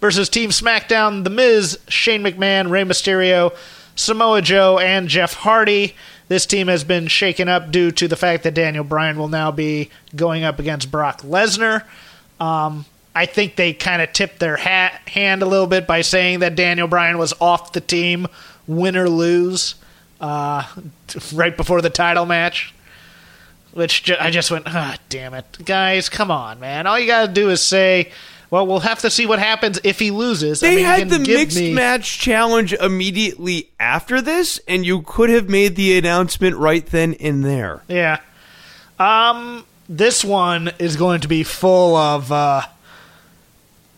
versus 0.00 0.28
Team 0.28 0.50
SmackDown: 0.50 1.22
The 1.22 1.30
Miz, 1.30 1.78
Shane 1.86 2.24
McMahon, 2.24 2.68
Rey 2.68 2.82
Mysterio, 2.82 3.54
Samoa 3.94 4.42
Joe, 4.42 4.80
and 4.80 5.06
Jeff 5.06 5.34
Hardy. 5.34 5.94
This 6.30 6.46
team 6.46 6.68
has 6.68 6.84
been 6.84 7.08
shaken 7.08 7.48
up 7.48 7.72
due 7.72 7.90
to 7.90 8.06
the 8.06 8.14
fact 8.14 8.44
that 8.44 8.54
Daniel 8.54 8.84
Bryan 8.84 9.18
will 9.18 9.26
now 9.26 9.50
be 9.50 9.90
going 10.14 10.44
up 10.44 10.60
against 10.60 10.88
Brock 10.88 11.22
Lesnar. 11.22 11.82
Um, 12.38 12.84
I 13.16 13.26
think 13.26 13.56
they 13.56 13.72
kind 13.72 14.00
of 14.00 14.12
tipped 14.12 14.38
their 14.38 14.56
hat, 14.56 14.92
hand 15.08 15.42
a 15.42 15.46
little 15.46 15.66
bit 15.66 15.88
by 15.88 16.02
saying 16.02 16.38
that 16.38 16.54
Daniel 16.54 16.86
Bryan 16.86 17.18
was 17.18 17.34
off 17.40 17.72
the 17.72 17.80
team, 17.80 18.28
win 18.68 18.96
or 18.96 19.08
lose, 19.08 19.74
uh, 20.20 20.68
right 21.34 21.56
before 21.56 21.82
the 21.82 21.90
title 21.90 22.26
match. 22.26 22.72
Which 23.72 24.04
ju- 24.04 24.16
I 24.20 24.30
just 24.30 24.52
went, 24.52 24.68
ah, 24.68 24.98
damn 25.08 25.34
it, 25.34 25.58
guys, 25.64 26.08
come 26.08 26.30
on, 26.30 26.60
man! 26.60 26.86
All 26.86 26.96
you 26.96 27.08
gotta 27.08 27.32
do 27.32 27.50
is 27.50 27.60
say, 27.60 28.12
well, 28.50 28.66
we'll 28.66 28.80
have 28.80 28.98
to 29.00 29.10
see 29.10 29.26
what 29.26 29.38
happens 29.38 29.78
if 29.84 29.98
he 29.98 30.10
loses. 30.10 30.62
I 30.62 30.68
They 30.68 30.76
mean, 30.76 30.84
had 30.84 31.08
the 31.08 31.18
mixed 31.20 31.56
me- 31.56 31.72
match 31.72 32.18
challenge 32.18 32.72
immediately 32.72 33.70
after 33.78 34.20
this, 34.20 34.60
and 34.66 34.84
you 34.84 35.02
could 35.02 35.30
have 35.30 35.48
made 35.48 35.76
the 35.76 35.96
announcement 35.96 36.56
right 36.56 36.84
then 36.84 37.14
and 37.20 37.44
there. 37.44 37.82
Yeah. 37.88 38.18
Um, 38.98 39.64
this 39.88 40.24
one 40.24 40.72
is 40.78 40.96
going 40.96 41.20
to 41.22 41.28
be 41.28 41.42
full 41.42 41.96
of 41.96 42.30
uh, 42.32 42.62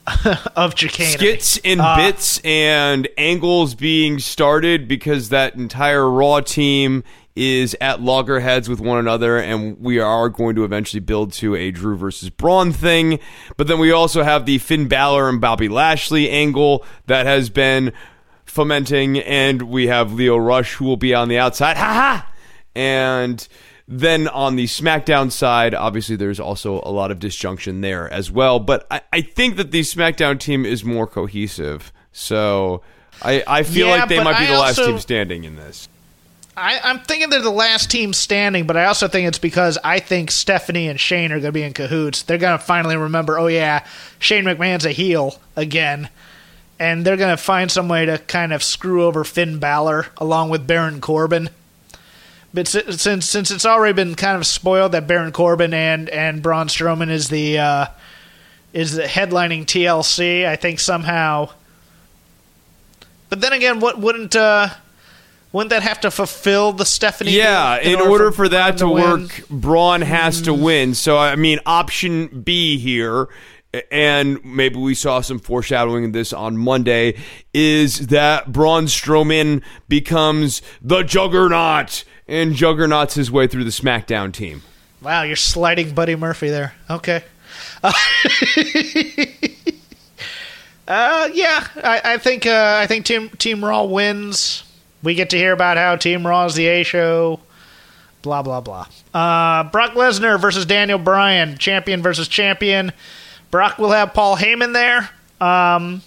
of 0.56 0.76
chicanery. 0.76 1.12
Skits 1.12 1.58
and 1.64 1.80
Uh, 1.80 1.96
bits 1.96 2.40
and 2.44 3.08
angles 3.16 3.74
being 3.74 4.18
started 4.18 4.88
because 4.88 5.28
that 5.28 5.54
entire 5.54 6.08
Raw 6.08 6.40
team 6.40 7.04
is 7.34 7.76
at 7.80 8.02
loggerheads 8.02 8.68
with 8.68 8.80
one 8.80 8.98
another, 8.98 9.38
and 9.38 9.80
we 9.80 9.98
are 9.98 10.28
going 10.28 10.54
to 10.56 10.64
eventually 10.64 11.00
build 11.00 11.32
to 11.32 11.54
a 11.54 11.70
Drew 11.70 11.96
versus 11.96 12.28
Braun 12.30 12.72
thing. 12.72 13.18
But 13.56 13.66
then 13.68 13.78
we 13.78 13.90
also 13.90 14.22
have 14.22 14.44
the 14.46 14.58
Finn 14.58 14.88
Balor 14.88 15.28
and 15.28 15.40
Bobby 15.40 15.68
Lashley 15.68 16.28
angle 16.28 16.84
that 17.06 17.26
has 17.26 17.48
been 17.50 17.92
fomenting, 18.44 19.18
and 19.18 19.62
we 19.62 19.86
have 19.86 20.12
Lio 20.12 20.36
Rush 20.36 20.74
who 20.74 20.84
will 20.84 20.96
be 20.96 21.14
on 21.14 21.28
the 21.28 21.38
outside. 21.38 21.76
Ha 21.76 21.92
ha! 21.92 22.32
And 22.74 23.46
then 23.88 24.28
on 24.28 24.56
the 24.56 24.64
SmackDown 24.66 25.30
side, 25.30 25.74
obviously 25.74 26.16
there's 26.16 26.40
also 26.40 26.80
a 26.84 26.90
lot 26.90 27.10
of 27.10 27.18
disjunction 27.18 27.80
there 27.80 28.10
as 28.12 28.30
well. 28.30 28.60
But 28.60 28.86
I, 28.90 29.00
I 29.12 29.20
think 29.22 29.56
that 29.56 29.70
the 29.70 29.80
SmackDown 29.80 30.38
team 30.38 30.64
is 30.64 30.84
more 30.84 31.06
cohesive. 31.06 31.92
So 32.12 32.82
I, 33.22 33.42
I 33.46 33.62
feel 33.62 33.88
Yeah, 33.88 33.96
like 33.96 34.08
they 34.08 34.22
might 34.22 34.38
be 34.38 34.46
I 34.46 34.54
the 34.54 34.58
last 34.58 34.76
team 34.76 34.98
standing 34.98 35.44
in 35.44 35.56
this. 35.56 35.88
I, 36.56 36.80
I'm 36.84 36.98
thinking 37.00 37.30
they're 37.30 37.40
the 37.40 37.50
last 37.50 37.90
team 37.90 38.12
standing, 38.12 38.66
but 38.66 38.76
I 38.76 38.84
also 38.84 39.08
think 39.08 39.26
it's 39.26 39.38
because 39.38 39.78
I 39.82 40.00
think 40.00 40.30
Stephanie 40.30 40.88
and 40.88 41.00
Shane 41.00 41.32
are 41.32 41.36
going 41.36 41.44
to 41.48 41.52
be 41.52 41.62
in 41.62 41.72
cahoots. 41.72 42.22
They're 42.22 42.38
going 42.38 42.58
to 42.58 42.64
finally 42.64 42.96
remember, 42.96 43.38
oh 43.38 43.46
yeah, 43.46 43.86
Shane 44.18 44.44
McMahon's 44.44 44.84
a 44.84 44.90
heel 44.90 45.40
again, 45.56 46.10
and 46.78 47.06
they're 47.06 47.16
going 47.16 47.34
to 47.34 47.42
find 47.42 47.70
some 47.70 47.88
way 47.88 48.04
to 48.04 48.18
kind 48.18 48.52
of 48.52 48.62
screw 48.62 49.04
over 49.04 49.24
Finn 49.24 49.58
Balor 49.58 50.08
along 50.18 50.50
with 50.50 50.66
Baron 50.66 51.00
Corbin. 51.00 51.48
But 52.54 52.68
since 52.68 53.26
since 53.26 53.50
it's 53.50 53.64
already 53.64 53.94
been 53.94 54.14
kind 54.14 54.36
of 54.36 54.46
spoiled 54.46 54.92
that 54.92 55.06
Baron 55.06 55.32
Corbin 55.32 55.72
and 55.72 56.10
and 56.10 56.42
Braun 56.42 56.68
Strowman 56.68 57.08
is 57.08 57.30
the 57.30 57.58
uh, 57.58 57.86
is 58.74 58.92
the 58.92 59.04
headlining 59.04 59.64
TLC, 59.64 60.44
I 60.46 60.56
think 60.56 60.78
somehow. 60.78 61.48
But 63.30 63.40
then 63.40 63.54
again, 63.54 63.80
what 63.80 63.98
wouldn't 63.98 64.36
uh, 64.36 64.68
wouldn't 65.52 65.70
that 65.70 65.82
have 65.82 66.00
to 66.00 66.10
fulfill 66.10 66.72
the 66.72 66.84
Stephanie? 66.84 67.32
Yeah, 67.32 67.80
deal 67.82 68.00
in, 68.00 68.08
order 68.08 68.32
for 68.32 68.48
that 68.48 68.78
to 68.78 68.88
win? 68.88 69.22
work, 69.22 69.48
Braun 69.48 70.00
has 70.02 70.42
to 70.42 70.54
win. 70.54 70.94
So 70.94 71.18
I 71.18 71.36
mean, 71.36 71.60
option 71.66 72.42
B 72.42 72.78
here, 72.78 73.28
and 73.90 74.42
maybe 74.44 74.76
we 74.76 74.94
saw 74.94 75.20
some 75.20 75.38
foreshadowing 75.38 76.06
of 76.06 76.12
this 76.12 76.32
on 76.32 76.56
Monday, 76.56 77.18
is 77.52 78.08
that 78.08 78.50
Braun 78.52 78.86
Strowman 78.86 79.62
becomes 79.88 80.62
the 80.80 81.02
Juggernaut 81.02 82.04
and 82.26 82.54
Juggernauts 82.54 83.14
his 83.14 83.30
way 83.30 83.46
through 83.46 83.64
the 83.64 83.70
SmackDown 83.70 84.32
team. 84.32 84.62
Wow, 85.02 85.22
you're 85.22 85.36
sliding 85.36 85.94
Buddy 85.94 86.16
Murphy 86.16 86.48
there. 86.50 86.74
Okay. 86.88 87.24
Uh, 90.88 91.28
yeah, 91.32 91.66
I, 91.76 92.00
I 92.04 92.18
think 92.18 92.44
uh, 92.44 92.78
I 92.80 92.86
think 92.86 93.06
Team 93.06 93.30
Team 93.30 93.64
Raw 93.64 93.84
wins. 93.84 94.64
We 95.02 95.14
get 95.14 95.30
to 95.30 95.36
hear 95.36 95.52
about 95.52 95.76
how 95.76 95.96
Team 95.96 96.26
Raw 96.26 96.44
is 96.46 96.54
the 96.54 96.66
A 96.66 96.82
show. 96.84 97.40
Blah 98.22 98.42
blah 98.42 98.60
blah. 98.60 98.86
Uh, 99.12 99.64
Brock 99.64 99.92
Lesnar 99.92 100.40
versus 100.40 100.64
Daniel 100.64 100.98
Bryan, 100.98 101.58
champion 101.58 102.02
versus 102.02 102.28
champion. 102.28 102.92
Brock 103.50 103.78
will 103.78 103.90
have 103.90 104.14
Paul 104.14 104.36
Heyman 104.36 104.72
there. 104.72 105.10
Um, 105.40 106.02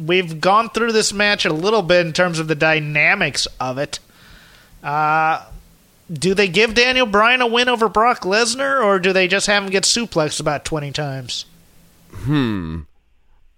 we've 0.00 0.40
gone 0.40 0.70
through 0.70 0.92
this 0.92 1.12
match 1.12 1.44
a 1.44 1.52
little 1.52 1.82
bit 1.82 2.06
in 2.06 2.12
terms 2.14 2.38
of 2.38 2.48
the 2.48 2.54
dynamics 2.54 3.46
of 3.60 3.76
it. 3.76 3.98
Uh, 4.82 5.44
do 6.10 6.34
they 6.34 6.48
give 6.48 6.74
Daniel 6.74 7.06
Bryan 7.06 7.42
a 7.42 7.46
win 7.46 7.68
over 7.68 7.88
Brock 7.88 8.22
Lesnar, 8.22 8.82
or 8.82 8.98
do 8.98 9.12
they 9.12 9.28
just 9.28 9.46
have 9.46 9.62
him 9.62 9.70
get 9.70 9.84
suplexed 9.84 10.40
about 10.40 10.64
twenty 10.64 10.90
times? 10.90 11.44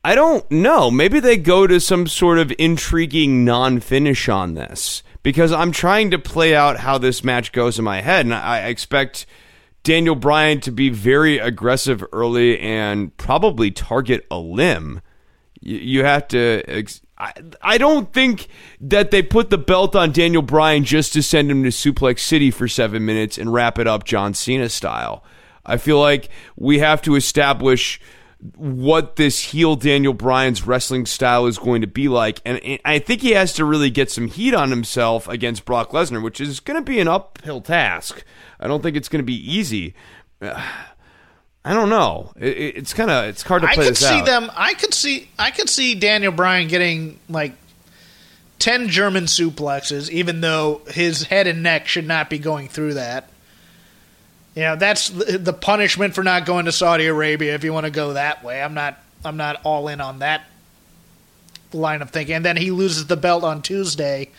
I 0.07 0.14
don't 0.14 0.48
know. 0.50 0.90
Maybe 0.90 1.18
they 1.18 1.38
go 1.38 1.66
to 1.66 1.80
some 1.80 2.07
sort 2.07 2.38
of 2.38 2.52
intriguing 2.59 3.42
non 3.42 3.80
finish 3.80 4.28
on 4.28 4.52
this 4.52 5.02
because 5.22 5.50
I'm 5.50 5.72
trying 5.72 6.11
to 6.11 6.18
play 6.18 6.55
out 6.55 6.76
how 6.80 6.98
this 6.98 7.24
match 7.24 7.52
goes 7.52 7.78
in 7.78 7.86
my 7.86 8.02
head, 8.02 8.26
and 8.26 8.34
I 8.34 8.66
expect 8.66 9.24
Daniel 9.82 10.14
Bryan 10.14 10.61
to 10.61 10.70
be 10.70 10.90
very 10.90 11.38
aggressive 11.38 12.05
early 12.12 12.61
and 12.61 13.16
probably 13.16 13.70
target 13.70 14.26
a 14.30 14.38
limb. 14.38 15.00
You, 15.62 16.05
have 16.05 16.28
to. 16.28 16.62
Ex- 16.68 17.00
I 17.62 17.78
don't 17.78 18.12
think 18.12 18.48
that 18.82 19.11
they 19.11 19.22
put 19.22 19.48
the 19.48 19.57
belt 19.57 19.96
on 19.96 20.12
Daniel 20.12 20.42
Bryan 20.42 20.84
just 20.84 21.14
to 21.14 21.22
send 21.22 21.50
him 21.50 21.62
to 21.62 21.70
Suplex 21.70 22.18
City 22.18 22.50
for 22.50 22.68
seven 22.68 23.07
minutes 23.07 23.38
and 23.38 23.50
wrap 23.50 23.78
it 23.78 23.86
up 23.86 24.05
John 24.05 24.34
Cena 24.34 24.68
style. 24.68 25.24
I 25.64 25.78
feel 25.78 25.98
like 25.98 26.28
we 26.57 26.80
have 26.80 27.00
to 27.02 27.14
establish 27.14 27.98
what 28.57 29.16
this 29.16 29.40
heel 29.40 29.74
Daniel 29.76 30.12
Bryan's 30.12 30.66
wrestling 30.66 31.07
style 31.07 31.47
is 31.47 31.59
going 31.59 31.80
to 31.80 31.86
be 31.86 32.09
like. 32.09 32.40
And 32.45 32.78
I 32.84 32.99
think 32.99 33.22
he 33.22 33.30
has 33.32 33.53
to 33.55 33.64
really 33.64 33.90
get 33.90 34.11
some 34.11 34.28
heat 34.28 34.53
on 34.55 34.70
himself 34.70 35.26
against 35.28 35.64
Brock 35.64 35.90
Lesnar, 35.92 36.22
which 36.22 36.40
is 36.40 36.61
going 36.61 36.76
to 36.78 36.82
be 36.84 37.01
an 37.01 37.09
uphill 37.09 37.61
task. 37.62 38.22
I 38.61 38.66
don't 38.68 38.82
think 38.82 38.97
it's 38.97 39.09
going 39.09 39.20
to 39.22 39.26
be 39.26 39.34
easy. 39.51 39.95
I 41.66 41.72
don't 41.72 41.88
know. 41.88 42.32
It, 42.36 42.59
it- 42.59 42.76
it's 42.76 42.92
kind 42.92 43.11
of 43.11 43.24
it's 43.26 43.42
hard 43.42 43.62
to 43.62 43.68
I 43.68 43.74
play 43.74 43.84
could 43.84 43.92
this 43.92 44.01
see 44.07 44.14
out. 44.20 44.26
them. 44.26 44.51
I 44.55 44.74
could 44.74 44.92
see. 44.92 45.28
I 45.38 45.51
could 45.51 45.70
see 45.70 45.95
Daniel 45.95 46.32
Bryan 46.32 46.68
getting 46.68 47.18
like 47.30 47.53
ten 48.59 48.88
German 48.90 49.24
suplexes, 49.24 50.11
even 50.11 50.42
though 50.42 50.82
his 50.88 51.22
head 51.22 51.47
and 51.47 51.62
neck 51.62 51.88
should 51.88 52.07
not 52.07 52.28
be 52.28 52.38
going 52.38 52.68
through 52.68 52.95
that. 52.95 53.30
You 54.55 54.62
know, 54.62 54.76
that's 54.76 55.09
the 55.09 55.52
punishment 55.52 56.14
for 56.14 56.22
not 56.22 56.46
going 56.46 56.66
to 56.66 56.72
Saudi 56.72 57.07
Arabia. 57.07 57.55
If 57.55 57.64
you 57.64 57.72
want 57.72 57.86
to 57.86 57.90
go 57.90 58.12
that 58.12 58.44
way, 58.44 58.62
I'm 58.62 58.74
not. 58.74 58.98
I'm 59.24 59.36
not 59.36 59.61
all 59.64 59.88
in 59.88 60.02
on 60.02 60.18
that 60.18 60.44
line 61.72 62.02
of 62.02 62.11
thinking. 62.11 62.36
And 62.36 62.44
then 62.44 62.59
he 62.59 62.70
loses 62.70 63.07
the 63.07 63.16
belt 63.16 63.42
on 63.42 63.62
Tuesday 63.62 64.30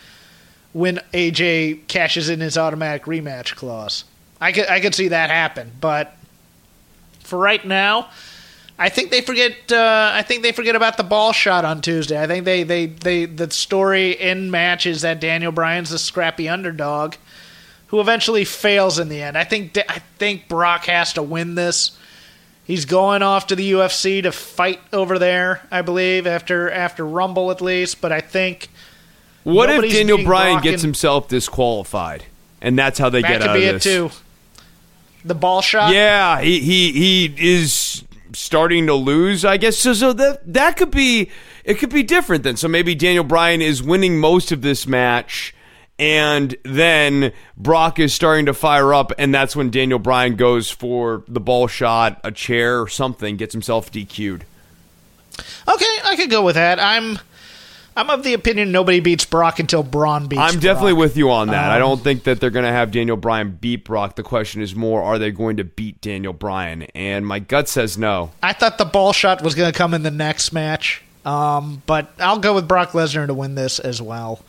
when 0.72 1.00
AJ 1.12 1.88
cashes 1.88 2.28
in 2.28 2.40
his 2.40 2.56
automatic 2.56 3.04
rematch 3.04 3.56
clause. 3.56 4.04
I 4.40 4.52
could. 4.52 4.68
I 4.68 4.80
could 4.80 4.94
see 4.94 5.08
that 5.08 5.28
happen, 5.30 5.72
but 5.80 6.16
for 7.20 7.38
right 7.38 7.64
now, 7.64 8.08
I 8.78 8.88
think 8.88 9.10
they 9.10 9.20
forget. 9.20 9.52
Uh, 9.70 10.10
I 10.14 10.22
think 10.22 10.42
they 10.42 10.52
forget 10.52 10.76
about 10.76 10.96
the 10.96 11.04
ball 11.04 11.32
shot 11.32 11.64
on 11.64 11.80
Tuesday. 11.80 12.20
I 12.20 12.26
think 12.26 12.44
they, 12.44 12.62
they, 12.62 12.86
they 12.86 13.24
the 13.24 13.50
story 13.50 14.12
in 14.12 14.50
match 14.50 14.86
is 14.86 15.02
that 15.02 15.20
Daniel 15.20 15.52
Bryan's 15.52 15.90
the 15.90 15.98
scrappy 15.98 16.48
underdog 16.48 17.14
who 17.88 18.00
eventually 18.00 18.44
fails 18.44 18.98
in 18.98 19.08
the 19.08 19.22
end. 19.22 19.36
I 19.38 19.44
think 19.44 19.76
I 19.88 20.00
think 20.18 20.48
Brock 20.48 20.86
has 20.86 21.12
to 21.14 21.22
win 21.22 21.54
this. 21.54 21.96
He's 22.64 22.84
going 22.84 23.22
off 23.22 23.46
to 23.48 23.56
the 23.56 23.72
UFC 23.72 24.22
to 24.24 24.32
fight 24.32 24.80
over 24.92 25.18
there, 25.18 25.62
I 25.70 25.82
believe, 25.82 26.26
after 26.26 26.70
after 26.70 27.06
Rumble 27.06 27.50
at 27.50 27.60
least. 27.60 28.00
But 28.00 28.10
I 28.12 28.20
think 28.20 28.68
what 29.44 29.70
if 29.70 29.90
Daniel 29.92 30.24
Bryan 30.24 30.60
gets 30.60 30.82
himself 30.82 31.28
disqualified, 31.28 32.24
and 32.60 32.76
that's 32.78 32.98
how 32.98 33.08
they 33.08 33.22
that 33.22 33.28
get 33.28 33.40
could 33.42 33.50
out 33.50 33.54
be 33.54 33.64
of 33.66 33.68
it 33.68 33.72
this? 33.74 33.84
too. 33.84 34.10
The 35.24 35.34
ball 35.34 35.60
shot. 35.60 35.92
Yeah, 35.92 36.40
he 36.40 36.60
he 36.60 36.92
he 36.92 37.34
is 37.38 38.04
starting 38.32 38.86
to 38.86 38.94
lose, 38.94 39.44
I 39.44 39.56
guess. 39.56 39.76
So 39.78 39.92
so 39.92 40.12
that 40.12 40.52
that 40.52 40.76
could 40.76 40.90
be 40.90 41.30
it 41.64 41.74
could 41.78 41.90
be 41.90 42.02
different 42.02 42.42
then. 42.42 42.56
So 42.56 42.66
maybe 42.68 42.94
Daniel 42.94 43.24
Bryan 43.24 43.62
is 43.62 43.82
winning 43.82 44.18
most 44.18 44.50
of 44.50 44.62
this 44.62 44.86
match 44.86 45.54
and 45.98 46.54
then 46.62 47.32
Brock 47.56 47.98
is 47.98 48.12
starting 48.14 48.46
to 48.46 48.54
fire 48.54 48.92
up 48.92 49.12
and 49.18 49.34
that's 49.34 49.56
when 49.56 49.70
Daniel 49.70 49.98
Bryan 49.98 50.36
goes 50.36 50.70
for 50.70 51.22
the 51.28 51.40
ball 51.40 51.66
shot, 51.66 52.20
a 52.24 52.30
chair 52.32 52.80
or 52.80 52.88
something, 52.88 53.36
gets 53.36 53.52
himself 53.54 53.90
DQ'd. 53.90 54.44
Okay, 55.68 55.98
I 56.04 56.14
could 56.16 56.30
go 56.30 56.42
with 56.42 56.54
that. 56.54 56.78
I'm 56.80 57.18
I'm 57.98 58.10
of 58.10 58.22
the 58.24 58.34
opinion 58.34 58.72
nobody 58.72 59.00
beats 59.00 59.24
Brock 59.24 59.58
until 59.58 59.82
Braun 59.82 60.26
beats. 60.26 60.40
I'm 60.40 60.60
definitely 60.60 60.92
Brock. 60.92 61.00
with 61.00 61.16
you 61.16 61.30
on 61.30 61.48
that. 61.48 61.70
I 61.70 61.76
Um, 61.76 61.80
don't 61.80 62.04
think 62.04 62.24
that 62.24 62.40
they're 62.40 62.50
going 62.50 62.66
to 62.66 62.72
have 62.72 62.90
Daniel 62.90 63.16
Bryan 63.16 63.52
beat 63.58 63.84
Brock. 63.84 64.16
The 64.16 64.22
question 64.22 64.60
is 64.60 64.74
more 64.74 65.02
are 65.02 65.18
they 65.18 65.30
going 65.30 65.56
to 65.56 65.64
beat 65.64 66.02
Daniel 66.02 66.34
Bryan? 66.34 66.82
And 66.94 67.26
my 67.26 67.38
gut 67.38 67.68
says 67.70 67.96
no. 67.96 68.32
I 68.42 68.52
thought 68.52 68.76
the 68.76 68.84
ball 68.84 69.14
shot 69.14 69.40
was 69.42 69.54
going 69.54 69.72
to 69.72 69.76
come 69.76 69.94
in 69.94 70.02
the 70.02 70.10
next 70.10 70.52
match, 70.52 71.02
um, 71.24 71.82
but 71.86 72.10
I'll 72.18 72.38
go 72.38 72.54
with 72.54 72.68
Brock 72.68 72.90
Lesnar 72.90 73.26
to 73.28 73.34
win 73.34 73.54
this 73.54 73.78
as 73.78 74.02
well. 74.02 74.40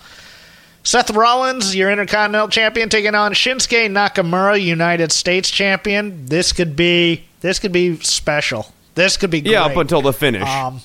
Seth 0.87 1.11
Rollins, 1.11 1.75
your 1.75 1.91
Intercontinental 1.91 2.47
Champion, 2.47 2.87
taking 2.87 3.13
on 3.13 3.33
Shinsuke 3.33 3.89
Nakamura, 3.91 4.61
United 4.61 5.11
States 5.11 5.51
Champion. 5.51 6.27
This 6.27 6.53
could 6.53 6.77
be 6.77 7.25
this 7.41 7.59
could 7.59 7.73
be 7.73 7.97
special. 7.97 8.71
This 8.95 9.17
could 9.17 9.29
be 9.29 9.39
Yeah, 9.39 9.65
up 9.65 9.75
until 9.75 10.01
the 10.01 10.13
finish. 10.13 10.47
um, 10.47 10.79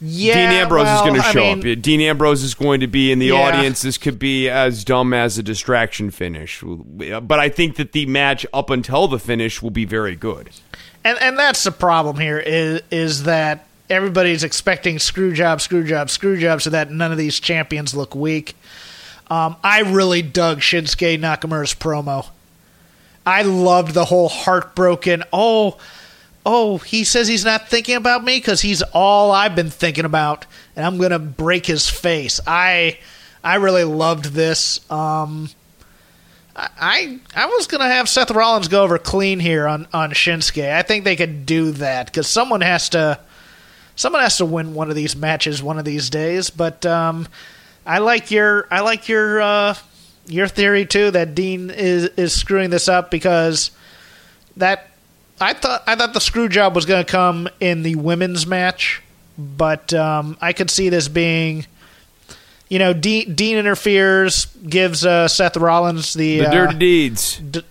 yeah, 0.00 0.34
Dean 0.34 0.60
Ambrose 0.60 0.84
well, 0.84 0.94
is 1.04 1.10
going 1.10 1.20
to 1.20 1.26
I 1.26 1.32
show 1.32 1.56
mean, 1.56 1.78
up. 1.78 1.82
Dean 1.82 2.00
Ambrose 2.02 2.44
is 2.44 2.54
going 2.54 2.78
to 2.78 2.86
be 2.86 3.10
in 3.10 3.18
the 3.18 3.26
Yeah. 3.26 3.40
audience. 3.42 3.82
This 3.82 3.98
could 3.98 4.20
be 4.20 4.48
as 4.48 4.84
dumb 4.84 5.12
as 5.12 5.36
a 5.36 5.42
distraction 5.42 6.12
finish. 6.12 6.62
But 6.64 7.40
I 7.40 7.48
think 7.48 7.74
that 7.74 7.90
the 7.90 8.06
match 8.06 8.46
up 8.54 8.70
until 8.70 9.08
the 9.08 9.18
finish 9.18 9.62
will 9.62 9.70
be 9.72 9.84
very 9.84 10.14
good. 10.14 10.50
and 11.02 11.18
and 11.20 11.36
that's 11.36 11.64
the 11.64 11.72
problem 11.72 12.18
here 12.20 12.38
is 12.38 12.82
is 12.92 13.24
that 13.24 13.66
everybody's 13.90 14.44
expecting 14.44 14.98
screw 14.98 15.32
job, 15.32 15.60
screw 15.60 15.84
job, 15.84 16.10
screw 16.10 16.38
job, 16.38 16.62
so 16.62 16.70
that 16.70 16.90
none 16.90 17.12
of 17.12 17.18
these 17.18 17.40
champions 17.40 17.94
look 17.94 18.14
weak. 18.14 18.56
Um, 19.30 19.56
I 19.62 19.80
really 19.80 20.22
dug 20.22 20.60
Shinsuke 20.60 21.18
Nakamura's 21.18 21.74
promo. 21.74 22.28
I 23.26 23.42
loved 23.42 23.94
the 23.94 24.04
whole 24.04 24.28
heartbroken. 24.28 25.24
Oh, 25.32 25.78
oh, 26.44 26.78
he 26.78 27.04
says 27.04 27.26
he's 27.26 27.44
not 27.44 27.68
thinking 27.68 27.96
about 27.96 28.22
me 28.22 28.36
because 28.38 28.60
he's 28.60 28.82
all 28.82 29.30
I've 29.32 29.56
been 29.56 29.70
thinking 29.70 30.04
about, 30.04 30.46
and 30.76 30.84
I'm 30.84 30.98
gonna 30.98 31.18
break 31.18 31.66
his 31.66 31.88
face. 31.88 32.40
I, 32.46 32.98
I 33.42 33.56
really 33.56 33.84
loved 33.84 34.26
this. 34.26 34.80
Um, 34.90 35.48
I 36.56 37.18
I 37.34 37.46
was 37.46 37.66
gonna 37.66 37.88
have 37.88 38.08
Seth 38.08 38.30
Rollins 38.30 38.68
go 38.68 38.82
over 38.82 38.98
clean 38.98 39.40
here 39.40 39.66
on 39.66 39.88
on 39.92 40.10
Shinsuke. 40.10 40.70
I 40.70 40.82
think 40.82 41.04
they 41.04 41.16
could 41.16 41.46
do 41.46 41.72
that 41.72 42.06
because 42.06 42.28
someone 42.28 42.60
has 42.60 42.90
to 42.90 43.18
someone 43.96 44.22
has 44.22 44.38
to 44.38 44.44
win 44.44 44.74
one 44.74 44.90
of 44.90 44.96
these 44.96 45.16
matches 45.16 45.62
one 45.62 45.78
of 45.78 45.84
these 45.84 46.10
days. 46.10 46.50
But 46.50 46.84
um, 46.86 47.28
I 47.86 47.98
like 47.98 48.30
your 48.30 48.66
I 48.70 48.80
like 48.80 49.08
your 49.08 49.40
uh, 49.40 49.74
your 50.26 50.48
theory 50.48 50.86
too 50.86 51.10
that 51.12 51.34
Dean 51.34 51.70
is 51.70 52.04
is 52.16 52.34
screwing 52.34 52.70
this 52.70 52.88
up 52.88 53.10
because 53.10 53.70
that 54.56 54.88
I 55.40 55.52
thought 55.52 55.82
I 55.86 55.96
thought 55.96 56.14
the 56.14 56.20
screw 56.20 56.48
job 56.48 56.74
was 56.74 56.86
gonna 56.86 57.04
come 57.04 57.48
in 57.60 57.82
the 57.82 57.94
women's 57.96 58.46
match 58.46 59.02
but 59.36 59.92
um, 59.92 60.36
I 60.40 60.52
could 60.52 60.70
see 60.70 60.90
this 60.90 61.08
being, 61.08 61.66
you 62.68 62.78
know, 62.78 62.92
Dean, 62.92 63.34
Dean 63.34 63.56
interferes, 63.58 64.46
gives 64.46 65.04
uh, 65.04 65.26
Seth 65.26 65.56
Rollins 65.56 66.14
the 66.14 66.38
The 66.38 66.46
uh, 66.48 66.52
dirty 66.52 66.78
deeds. 66.78 67.38
d- 67.38 67.64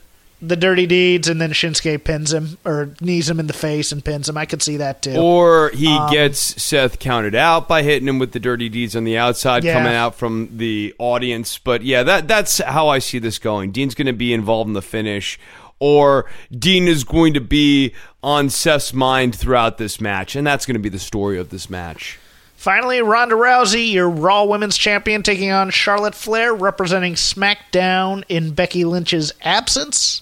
the 0.48 0.56
dirty 0.56 0.86
deeds, 0.86 1.28
and 1.28 1.40
then 1.42 1.52
Shinsuke 1.52 2.04
pins 2.04 2.34
him 2.34 2.58
or 2.66 2.90
knees 3.02 3.30
him 3.30 3.40
in 3.40 3.48
the 3.48 3.54
face 3.54 3.92
and 3.92 4.04
pins 4.04 4.28
him. 4.30 4.38
I 4.38 4.46
could 4.46 4.62
see 4.62 4.78
that 4.78 5.02
too. 5.02 5.16
Or 5.16 5.70
he 5.74 5.88
Um, 5.96 6.12
gets 6.12 6.62
Seth 6.62 7.00
counted 7.00 7.36
out 7.36 7.68
by 7.68 7.84
hitting 7.84 8.08
him 8.08 8.20
with 8.20 8.32
the 8.32 8.40
dirty 8.40 8.70
deeds 8.70 8.96
on 8.96 9.04
the 9.04 9.18
outside, 9.18 9.64
Yeah. 9.64 9.74
coming 9.74 9.94
out 9.94 10.16
from 10.16 10.50
the 10.58 10.94
audience. 11.00 11.58
But 11.58 11.84
yeah, 11.84 12.04
that 12.04 12.28
that's 12.28 12.60
how 12.60 12.88
I 12.90 13.00
see 13.00 13.20
this 13.20 13.40
going. 13.40 13.72
Dean's 13.72 13.96
going 13.96 14.08
to 14.08 14.14
be 14.14 14.34
involved 14.34 14.68
in 14.68 14.74
the 14.74 14.82
finish, 14.82 15.40
or 15.80 16.26
Dean 16.58 16.88
is 16.88 17.04
going 17.04 17.34
to 17.34 17.42
be 17.42 17.94
on 18.22 18.50
Seth's 18.50 18.94
mind 18.94 19.36
throughout 19.36 19.78
this 19.78 20.00
match, 20.00 20.36
and 20.36 20.46
that's 20.48 20.66
going 20.66 20.76
to 20.76 20.80
be 20.80 20.90
the 20.90 21.00
story 21.00 21.38
of 21.38 21.50
this 21.50 21.70
match. 21.70 22.20
Finally, 22.56 23.02
Ronda 23.02 23.36
Rousey, 23.36 23.92
your 23.92 24.10
Raw 24.10 24.46
Women's 24.46 24.78
Champion, 24.78 25.22
taking 25.22 25.52
on 25.52 25.70
Charlotte 25.70 26.16
Flair, 26.16 26.54
representing 26.54 27.16
SmackDown 27.16 28.24
in 28.30 28.52
Becky 28.52 28.86
Lynch's 28.86 29.34
absence. 29.42 30.22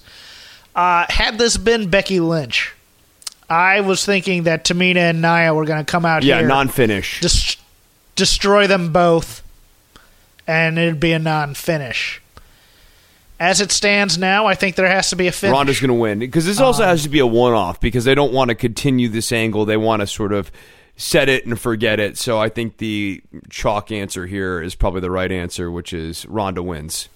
Uh, 0.76 1.06
had 1.10 1.38
this 1.38 1.58
been 1.58 1.90
Becky 1.90 2.20
Lynch, 2.20 2.74
I 3.50 3.82
was 3.82 4.06
thinking 4.06 4.44
that 4.44 4.64
Tamina 4.64 4.98
and 5.10 5.22
Nia 5.22 5.54
were 5.54 5.66
going 5.66 5.84
to 5.84 5.90
come 5.92 6.06
out 6.06 6.24
Yeah, 6.24 6.40
here, 6.40 6.48
non-finish. 6.48 7.20
des- 7.20 7.62
destroy 8.16 8.68
them 8.68 8.94
both, 8.94 9.44
and 10.48 10.80
it'd 10.80 11.00
be 11.00 11.12
a 11.12 11.20
non-finish. 11.20 12.22
As 13.40 13.60
it 13.60 13.72
stands 13.72 14.18
now, 14.18 14.46
I 14.46 14.54
think 14.54 14.76
there 14.76 14.88
has 14.88 15.10
to 15.10 15.16
be 15.16 15.28
a 15.28 15.32
finish. 15.32 15.52
Ronda's 15.54 15.80
going 15.80 15.88
to 15.90 15.96
win 15.96 16.20
because 16.20 16.46
this 16.46 16.60
Um, 16.60 16.66
also 16.68 16.84
has 16.86 17.04
to 17.04 17.10
be 17.10 17.20
a 17.20 17.26
one-off 17.26 17.82
because 17.82 18.06
they 18.06 18.14
don't 18.16 18.32
want 18.32 18.50
to 18.50 18.56
continue 18.56 19.10
this 19.10 19.32
angle. 19.32 19.66
They 19.66 19.78
want 19.78 20.02
to 20.02 20.08
sort 20.08 20.32
of 20.32 20.52
set 20.96 21.28
it 21.28 21.46
and 21.48 21.60
forget 21.60 22.00
it. 22.00 22.20
So 22.20 22.40
I 22.40 22.50
think 22.50 22.78
the 22.78 23.22
chalk 23.50 23.92
answer 23.92 24.28
here 24.28 24.62
is 24.62 24.76
probably 24.76 25.02
the 25.02 25.10
right 25.10 25.32
answer, 25.32 25.72
which 25.72 25.92
is 25.92 26.24
Ronda 26.28 26.62
wins. 26.62 27.10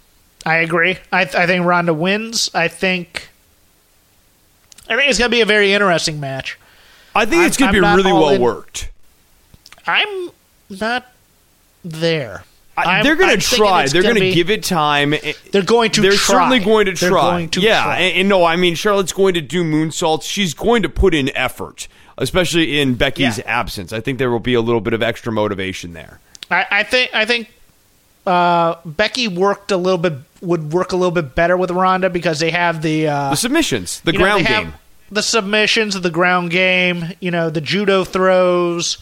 I 0.48 0.56
agree. 0.58 0.98
I, 1.12 1.22
I 1.22 1.46
think 1.46 1.64
Ronda 1.66 1.94
wins. 1.94 2.50
I 2.56 2.68
think. 2.70 3.30
I 4.90 4.96
think 4.96 5.10
it's 5.10 5.18
going 5.20 5.32
to 5.32 5.36
be 5.36 5.42
a 5.42 5.46
very 5.46 5.74
interesting 5.74 6.20
match. 6.20 6.58
I 7.16 7.26
think 7.26 7.40
I'm- 7.40 7.48
it's 7.48 7.58
going 7.58 7.74
to 7.74 7.80
be 7.82 7.86
really 7.86 8.12
well 8.14 8.30
in- 8.30 8.42
worked. 8.42 8.90
I'm 9.88 10.30
not 10.70 11.06
there. 11.84 12.44
I- 12.78 13.04
they're 13.04 13.16
going 13.16 13.40
to 13.40 13.46
try. 13.56 13.88
They're 13.88 14.02
going 14.04 14.16
to 14.16 14.32
give 14.34 14.50
it 14.50 14.64
time. 14.64 15.16
They're 15.52 15.62
going 15.64 15.92
to 15.92 16.02
They're 16.02 16.12
try. 16.12 16.36
certainly 16.36 16.60
going 16.60 16.88
to 16.88 16.92
They're 16.94 17.10
try. 17.10 17.22
going 17.22 17.50
to 17.50 17.62
yeah, 17.62 17.84
try. 17.84 18.00
And, 18.00 18.18
and 18.22 18.30
no, 18.30 18.44
I 18.44 18.58
mean 18.58 18.76
Charlotte's 18.76 19.14
going 19.14 19.34
to 19.36 19.42
do 19.42 19.64
moonsaults. 19.64 20.24
She's 20.24 20.54
going 20.54 20.84
to 20.84 20.90
put 20.90 21.14
in 21.16 21.30
effort, 21.38 21.88
especially 22.18 22.80
in 22.82 22.96
Becky's 22.96 23.38
Yeah. 23.38 23.44
absence. 23.48 23.94
I 23.94 24.02
think 24.02 24.20
there 24.20 24.30
will 24.30 24.40
be 24.42 24.56
a 24.56 24.62
little 24.62 24.82
bit 24.82 24.94
of 24.94 25.02
extra 25.02 25.32
motivation 25.32 25.94
there. 25.94 26.20
I, 26.52 26.66
I 26.70 26.84
think. 26.84 27.12
I 27.14 27.24
think 27.26 27.50
uh, 28.26 28.76
Becky 28.86 29.28
worked 29.28 29.72
a 29.72 29.78
little 29.78 29.98
bit. 29.98 30.14
Would 30.42 30.74
work 30.74 30.92
a 30.92 30.96
little 30.96 31.12
bit 31.12 31.34
better 31.34 31.58
with 31.58 31.72
Ronda 31.72 32.10
because 32.10 32.40
they 32.40 32.52
have 32.52 32.82
the 32.84 33.08
uh, 33.08 33.30
The 33.32 33.36
submissions, 33.36 34.02
the 34.02 34.12
you 34.14 34.20
know, 34.20 34.26
ground 34.26 34.46
game. 34.46 34.74
the 35.12 35.24
submissions, 35.24 36.00
the 36.00 36.10
ground 36.12 36.52
game. 36.52 37.06
You 37.20 37.32
know, 37.32 37.50
the 37.50 37.62
judo 37.62 38.04
throws. 38.04 38.98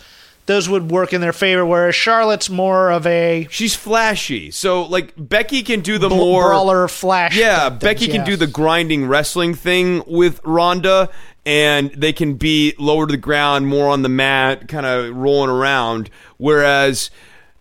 Those 0.46 0.68
would 0.70 0.92
work 0.92 1.12
in 1.14 1.22
their 1.22 1.34
favor. 1.34 1.66
Whereas 1.66 1.96
Charlotte's 1.96 2.50
more 2.50 2.92
of 2.92 3.06
a 3.08 3.48
She's 3.50 3.76
flashy, 3.76 4.52
so 4.52 4.84
like 4.84 5.14
Becky 5.18 5.64
can 5.64 5.80
do 5.82 5.98
the 5.98 6.10
bl- 6.10 6.16
more 6.16 6.50
brawler 6.50 6.88
flash. 6.88 7.36
Yeah, 7.36 7.70
things, 7.70 7.82
Becky 7.82 8.08
can 8.08 8.26
do 8.26 8.36
the 8.36 8.48
grinding 8.48 9.06
wrestling 9.08 9.54
thing 9.54 10.04
with 10.06 10.40
Ronda, 10.46 11.10
and 11.46 11.92
they 11.92 12.12
can 12.14 12.36
be 12.36 12.74
lower 12.78 13.08
to 13.08 13.12
the 13.12 13.18
ground, 13.18 13.68
more 13.68 13.90
on 13.90 14.02
the 14.02 14.10
mat, 14.10 14.68
kind 14.68 14.86
of 14.86 15.16
rolling 15.16 15.50
around. 15.50 16.10
Whereas 16.38 17.10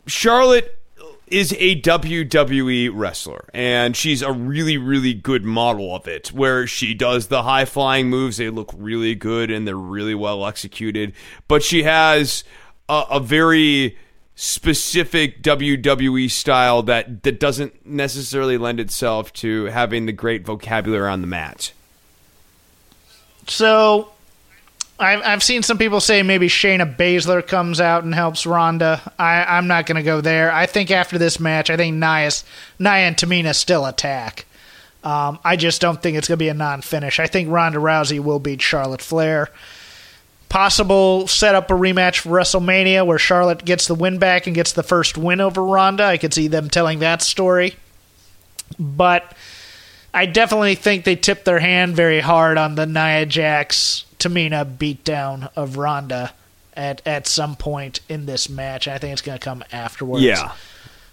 Charlotte 0.07 0.77
is 1.33 1.57
a 1.59 1.81
WWE 1.81 2.91
wrestler, 2.93 3.49
and 3.55 3.97
she's 3.97 4.21
a 4.21 4.31
really, 4.31 4.77
really 4.77 5.15
good 5.15 5.45
model 5.45 5.97
of 5.97 6.07
it. 6.07 6.29
Where 6.29 6.67
she 6.67 6.93
does 6.93 7.29
the 7.29 7.43
high 7.43 7.65
flying 7.65 8.11
moves, 8.11 8.37
they 8.37 8.51
look 8.51 8.71
really 8.77 9.15
good 9.15 9.51
and 9.51 9.67
they're 9.67 9.75
really 9.75 10.15
well 10.15 10.47
executed. 10.47 11.15
But 11.49 11.63
she 11.63 11.85
has 11.85 12.45
a, 12.87 13.05
a 13.13 13.21
very 13.21 13.97
specific 14.35 15.43
WWE 15.43 16.31
style 16.31 16.83
that 16.83 17.23
that 17.23 17.41
doesn't 17.41 17.87
necessarily 17.87 18.59
lend 18.59 18.79
itself 18.79 19.33
to 19.35 19.65
having 19.67 20.05
the 20.05 20.13
great 20.13 20.45
vocabulary 20.45 21.09
on 21.09 21.23
the 21.23 21.27
mat. 21.27 21.73
So, 23.49 24.12
I've 25.03 25.23
I've 25.25 25.43
seen 25.43 25.63
some 25.63 25.79
people 25.79 26.01
say 26.01 26.23
maybe 26.23 26.49
Shayna 26.49 26.97
Baszler 26.97 27.47
comes 27.47 27.81
out 27.81 28.05
and 28.05 28.15
helps 28.15 28.47
Ronda. 28.47 29.01
I 29.19 29.45
I'm 29.45 29.67
not 29.67 29.87
going 29.87 29.97
to 29.97 30.03
go 30.03 30.21
there. 30.21 30.53
I 30.53 30.67
think 30.67 30.91
after 30.91 31.19
this 31.19 31.41
match, 31.41 31.71
I 31.71 31.77
think 31.77 31.97
Nia's, 31.97 32.45
Nia 32.79 32.91
and 32.93 33.17
Tamina 33.17 33.55
still 33.55 33.87
attack. 33.87 34.47
Um, 35.05 35.41
I 35.45 35.57
just 35.57 35.81
don't 35.81 36.01
think 36.01 36.17
it's 36.17 36.29
going 36.29 36.39
to 36.39 36.45
be 36.45 36.49
a 36.49 36.55
non-finish. 36.55 37.19
I 37.19 37.27
think 37.27 37.51
Ronda 37.51 37.79
Rousey 37.79 38.21
will 38.21 38.39
beat 38.39 38.63
Charlotte 38.63 39.03
Flair. 39.03 39.51
Possible 40.49 41.27
set 41.27 41.57
up 41.57 41.71
a 41.71 41.75
rematch 41.75 42.21
for 42.21 42.29
WrestleMania 42.29 43.05
where 43.05 43.19
Charlotte 43.19 43.65
gets 43.65 43.89
the 43.89 43.97
win 43.97 44.19
back 44.19 44.47
and 44.47 44.55
gets 44.55 44.73
the 44.73 44.83
first 44.85 45.19
win 45.19 45.41
over 45.41 45.65
Ronda. 45.65 46.05
I 46.05 46.19
could 46.19 46.33
see 46.33 46.47
them 46.47 46.71
telling 46.71 47.01
that 47.01 47.21
story. 47.21 47.75
But 48.79 49.35
I 50.15 50.27
definitely 50.27 50.77
think 50.77 51.05
they 51.05 51.17
tipped 51.17 51.47
their 51.47 51.59
hand 51.59 51.97
very 51.97 52.21
hard 52.21 52.59
on 52.59 52.77
the 52.77 52.87
Nia 52.87 53.27
Jax 53.27 54.05
Tamina 54.23 54.77
beatdown 54.77 55.51
of 55.57 55.77
Ronda 55.77 56.33
at 56.75 57.03
at 57.07 57.27
some 57.27 57.57
point 57.57 58.01
in 58.09 58.27
this 58.27 58.49
match. 58.49 58.87
I 58.87 58.99
think 58.99 59.13
it's 59.13 59.23
going 59.23 59.39
to 59.39 59.45
come 59.45 59.65
afterwards. 59.73 60.23
Yeah. 60.23 60.53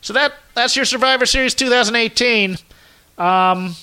So 0.01 0.13
that 0.13 0.33
that's 0.53 0.75
your 0.75 0.85
Survivor 0.85 1.25
Series 1.25 1.53
2018. 1.55 2.51
Um, 2.51 3.75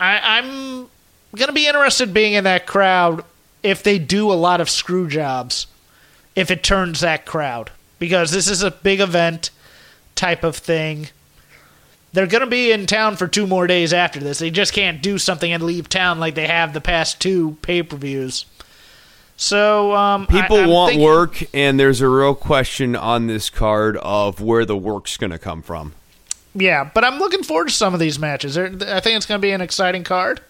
I, 0.00 0.38
I'm 0.38 0.88
going 1.36 1.48
to 1.48 1.52
be 1.52 1.66
interested 1.66 2.12
being 2.12 2.32
in 2.32 2.44
that 2.44 2.66
crowd 2.66 3.24
if 3.62 3.82
they 3.82 3.98
do 3.98 4.32
a 4.32 4.34
lot 4.34 4.60
of 4.60 4.68
screw 4.70 5.08
jobs. 5.08 5.66
If 6.34 6.50
it 6.50 6.62
turns 6.62 7.00
that 7.00 7.24
crowd 7.24 7.70
because 7.98 8.30
this 8.30 8.48
is 8.48 8.62
a 8.62 8.70
big 8.70 9.00
event 9.00 9.50
type 10.14 10.44
of 10.44 10.56
thing. 10.56 11.08
They're 12.16 12.26
going 12.26 12.40
to 12.40 12.46
be 12.46 12.72
in 12.72 12.86
town 12.86 13.16
for 13.16 13.28
two 13.28 13.46
more 13.46 13.66
days 13.66 13.92
after 13.92 14.20
this. 14.20 14.38
They 14.38 14.50
just 14.50 14.72
can't 14.72 15.02
do 15.02 15.18
something 15.18 15.52
and 15.52 15.62
leave 15.62 15.90
town 15.90 16.18
like 16.18 16.34
they 16.34 16.46
have 16.46 16.72
the 16.72 16.80
past 16.80 17.20
two 17.20 17.58
pay 17.60 17.82
per 17.82 17.98
views. 17.98 18.46
So 19.36 19.94
um, 19.94 20.26
People 20.26 20.56
I, 20.56 20.66
want 20.66 20.92
thinking- 20.92 21.04
work, 21.06 21.42
and 21.52 21.78
there's 21.78 22.00
a 22.00 22.08
real 22.08 22.34
question 22.34 22.96
on 22.96 23.26
this 23.26 23.50
card 23.50 23.98
of 23.98 24.40
where 24.40 24.64
the 24.64 24.78
work's 24.78 25.18
going 25.18 25.30
to 25.32 25.38
come 25.38 25.60
from. 25.60 25.92
Yeah, 26.54 26.88
but 26.94 27.04
I'm 27.04 27.18
looking 27.18 27.42
forward 27.42 27.68
to 27.68 27.74
some 27.74 27.92
of 27.92 28.00
these 28.00 28.18
matches. 28.18 28.56
I 28.56 28.70
think 28.70 29.18
it's 29.18 29.26
going 29.26 29.38
to 29.38 29.42
be 29.42 29.50
an 29.50 29.60
exciting 29.60 30.02
card. 30.02 30.40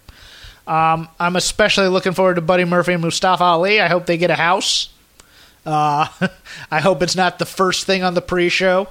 Um, 0.69 1.09
I'm 1.19 1.35
especially 1.35 1.89
looking 1.89 2.12
forward 2.12 2.37
to 2.37 2.43
Buddy 2.43 2.64
Murphy 2.64 2.93
and 2.93 3.03
Mustafa 3.03 3.43
Ali. 3.43 3.81
I 3.81 3.89
hope 3.89 4.07
they 4.07 4.19
get 4.19 4.31
a 4.31 4.37
house. 4.37 4.91
Uh, 5.64 6.07
I 6.71 6.79
hope 6.79 7.03
it's 7.03 7.17
not 7.17 7.41
the 7.41 7.45
first 7.45 7.87
thing 7.87 8.05
on 8.05 8.14
the 8.14 8.23
pre-show, 8.23 8.87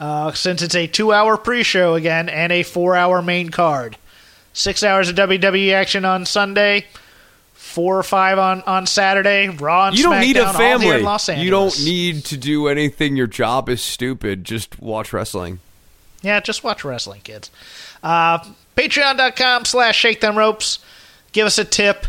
uh, 0.00 0.32
since 0.32 0.62
it's 0.62 0.74
a 0.74 0.86
two-hour 0.86 1.36
pre-show 1.36 1.94
again 1.94 2.28
and 2.28 2.50
a 2.50 2.62
four-hour 2.64 3.22
main 3.22 3.50
card. 3.50 3.96
Six 4.52 4.82
hours 4.82 5.08
of 5.08 5.14
WWE 5.16 5.72
action 5.72 6.04
on 6.04 6.26
Sunday, 6.26 6.86
four 7.52 7.98
or 7.98 8.02
five 8.02 8.38
on, 8.38 8.62
on 8.62 8.86
Saturday. 8.86 9.48
Raw 9.48 9.88
and 9.88 9.96
You 9.96 10.04
don't 10.04 10.14
SmackDown, 10.14 10.20
need 10.22 10.36
a 10.38 10.46
all 10.46 10.52
here 10.54 10.72
in 10.74 10.80
family. 10.80 11.02
Los 11.02 11.28
Angeles. 11.28 11.44
You 11.44 11.50
don't 11.50 11.84
need 11.84 12.24
to 12.24 12.36
do 12.36 12.66
anything. 12.66 13.14
Your 13.16 13.28
job 13.28 13.68
is 13.68 13.80
stupid. 13.80 14.42
Just 14.44 14.80
watch 14.80 15.12
wrestling. 15.12 15.60
Yeah, 16.22 16.40
just 16.40 16.64
watch 16.64 16.84
wrestling, 16.84 17.20
kids. 17.22 17.50
Uh, 18.02 18.40
Patreon.com 18.76 19.64
slash 19.66 19.96
Shake 19.96 20.20
Them 20.20 20.36
Ropes. 20.36 20.80
Give 21.32 21.46
us 21.46 21.58
a 21.58 21.64
tip. 21.64 22.06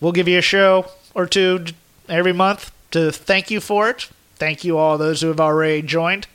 We'll 0.00 0.12
give 0.12 0.28
you 0.28 0.38
a 0.38 0.42
show 0.42 0.86
or 1.14 1.26
two 1.26 1.66
every 2.08 2.32
month 2.32 2.70
to 2.90 3.10
thank 3.12 3.50
you 3.50 3.60
for 3.60 3.88
it. 3.88 4.08
Thank 4.36 4.62
you 4.64 4.76
all 4.76 4.98
those 4.98 5.20
who 5.22 5.28
have 5.28 5.40
already 5.40 5.80
joined. 5.82 6.26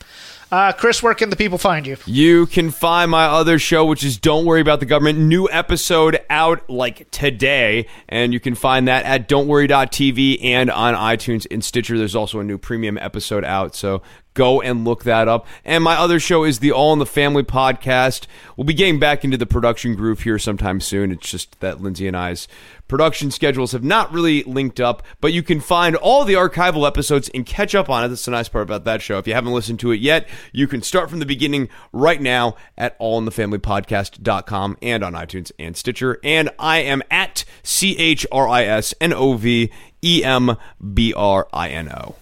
Uh, 0.52 0.72
Chris, 0.72 1.04
where 1.04 1.14
can 1.14 1.30
the 1.30 1.36
people 1.36 1.58
find 1.58 1.86
you? 1.86 1.98
You 2.06 2.45
can 2.45 2.72
find 2.72 3.12
my 3.12 3.26
other 3.26 3.60
show, 3.60 3.86
which 3.86 4.04
is 4.04 4.18
Don't 4.18 4.45
Worry 4.45 4.62
About 4.62 4.80
the 4.80 4.86
Government. 4.86 5.20
New 5.20 5.50
episode 5.52 6.22
out 6.30 6.70
like 6.70 7.12
today. 7.12 7.88
And 8.08 8.32
you 8.32 8.39
can 8.39 8.56
find 8.56 8.88
that 8.88 9.04
at 9.06 9.28
don'tworry.tv 9.28 10.43
and 10.43 10.72
on 10.72 10.93
iTunes 10.93 11.45
and 11.52 11.64
Stitcher. 11.64 11.98
There's 11.98 12.16
also 12.16 12.39
a 12.39 12.43
new 12.45 12.58
premium 12.58 12.98
episode 12.98 13.43
out. 13.43 13.76
So 13.76 14.02
go 14.38 14.62
and 14.62 14.86
look 14.86 15.04
that 15.04 15.28
up. 15.28 15.48
And 15.66 15.84
my 15.84 15.96
other 15.96 16.20
show 16.20 16.44
is 16.44 16.60
the 16.60 16.72
All 16.72 16.94
in 16.94 17.00
the 17.00 17.06
Family 17.06 17.44
podcast. 17.44 18.28
We'll 18.56 18.66
be 18.66 18.76
getting 18.76 19.00
back 19.00 19.26
into 19.26 19.36
the 19.36 19.48
production 19.48 19.96
groove 19.96 20.22
here 20.22 20.38
sometime 20.38 20.80
soon. 20.80 21.12
It's 21.12 21.30
just 21.30 21.60
that 21.60 21.82
Lindsay 21.82 22.08
and 22.08 22.16
I's 22.16 22.48
production 22.88 23.32
schedules 23.32 23.72
have 23.72 23.84
not 23.84 24.14
really 24.14 24.44
linked 24.44 24.80
up, 24.80 25.04
but 25.20 25.34
you 25.34 25.42
can 25.44 25.60
find 25.60 25.96
all 25.96 26.24
the 26.24 26.36
archival 26.36 26.88
episodes 26.88 27.30
and 27.34 27.46
catch 27.46 27.76
up 27.76 27.90
on 27.90 28.04
it. 28.04 28.10
That's 28.10 28.26
the 28.26 28.32
nice 28.32 28.48
part 28.48 28.64
about 28.64 28.86
that 28.86 29.02
show. 29.02 29.18
If 29.18 29.28
you 29.28 29.34
haven't 29.34 29.54
listened 29.54 29.80
to 29.82 29.92
it 29.92 30.00
yet, 30.00 30.30
you 30.52 30.68
can 30.68 30.84
start 30.84 31.10
from 31.10 31.20
the 31.20 31.26
beginning 31.26 31.68
right 31.92 32.22
now 32.22 32.56
at 32.78 32.98
allinthefamilypodcast.com 33.00 34.78
and 34.82 35.04
on 35.04 35.14
iTunes 35.14 35.52
and 35.58 35.76
Stitcher. 35.76 36.20
And 36.24 36.52
I 36.60 36.80
am 36.80 37.02
at 37.10 37.44
C 37.64 37.98
H 37.98 38.26
R 38.32 38.48
I 38.48 38.66
S 38.66 38.94
N 39.02 39.14
O 39.14 39.34
V 39.34 39.72
E 40.04 40.24
M 40.24 40.58
B 40.94 41.14
R 41.14 41.48
I 41.52 41.70
N 41.70 41.90
O. 41.90 42.16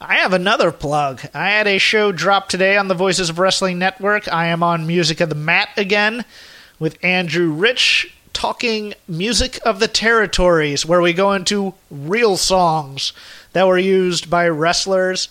I 0.00 0.18
have 0.18 0.32
another 0.32 0.70
plug. 0.70 1.22
I 1.34 1.50
had 1.50 1.66
a 1.66 1.78
show 1.78 2.12
drop 2.12 2.48
today 2.48 2.76
on 2.76 2.86
the 2.86 2.94
Voices 2.94 3.30
of 3.30 3.40
Wrestling 3.40 3.80
Network. 3.80 4.32
I 4.32 4.46
am 4.46 4.62
on 4.62 4.86
Music 4.86 5.20
of 5.20 5.28
the 5.28 5.34
Mat 5.34 5.70
again 5.76 6.24
with 6.78 7.04
Andrew 7.04 7.50
Rich 7.50 8.14
talking 8.32 8.94
Music 9.08 9.58
of 9.64 9.80
the 9.80 9.88
Territories, 9.88 10.86
where 10.86 11.00
we 11.00 11.12
go 11.12 11.32
into 11.32 11.74
real 11.90 12.36
songs 12.36 13.12
that 13.54 13.66
were 13.66 13.76
used 13.78 14.30
by 14.30 14.46
wrestlers. 14.48 15.28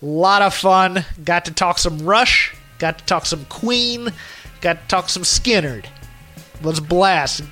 A 0.00 0.06
lot 0.06 0.40
of 0.40 0.54
fun. 0.54 1.04
Got 1.24 1.46
to 1.46 1.52
talk 1.52 1.78
some 1.78 1.98
Rush, 1.98 2.54
got 2.78 3.00
to 3.00 3.04
talk 3.06 3.26
some 3.26 3.44
Queen, 3.46 4.12
got 4.60 4.82
to 4.82 4.86
talk 4.86 5.08
some 5.08 5.24
Skynyrd. 5.24 5.86
Let's 6.62 6.78
blast. 6.78 7.42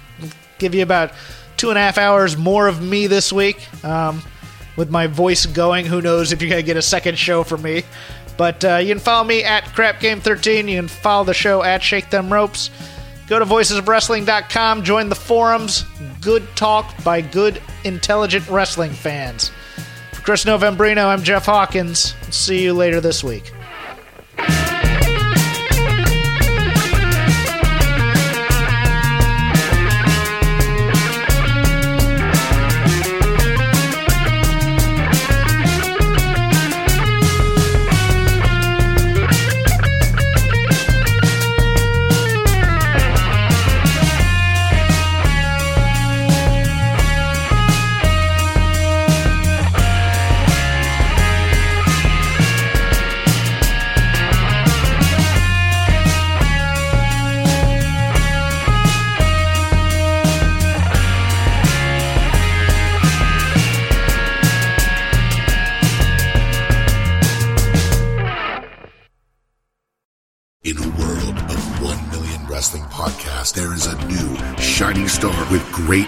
Give 0.59 0.73
you 0.73 0.85
about 0.85 1.11
two 1.57 1.71
and 1.71 1.79
a 1.79 1.81
half 1.81 1.99
hours 1.99 2.37
more 2.37 2.69
of 2.69 2.81
me 2.81 3.09
this 3.09 3.33
week. 3.33 3.67
Um, 3.85 4.23
with 4.77 4.91
my 4.91 5.07
voice 5.07 5.47
going, 5.47 5.87
who 5.87 6.03
knows 6.03 6.33
if 6.33 6.41
you're 6.43 6.51
going 6.51 6.63
to 6.63 6.67
get 6.67 6.77
a 6.77 6.83
second 6.83 7.19
show 7.19 7.43
from 7.45 7.63
me. 7.63 7.83
But 8.37 8.65
uh, 8.65 8.77
you 8.77 8.89
can 8.89 8.99
follow 8.99 9.25
me 9.25 9.45
at 9.45 9.65
CrapGame13. 9.65 10.69
You 10.69 10.79
can 10.79 10.89
follow 10.89 11.25
the 11.25 11.35
show 11.35 11.63
at 11.63 11.83
Shake 11.83 12.11
Them 12.11 12.33
Ropes. 12.33 12.71
Go 13.27 13.39
to 13.39 13.45
voicesofwrestling.com, 13.47 14.83
join 14.83 15.09
the 15.09 15.15
forums. 15.15 15.85
Good 16.21 16.47
talk 16.57 17.03
by 17.03 17.23
good, 17.23 17.61
intelligent 17.85 18.49
wrestling 18.49 18.93
fans. 18.93 19.51
For 20.13 20.23
Chris 20.23 20.45
Novembrino, 20.45 21.07
I'm 21.07 21.23
Jeff 21.23 21.47
Hawkins. 21.47 22.15
See 22.31 22.63
you 22.63 22.75
later 22.75 23.01
this 23.01 23.25
week. 23.25 23.53